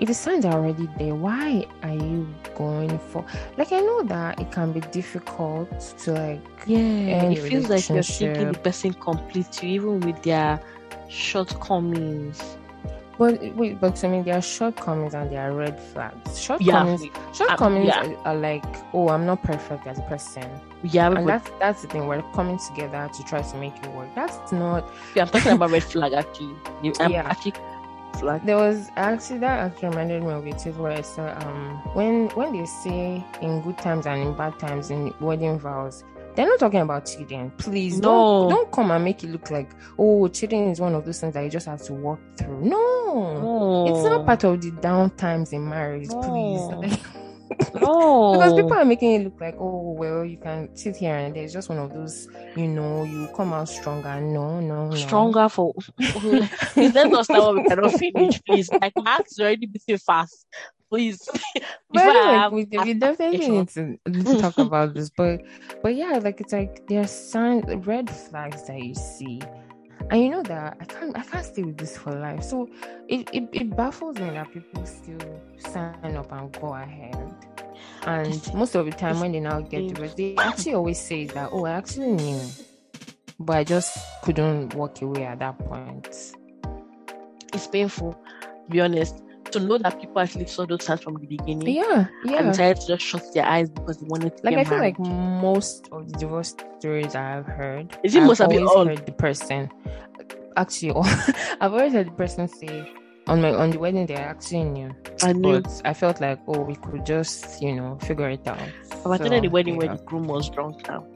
[0.00, 2.26] If the signs are already there, why are you
[2.56, 3.24] going for
[3.56, 8.02] like I know that it can be difficult to like Yeah, it feels like you're
[8.02, 10.60] thinking the person completes you, even with their
[11.08, 12.40] shortcomings.
[13.18, 16.18] But wait, but to me, there are shortcomings and there are red flags.
[16.26, 18.06] Yeah, Shortcomings, shortcomings yeah.
[18.24, 20.48] are, are like, oh, I'm not perfect as a person,
[20.82, 22.06] yeah, and that's that's the thing.
[22.06, 24.08] We're coming together to try to make it work.
[24.14, 24.90] That's not.
[25.14, 26.56] yeah, I'm talking about red flag actually.
[26.82, 27.22] You- I'm Yeah.
[27.28, 27.54] actually
[28.18, 28.44] flag.
[28.44, 32.28] There was actually that actually reminded me of it too, where I saw um when
[32.30, 36.04] when they say in good times and in bad times in wedding vows.
[36.34, 37.50] They're not talking about cheating.
[37.58, 38.08] Please No.
[38.08, 41.34] don't don't come and make it look like oh cheating is one of those things
[41.34, 42.60] that you just have to walk through.
[42.60, 46.20] No, No, It's not part of the down times in marriage, No.
[46.80, 46.98] please.
[47.74, 51.36] No, because people are making it look like, oh well, you can sit here and
[51.36, 51.44] there.
[51.44, 54.20] It's just one of those, you know, you come out stronger.
[54.20, 54.96] No, no, no.
[54.96, 55.72] stronger for.
[55.98, 56.48] please
[56.94, 58.70] let us know what we cannot finish, please.
[58.72, 60.46] Like my heart is already beating fast.
[60.90, 61.28] Please,
[61.90, 65.10] But anyway, we, we definitely need to, talk about this.
[65.10, 65.42] But
[65.82, 69.40] but yeah, like it's like there are signs, red flags that you see.
[70.10, 72.42] And you know that I can't I can't stay with this for life.
[72.42, 72.68] So
[73.08, 77.34] it, it, it baffles me that people still sign up and go ahead.
[78.06, 81.48] And most of the time, when they now get divorced, they actually always say that,
[81.52, 82.40] oh, I actually knew,
[83.40, 86.06] but I just couldn't walk away at that point.
[87.52, 89.22] It's painful, to be honest,
[89.54, 92.38] to know that people actually saw those signs from the beginning Yeah, yeah.
[92.38, 92.50] and yeah.
[92.52, 94.98] decided to just shut their eyes because they wanted to Like, I feel married.
[94.98, 98.70] like most of the divorce stories I've heard, Is it I've most of it always
[98.70, 98.86] all?
[98.86, 99.70] heard the person,
[100.56, 101.04] actually, all,
[101.60, 102.92] I've always heard the person say,
[103.26, 104.94] on my on the wedding day, I actually knew.
[105.22, 105.60] I knew.
[105.62, 108.58] But I felt like, oh, we could just, you know, figure it out.
[109.06, 111.06] I've attended the So, wedding where the groom was drunk now.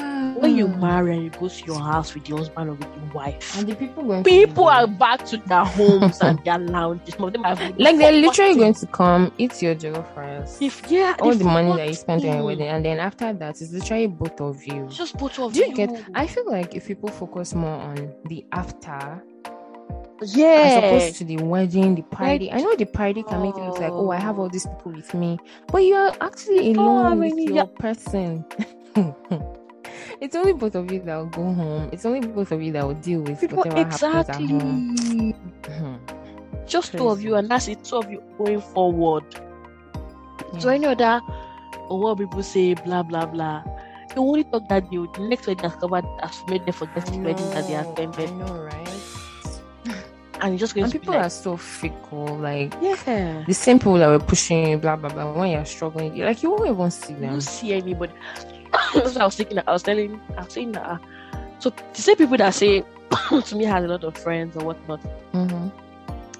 [0.48, 0.80] When you mm.
[0.80, 3.68] marry and you go to your house with your husband or with your wife, and
[3.68, 7.14] the people going people are back to their homes and their lounges.
[7.14, 10.58] Some of them have like they're literally going to come eat your jollof rice.
[10.60, 13.32] if yeah all they've the money that you spent on your wedding, and then after
[13.32, 14.86] that, it's literally both of you.
[14.90, 15.90] Just both of Do you get?
[16.14, 19.22] I feel like if people focus more on the after
[20.22, 22.50] yeah as opposed to the wedding, the party.
[22.50, 24.42] I know the party can make it look like, oh, I have Oh.
[24.42, 25.38] all these people with me,
[25.68, 27.64] but you are actually Oh, alone I with your yeah.
[27.78, 28.44] person.
[30.20, 31.88] it's only both of you that will go home.
[31.92, 34.94] It's only both of you that will deal with people whatever happens at home.
[34.96, 35.34] exactly
[35.68, 35.98] Mhm.
[36.66, 39.24] just two of you and that's it two of you going forward
[40.58, 40.74] so Yeah.
[40.74, 41.20] any other
[41.88, 43.62] or what people say blah blah blah
[44.16, 47.18] you only talk that deal the next wedding has covered has made them forget the
[47.18, 48.88] wedding that they attended I know, right?
[50.40, 52.36] and you're just going And people like are so fickle.
[52.36, 55.32] Like yeah the same people that were pushing you, blah blah blah.
[55.32, 57.30] When you're struggling, you like you won't even see you them.
[57.32, 58.12] don't see anybody
[58.72, 60.98] that's what I was thinking I was telling I was saying that uh,
[61.58, 62.82] so the same people that say
[63.44, 65.00] to me has a lot of friends or whatnot
[65.32, 65.72] Mhm.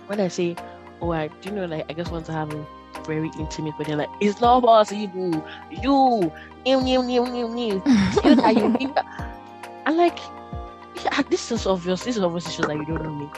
[0.06, 0.56] when I say,
[1.00, 2.66] "Oh, I do you know, like I just want to have a
[3.06, 5.44] very intimate," but they're like, "It's not possible.
[5.70, 6.32] You,
[6.64, 7.82] new, new, new, new, new.
[8.24, 9.06] You that you think that."
[9.86, 10.18] I'm like,
[11.04, 12.04] yeah, this is obvious.
[12.04, 13.30] This is obviously shows that you don't know me.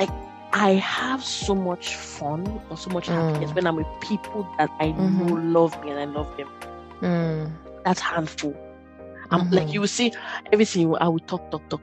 [0.00, 0.10] Like,
[0.52, 3.54] I have so much fun or so much happiness Mm.
[3.54, 5.18] when I'm with people that I Mhm.
[5.18, 6.48] know love me and I love them.
[7.02, 7.50] Mm.
[7.84, 8.54] That's handful.
[9.30, 9.72] I'm like, Mhm.
[9.72, 10.12] you will see
[10.52, 10.94] everything.
[11.00, 11.82] I will talk, talk, talk.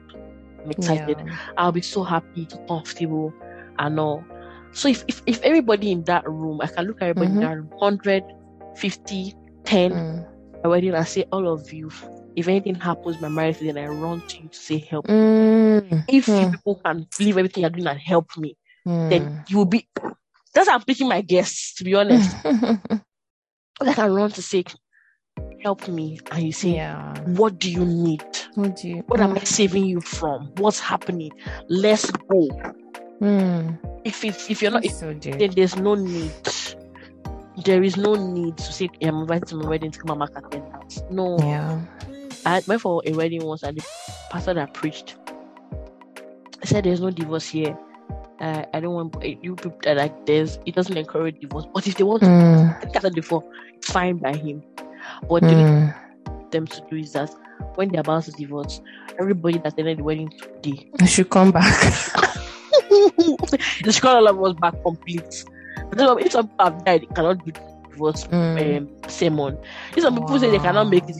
[0.64, 1.18] I'm excited.
[1.26, 1.36] Yeah.
[1.56, 3.32] I'll be so happy, so comfortable,
[3.78, 4.24] and all.
[4.72, 7.40] So if, if, if everybody in that room, I can look at everybody in Mhm.
[7.40, 8.24] that room, 100,
[8.74, 10.26] 50, 10, Mm.
[10.62, 11.90] my wedding, I say, all of you,
[12.36, 15.06] if anything happens, my marriage, then I run to you to say help.
[15.06, 16.04] Mm.
[16.06, 16.52] If you Mm.
[16.52, 18.56] people can leave everything you're doing and help me,
[18.86, 19.10] Mm.
[19.10, 19.88] then you will be.
[20.54, 22.36] That's how I'm picking my guests, to be honest.
[23.80, 24.64] like I can run to say,
[25.62, 27.18] help me, and you say, yeah.
[27.24, 28.22] what do you need?
[28.54, 28.96] What do you?
[29.06, 30.52] What am I saving you from?
[30.56, 31.30] What's happening?
[31.68, 32.48] Let's go.
[33.20, 33.78] Mm.
[34.04, 36.32] If it's if you're not, if so then there's no need.
[37.64, 40.32] There is no need to say I'm invited to my wedding to come and mark
[40.36, 41.02] attendance.
[41.10, 41.80] No, Yeah.
[42.46, 43.84] I went for a wedding once and the
[44.30, 45.16] pastor that preached
[46.64, 47.76] said there's no divorce here.
[48.40, 51.66] Uh, I don't want you people like there's it doesn't encourage divorce.
[51.74, 52.76] But if they want to, Mm.
[52.76, 54.62] I think I said before, it's fine by him.
[55.28, 55.94] But thing Mm.
[56.50, 57.30] them to do is that
[57.76, 58.80] when they're about to divorce,
[59.18, 61.64] everybody that attended the wedding today, I should come back.
[62.90, 65.44] the scholar all of us back complete.
[65.90, 67.52] But if some people have died, they cannot do
[67.90, 68.78] divorce Mm.
[68.78, 69.58] um, sermon.
[69.96, 71.16] If some people say they cannot make it,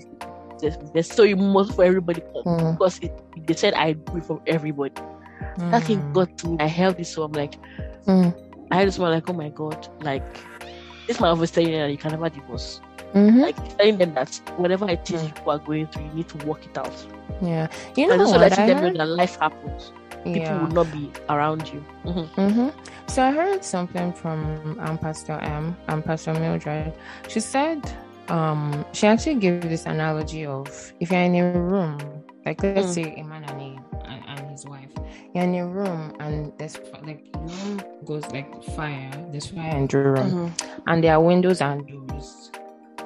[0.61, 2.73] there's- so must for everybody Mm.
[2.73, 3.13] because it,
[3.47, 4.95] they said I do it for everybody.
[5.59, 6.13] That thing Mm.
[6.13, 6.57] got to me.
[6.61, 7.55] I held this so I'm like,
[8.07, 8.35] Mm.
[8.71, 10.25] I had this one like, oh my god, like
[11.07, 12.81] this man was telling you that you can never divorce.
[13.15, 13.41] Mhm.
[13.43, 16.65] Like telling them that whatever it is you are going through, you need to work
[16.65, 16.95] it out.
[17.43, 17.69] Yeah.
[17.97, 18.51] You know and also what?
[18.51, 19.93] letting I them know that life happens.
[20.25, 20.61] People Yeah.
[20.63, 21.83] will not be around you.
[22.05, 22.29] Mhm.
[22.35, 22.69] Mm-hmm.
[23.09, 26.93] So I heard something from um, Pastor M and Pastor Mildred.
[27.29, 27.81] She said
[28.29, 30.69] um, she actually gave this analogy of
[31.01, 31.99] if you're in a room,
[32.47, 32.95] like let's Mm.
[32.95, 34.93] say a man and, a, and, and his wife,
[35.35, 39.99] you're in a room and there's like room goes like fire, there's fire in the
[39.99, 40.51] room, Mhm.
[40.87, 42.53] and there are windows and doors.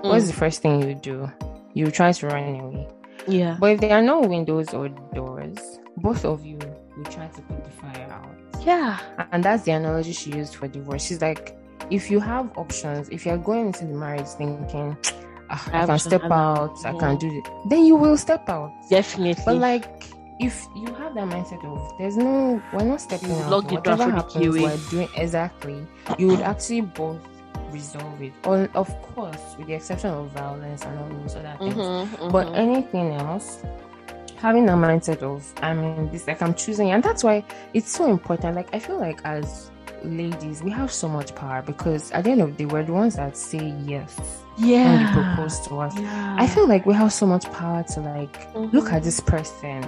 [0.05, 0.29] What's Mm.
[0.29, 1.31] the first thing you do?
[1.73, 2.89] You try to run away.
[3.27, 3.57] Yeah.
[3.59, 5.59] But if there are no windows or doors,
[5.97, 6.59] both of you
[6.97, 8.65] will try to put the fire out.
[8.67, 8.99] Yeah.
[9.33, 11.05] And that's the analogy she used for divorce.
[11.05, 11.57] She's like,
[11.91, 14.97] if you have options, if you're going into the marriage thinking,
[15.51, 18.73] "Ah, I I can step out, I can do it, then you will step out.
[18.91, 19.43] Definitely.
[19.45, 19.85] But like,
[20.41, 23.75] if you have that mindset of there's no, we're not stepping You out, lock the
[23.77, 25.87] whatever happens, we're doing exactly.
[26.19, 27.19] You would actually both
[27.71, 28.33] resolve it.
[28.45, 31.75] Or, of course, with the exception of violence and all those other things.
[31.77, 32.57] Mhm, But mhm.
[32.57, 33.63] anything else,
[34.37, 38.11] having that mindset of I mean this like I'm choosing and that's why it's so
[38.11, 38.57] important.
[38.57, 39.71] Like I feel like as
[40.05, 42.93] ladies, we have so much power because at the end of the day, we're the
[42.93, 44.19] ones that say yes
[44.59, 44.85] Yeah.
[44.85, 45.99] when they propose to us.
[45.99, 46.37] Yeah.
[46.39, 48.93] I feel like we have so much power to like look Mhm.
[48.93, 49.83] at this person.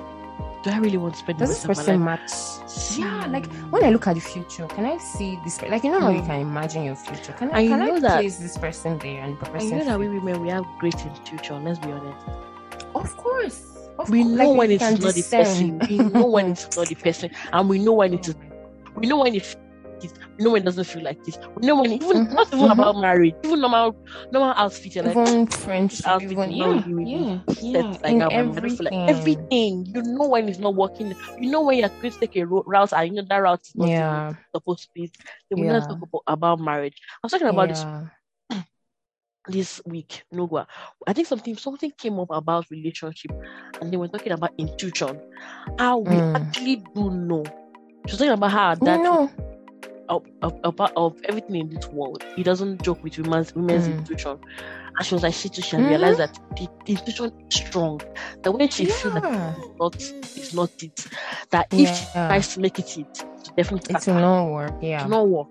[0.67, 2.21] Do I really want to spend Does this rest of my life?
[2.23, 2.99] person match?
[2.99, 5.63] Yeah, like when I look at the future, can I see this?
[5.63, 6.27] Like you know how you Mm.
[6.27, 7.33] can imagine your future.
[7.35, 7.61] Can I?
[7.61, 9.69] You Can I know that- place this person there and the And person?
[9.71, 11.63] you know that we women we have great intuition.
[11.63, 12.27] Let's be honest.
[12.97, 13.63] Of course.
[14.01, 14.35] Of We course.
[14.39, 15.79] know Like, when it's not the person.
[15.89, 18.35] We know when it's not the person, and we know when it is.
[18.97, 19.57] We know when it.
[20.39, 20.45] Feels like this.
[20.45, 21.39] We know when it doesn't feel like this.
[21.61, 22.71] No one, even Mhm, not even mhm.
[22.71, 23.97] about marriage, even normal
[24.31, 24.97] normal outfit.
[25.05, 27.99] Like even friendship, outfit even yeah, yeah, yeah.
[28.03, 28.33] like in that.
[28.33, 28.49] one.
[28.49, 29.09] I don't like everything.
[29.09, 29.87] everything.
[29.95, 31.15] You know when it's not working.
[31.39, 33.63] You know when you're going to take a ro- route and you know that route
[33.63, 35.11] is not Yeah, supposed to be.
[35.51, 35.73] Then we Yeah.
[35.73, 37.01] not talk about, about marriage.
[37.15, 38.07] I was talking about this yeah.
[39.49, 40.67] this week, Nogwa.
[41.07, 43.33] I think something something came up about relationship,
[43.81, 45.21] and they were talking about intuition.
[45.79, 46.35] How we Mm.
[46.35, 47.45] actually do know.
[48.07, 49.31] She was talking about how dad no,
[50.09, 52.25] of, of, of, of everything in this world.
[52.37, 53.99] He doesn't joke with women's women's Mm.
[53.99, 54.39] intuition.
[54.99, 55.89] And she was like, she too, she Mhm.
[55.89, 58.01] realized that the, the intuition is strong.
[58.43, 59.25] The way she feels that
[59.59, 59.95] it's not,
[60.37, 61.07] it's not it.
[61.51, 63.25] That if she tries to make it it,
[63.57, 64.73] definitely it will not work.
[64.81, 65.49] Yeah, to not work.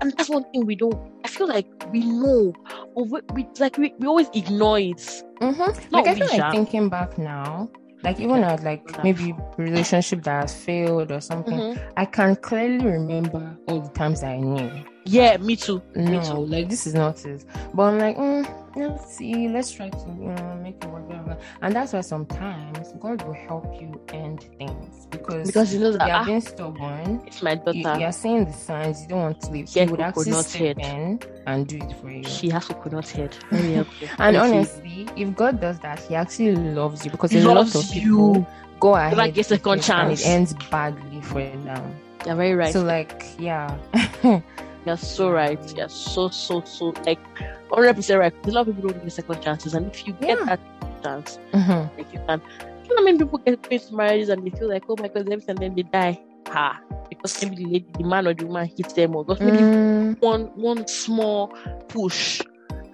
[0.00, 0.96] And that's one thing we don't.
[1.24, 2.52] I feel like we know,
[2.96, 4.96] but we, we like we, we always ignore it.
[5.40, 5.94] mm-hmm.
[5.94, 7.68] Like I feel like thinking back now,
[8.04, 11.78] like even at like maybe relationship that has failed or something, Mhm.
[11.96, 14.70] I can clearly remember all the times I knew.
[15.04, 15.82] Yeah, me too.
[15.94, 16.46] Me No, too.
[16.46, 17.44] like this is not it.
[17.74, 21.08] But I'm like, mm, let's see, let's try to you know make it work.
[21.08, 21.36] Blah, blah.
[21.60, 26.06] And that's why sometimes God will help you end things because Because you know that
[26.06, 27.20] you are ah, being stubborn.
[27.26, 27.78] it's my daughter.
[27.98, 29.02] you are seeing the signs.
[29.02, 29.72] You don't want to leave.
[29.72, 32.22] Get he would actually step in and do it for you.
[32.24, 33.36] She has coconut head.
[33.50, 34.08] Me help you.
[34.18, 34.56] and me see.
[34.56, 38.36] honestly, if God does that, He actually loves you because He a lot of people
[38.36, 38.46] you.
[38.78, 41.96] go Never ahead get with second it and it ends badly for them.
[42.24, 42.72] You're very right.
[42.72, 43.76] So like, yeah,
[44.86, 45.60] You're so right.
[45.76, 47.20] You're so so so like
[47.68, 48.34] 100 percent right.
[48.46, 50.44] A lot of people don't get second chances, and if you get Yeah.
[50.44, 50.60] that
[51.02, 51.96] chance, Mhm.
[51.96, 52.40] like you can.
[52.84, 55.28] You know, how many people get into marriages and they feel like, oh my god,
[55.30, 56.20] everything, and then they die.
[56.48, 56.80] Ha!
[57.08, 60.20] Because maybe the lady, the man or the woman hits them, or just maybe Mm,
[60.20, 61.48] one one small
[61.88, 62.42] push,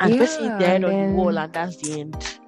[0.01, 2.39] and the person hit the then- the wall, and that's the end.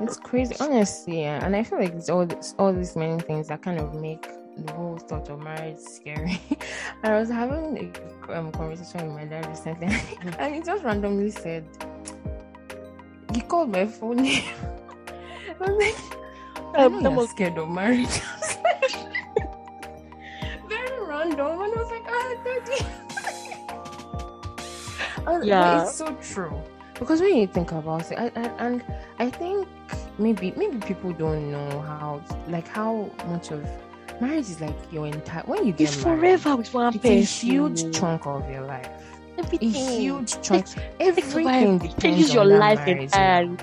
[0.00, 1.44] It's crazy, honestly, yeah.
[1.44, 4.28] and I feel like it's all this, all these many things that kind of make
[4.64, 6.40] the whole thought of marriage scary.
[7.02, 7.92] I was having
[8.28, 9.88] a um, conversation with my dad recently,
[10.38, 11.64] and he just randomly said,
[13.34, 14.44] "He called my phone name."
[15.60, 15.96] I was like,
[16.76, 18.20] "I Um, know you're scared of marriage."
[20.68, 22.84] Very random, and I was like, "Ah, daddy."
[25.42, 25.82] Yeah.
[25.82, 26.58] it's so true
[26.94, 28.82] because when you think about it, I, I, and
[29.18, 29.68] I think
[30.18, 33.62] maybe maybe people don't know how like how much of
[34.20, 37.22] marriage is like your entire when you get It's married, forever with one It's a
[37.22, 38.90] huge chunk of your life.
[39.38, 39.74] Everything.
[39.74, 40.66] A huge chunk.
[41.00, 43.56] Everything changes your life entirely.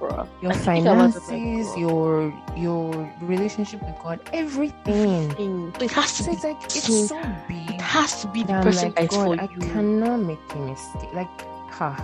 [0.00, 5.30] you Your I think like, finances, your your relationship with God, everything.
[5.34, 5.72] thing.
[5.78, 6.32] So it has to So be.
[6.32, 7.70] it's like it's so big.
[7.70, 11.12] It has to be the person like, God, I cannot make a mistake.
[11.14, 11.28] Like,
[11.70, 11.96] ha,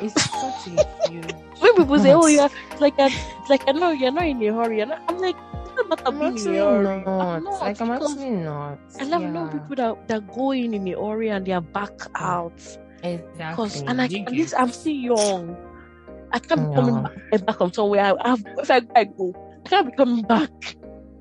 [0.00, 1.32] it's such a huge.
[1.60, 4.42] when people say, "Oh, you're it's like you're, it's like I know you're not in
[4.42, 7.36] a hurry," and I'm like, "It's not I'm actually a hurry." not.
[7.36, 8.78] I'm not, Like I'm actually not.
[9.00, 9.30] I love yeah.
[9.30, 12.60] know people that that go in in a hurry and they are back out.
[13.02, 13.86] Exactly.
[13.86, 15.56] And I, at least I'm still young.
[16.32, 18.00] I can't be coming back, back from somewhere.
[18.02, 19.32] I, I have, if I, I go,
[19.64, 20.50] I can't be coming back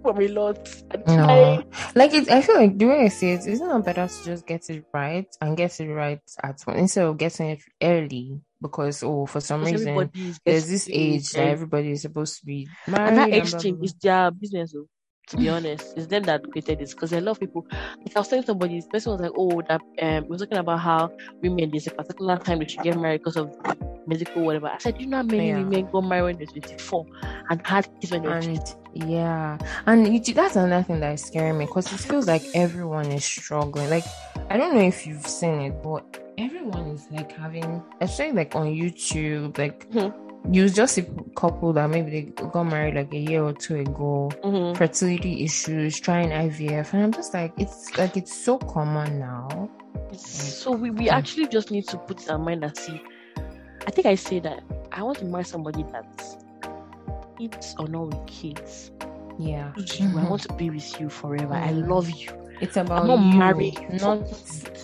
[0.06, 0.70] from a lot.
[1.08, 1.64] No.
[1.96, 4.46] Like it, I feel like the way I see it, isn't it better to just
[4.46, 9.04] get it right and get it right at one instead of getting it early because
[9.04, 10.12] oh for some reason
[10.46, 13.86] there's this age that everybody is supposed to be married and that blah, exchange blah,
[13.86, 14.74] is their business.
[14.74, 14.88] Though,
[15.28, 16.94] to be honest, it's them that created this.
[16.94, 19.62] Because a lot of people, like I was telling somebody, this person was like, "Oh,
[19.68, 21.12] that um, we're talking about how
[21.42, 23.56] women there's a particular time they should get married because of
[24.08, 25.58] medical whatever." I said, "You know how many Yeah.
[25.64, 27.06] women got married when they're 24
[27.50, 28.50] and had kids when they were blah.
[28.50, 29.58] and yeah
[29.88, 33.26] and you, that's another thing that is scaring me because it feels like everyone is
[33.26, 34.06] struggling like
[34.50, 36.04] i don't know if you've seen it but
[36.38, 40.14] everyone is like having especially like on youtube like Mhm.
[40.52, 41.04] You just a
[41.36, 44.76] couple that maybe they got married like a year or two ago Mhm.
[44.78, 49.70] fertility issues, trying IVF, and I'm just like, it's like it's so common now.
[50.14, 53.02] So we, we actually just need to put our mind and see.
[53.88, 54.62] I think I say that
[54.92, 56.38] I want to marry somebody that's
[57.38, 58.92] kids or not with kids.
[59.38, 61.54] Yeah, You, I want to be with you forever.
[61.56, 61.88] I Mhm.
[61.90, 62.30] love you.
[62.62, 63.80] It's about not you, married.
[63.90, 64.26] not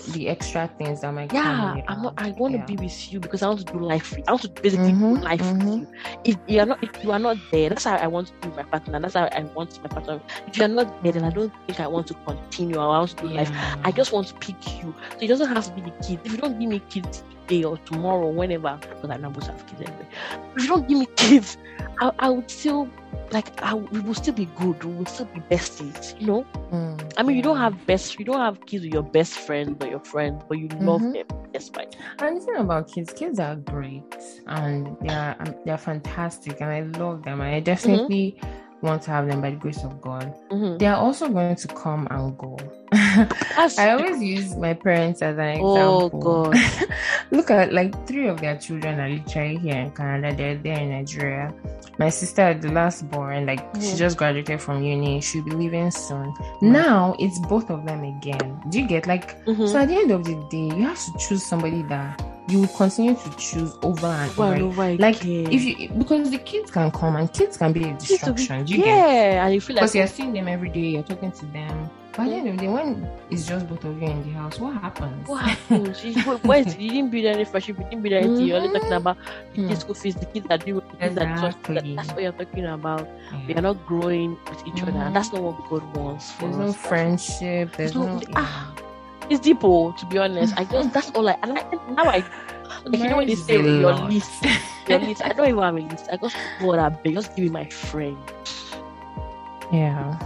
[0.07, 1.75] the extra things that come Yeah.
[1.87, 2.13] I'm not.
[2.17, 4.11] I want to be with you because I want to do life.
[4.11, 5.75] With, I want to basically do Mhm, life with mhm.
[5.75, 5.87] you.
[6.23, 8.55] If you are not, if you are not there, that's how I want to be
[8.55, 8.99] my partner.
[8.99, 10.21] That's how I want my partner.
[10.47, 12.77] If you are not there, then I don't think I want to continue.
[12.79, 13.51] I want to do life.
[13.83, 14.93] I just want to pick you.
[15.17, 16.21] So it doesn't have to be the kids.
[16.25, 19.65] If you don't give me kids today or tomorrow, whenever, because I know most have
[19.67, 20.07] kids anyway.
[20.55, 21.57] If you don't give me kids,
[21.99, 22.87] I, I would still
[23.31, 24.83] like I, we will still be good.
[24.83, 26.19] We will still be besties.
[26.19, 26.45] You know.
[26.71, 28.17] Mm, I mean, you don't have best.
[28.19, 31.13] You don't have kids with your best friend or your friend, but you love Mhm.
[31.13, 31.95] them despite.
[32.19, 34.03] And the thing about kids, kids are great
[34.47, 37.41] and they are um, they are fantastic, and I love them.
[37.41, 38.39] And I definitely
[38.81, 40.33] want to have them by the grace of God.
[40.49, 40.79] Mhm.
[40.79, 42.57] They are also going to come and go.
[42.93, 46.09] I always use my parents as an example.
[46.13, 46.19] Oh.
[46.19, 46.55] God.
[47.31, 50.35] Look at like three of their children are literally here in Canada.
[50.35, 51.53] They're there in Nigeria.
[51.97, 55.21] My sister, the last born, like she just graduated from uni.
[55.21, 56.33] She'll be leaving soon.
[56.61, 58.61] Now it's both of them again.
[58.69, 59.43] Do you get like?
[59.45, 59.67] Mhm.
[59.69, 62.67] So at the end of the day, you have to choose somebody that you will
[62.67, 64.53] continue to choose over and Over over.
[64.53, 65.47] and over Like again.
[65.51, 68.65] if you because the kids can come and kids can be a be- distraction.
[68.65, 68.87] Do you get?
[68.87, 71.89] yeah, and you feel like Because you're seeing them every day, you're talking to them.
[72.13, 74.59] But at the end of the when it's just both of you in the house,
[74.59, 75.27] what happens?
[75.29, 76.03] what happens?
[76.03, 78.45] you, wait, wait, you didn't build any friendship, you didn't build anything.
[78.47, 79.17] You're only talking about
[79.55, 79.67] the Hmm.
[79.69, 81.55] kids' school fees, the kids that do the kids that touch.
[81.63, 81.95] That, Exactly.
[81.95, 83.07] that's what you're talking about.
[83.47, 85.07] We are not growing with each other, Mhm.
[85.07, 86.67] and that's not what God wants for There's us.
[86.67, 87.77] no friendship.
[87.77, 88.21] There's no- no.
[88.35, 88.73] ah,
[89.29, 90.53] It's deep, oh, to be honest.
[90.57, 91.63] I just that's all I and I
[91.95, 92.25] now I like
[92.91, 94.43] you know when they say your list,
[94.89, 95.23] your list.
[95.23, 96.09] I don't even have a list.
[96.11, 98.17] I just God, I beg, just give me my friend.
[99.71, 100.19] yeah.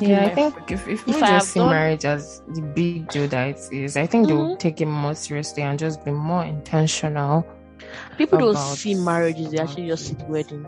[0.00, 3.48] Yeah, I think if, if If just see done- marriage as the big deal that
[3.48, 4.58] it is, I think they'll Mhm.
[4.58, 7.46] take it more seriously and just be more intentional.
[8.18, 10.66] People don't see marriages; they actually just see the wedding.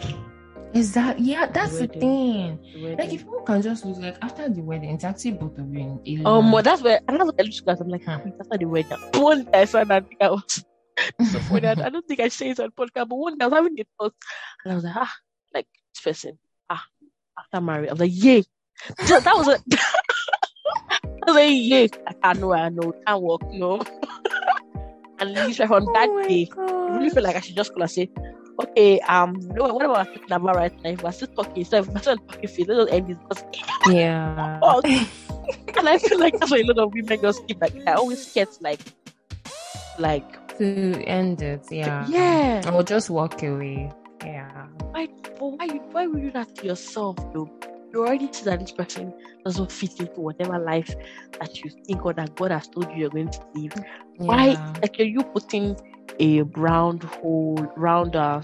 [0.75, 1.47] Is that yeah?
[1.47, 2.01] That's the wedding.
[2.01, 2.59] thing.
[2.75, 2.97] The.
[2.97, 6.01] Like if people can just look like after the wedding, it's actually both of you
[6.05, 6.53] in Um, alone.
[6.53, 7.81] well, that's where and that's what I look at.
[7.81, 8.99] I'm like, wait, after the wedding.
[9.15, 10.65] One day I saw that I was
[11.33, 11.67] so funny.
[11.67, 13.75] I, I don't think I say it on podcast, but one day I was having
[13.75, 14.15] the thought,
[14.65, 15.13] and I was like, ah,
[15.55, 16.39] like this person,
[16.71, 16.85] ah,
[17.39, 18.45] after marriage, I was like, yay.
[19.09, 19.59] That, that was a.
[20.95, 21.89] I was like, yay.
[22.07, 23.83] I can't know, I know, can't walk, no.
[25.19, 27.83] and literally from that oh my day, I really feel like I should just call
[27.83, 28.11] and say,
[28.61, 30.91] okay, um, what, what about talking about right now?
[30.91, 33.45] If we're still talking, so if we're still talking, face, let's just end this because
[33.95, 34.59] yeah.
[34.63, 34.81] Oh,
[35.79, 38.33] and I feel like that's why a lot of women just keep like I always
[38.33, 38.81] get like
[39.99, 42.07] like to end it, yeah.
[42.09, 42.71] yeah.
[42.73, 43.93] Or just walk away.
[44.25, 44.67] Yeah.
[44.91, 47.51] Why but why why would you do that to yourself though?
[47.93, 49.13] You already see that this person
[49.45, 50.95] doesn't fit into whatever life
[51.41, 53.73] that you think or that God has told you you're going to live.
[54.17, 54.73] Why Yeah.
[54.83, 55.77] like are you putting
[56.21, 58.41] a round hole round uh,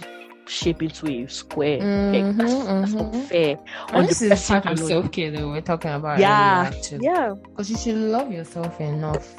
[0.47, 1.85] shape into a square?
[2.13, 3.59] Like, that's, Mhm, that's not fair.
[3.93, 6.19] And on this the is part of self care that we're talking about.
[6.19, 6.71] Yeah.
[6.71, 7.35] Because Yeah.
[7.43, 9.35] Because you should love yourself enough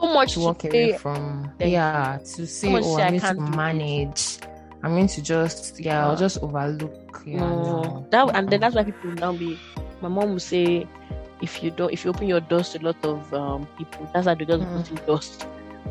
[0.00, 1.52] So much to walk away from.
[1.58, 2.18] Yeah.
[2.36, 4.38] To say, much oh, I I'm going can't do to manage.
[4.82, 7.22] I'm going to just, yeah, I'll Uh, just overlook.
[7.26, 7.40] Yeah.
[7.40, 8.06] No, no.
[8.10, 9.58] that and then that's why people now be.
[10.00, 10.86] My mom will say,
[11.42, 14.26] if you don't, if you open your doors to a lot of um, people, that's
[14.26, 15.06] how they just Mm.
[15.06, 15.46] dust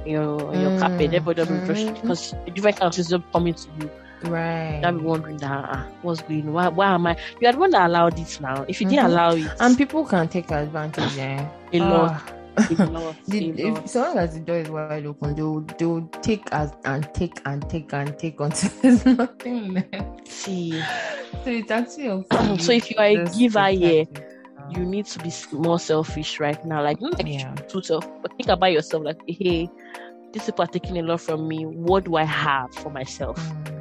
[0.06, 1.12] in your in your carpet.
[1.12, 2.02] Mm, Everybody just be rushing mhm.
[2.02, 3.90] because different kind of system coming to you.
[4.24, 4.80] Right.
[4.82, 6.54] Now be wondering that ah, what's going on?
[6.54, 7.18] Why, why am I?
[7.40, 8.66] You are the one that allowed this now.
[8.68, 9.10] If you didn't Mhm.
[9.12, 11.16] allow it, And people can take advantage.
[11.16, 12.24] Yeah, a lot, Ah.
[13.28, 17.08] The, if so long as the door is wide open, they'll they'll take as and
[17.14, 20.28] take and take and take until there's nothing left.
[20.28, 20.82] See,
[21.44, 22.26] So it's actually you
[22.60, 24.06] so if you are a giver here,
[24.70, 26.82] you need to be more selfish right now.
[26.84, 27.54] Like not like Yeah.
[27.68, 29.04] too self, but think about yourself.
[29.04, 29.70] Like, hey,
[30.34, 31.66] these people are taking a lot from me.
[31.66, 33.38] What do I have for myself?
[33.38, 33.77] Mm.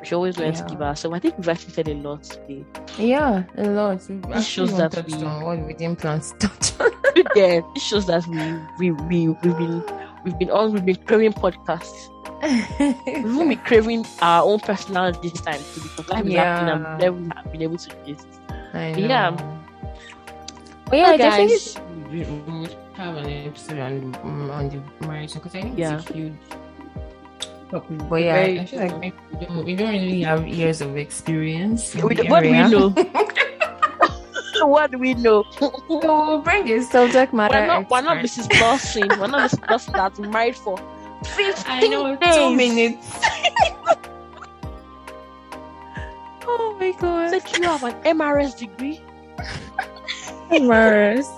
[0.00, 0.68] We should always learn to Yeah.
[0.68, 1.14] give ourselves.
[1.16, 2.64] I think we've actually said a lot today.
[2.98, 4.00] Yeah, a lot.
[4.08, 6.90] We've shows that we- on what we didn't plan to touch on.
[7.36, 9.84] yeah, this shows that we we we we've been
[10.24, 12.08] we've been on we've been craving podcasts.
[12.42, 16.82] We won't be craving our own personal this time too because life is happening and
[16.84, 16.96] Yeah.
[16.98, 18.24] then we have been able to do this.
[18.72, 19.30] I But yeah.
[20.86, 21.76] But yeah, Hi, I definitely guys.
[22.10, 24.14] we- we have an episode on
[24.50, 25.98] on the marriage because I think Yeah.
[25.98, 26.69] it's a huge topic.
[27.70, 31.94] But yeah, Very I feel like we don't, we don't really have years of experience.
[31.94, 32.90] We don't- what do we know?
[34.66, 35.44] what do we know?
[35.58, 37.58] So we'll bring a subject matter.
[37.60, 38.42] we're not we're not expert.
[38.50, 38.60] Mrs.
[38.60, 39.08] Lawson.
[39.20, 39.70] We're not Mrs.
[39.70, 40.76] Lawson that's married for
[41.24, 42.34] 15 I know days.
[42.34, 43.06] two minutes.
[46.46, 47.30] oh my god.
[47.30, 49.00] Said you have an MRS degree.
[50.50, 51.30] Embarrassed.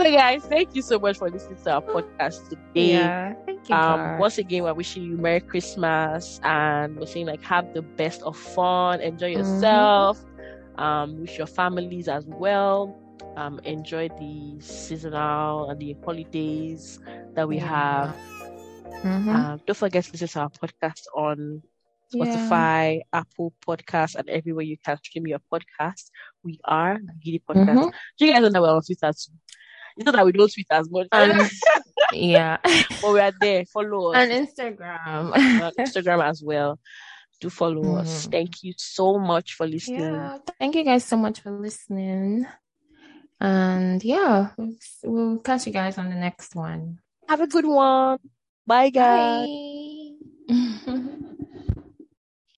[0.00, 2.92] So guys, thank you so much for listening to our podcast today.
[2.92, 3.34] Yeah.
[3.44, 3.74] Thank you.
[3.76, 8.22] Um, once again, we're wishing you Merry Christmas and we're saying like have the best
[8.22, 9.38] of fun, enjoy Mm-hmm.
[9.38, 10.24] yourself,
[10.78, 12.96] um, wish your families as well.
[13.36, 16.98] um, enjoy the seasonal and the holidays
[17.34, 18.16] that we have.
[19.04, 19.28] Mm-hmm.
[19.28, 21.62] Um, don't forget to listen to our podcast on
[22.10, 22.22] Yeah.
[22.24, 26.10] Spotify, Apple Podcasts, and everywhere you can stream your podcast.
[26.42, 27.86] We are the Giddy Podcast.
[27.86, 27.92] Mhm.
[28.18, 29.32] You guys know that we're on Twitter too.
[30.04, 31.50] Not that we don't tweet as much, And
[32.12, 32.56] yeah.
[33.02, 33.64] but we are there.
[33.66, 35.06] Follow us on Instagram.
[35.62, 36.78] on Instagram as well.
[37.40, 38.26] Do follow us.
[38.26, 38.30] Mhm.
[38.32, 40.00] Thank you so much for listening.
[40.00, 40.38] yeah.
[40.58, 42.46] Thank you guys so much for listening.
[43.40, 44.74] And yeah, we'll,
[45.04, 46.98] we'll catch you guys on the next one.
[47.28, 48.18] Have a good one.
[48.66, 49.48] Bye, guys.
[50.48, 51.04] Bye.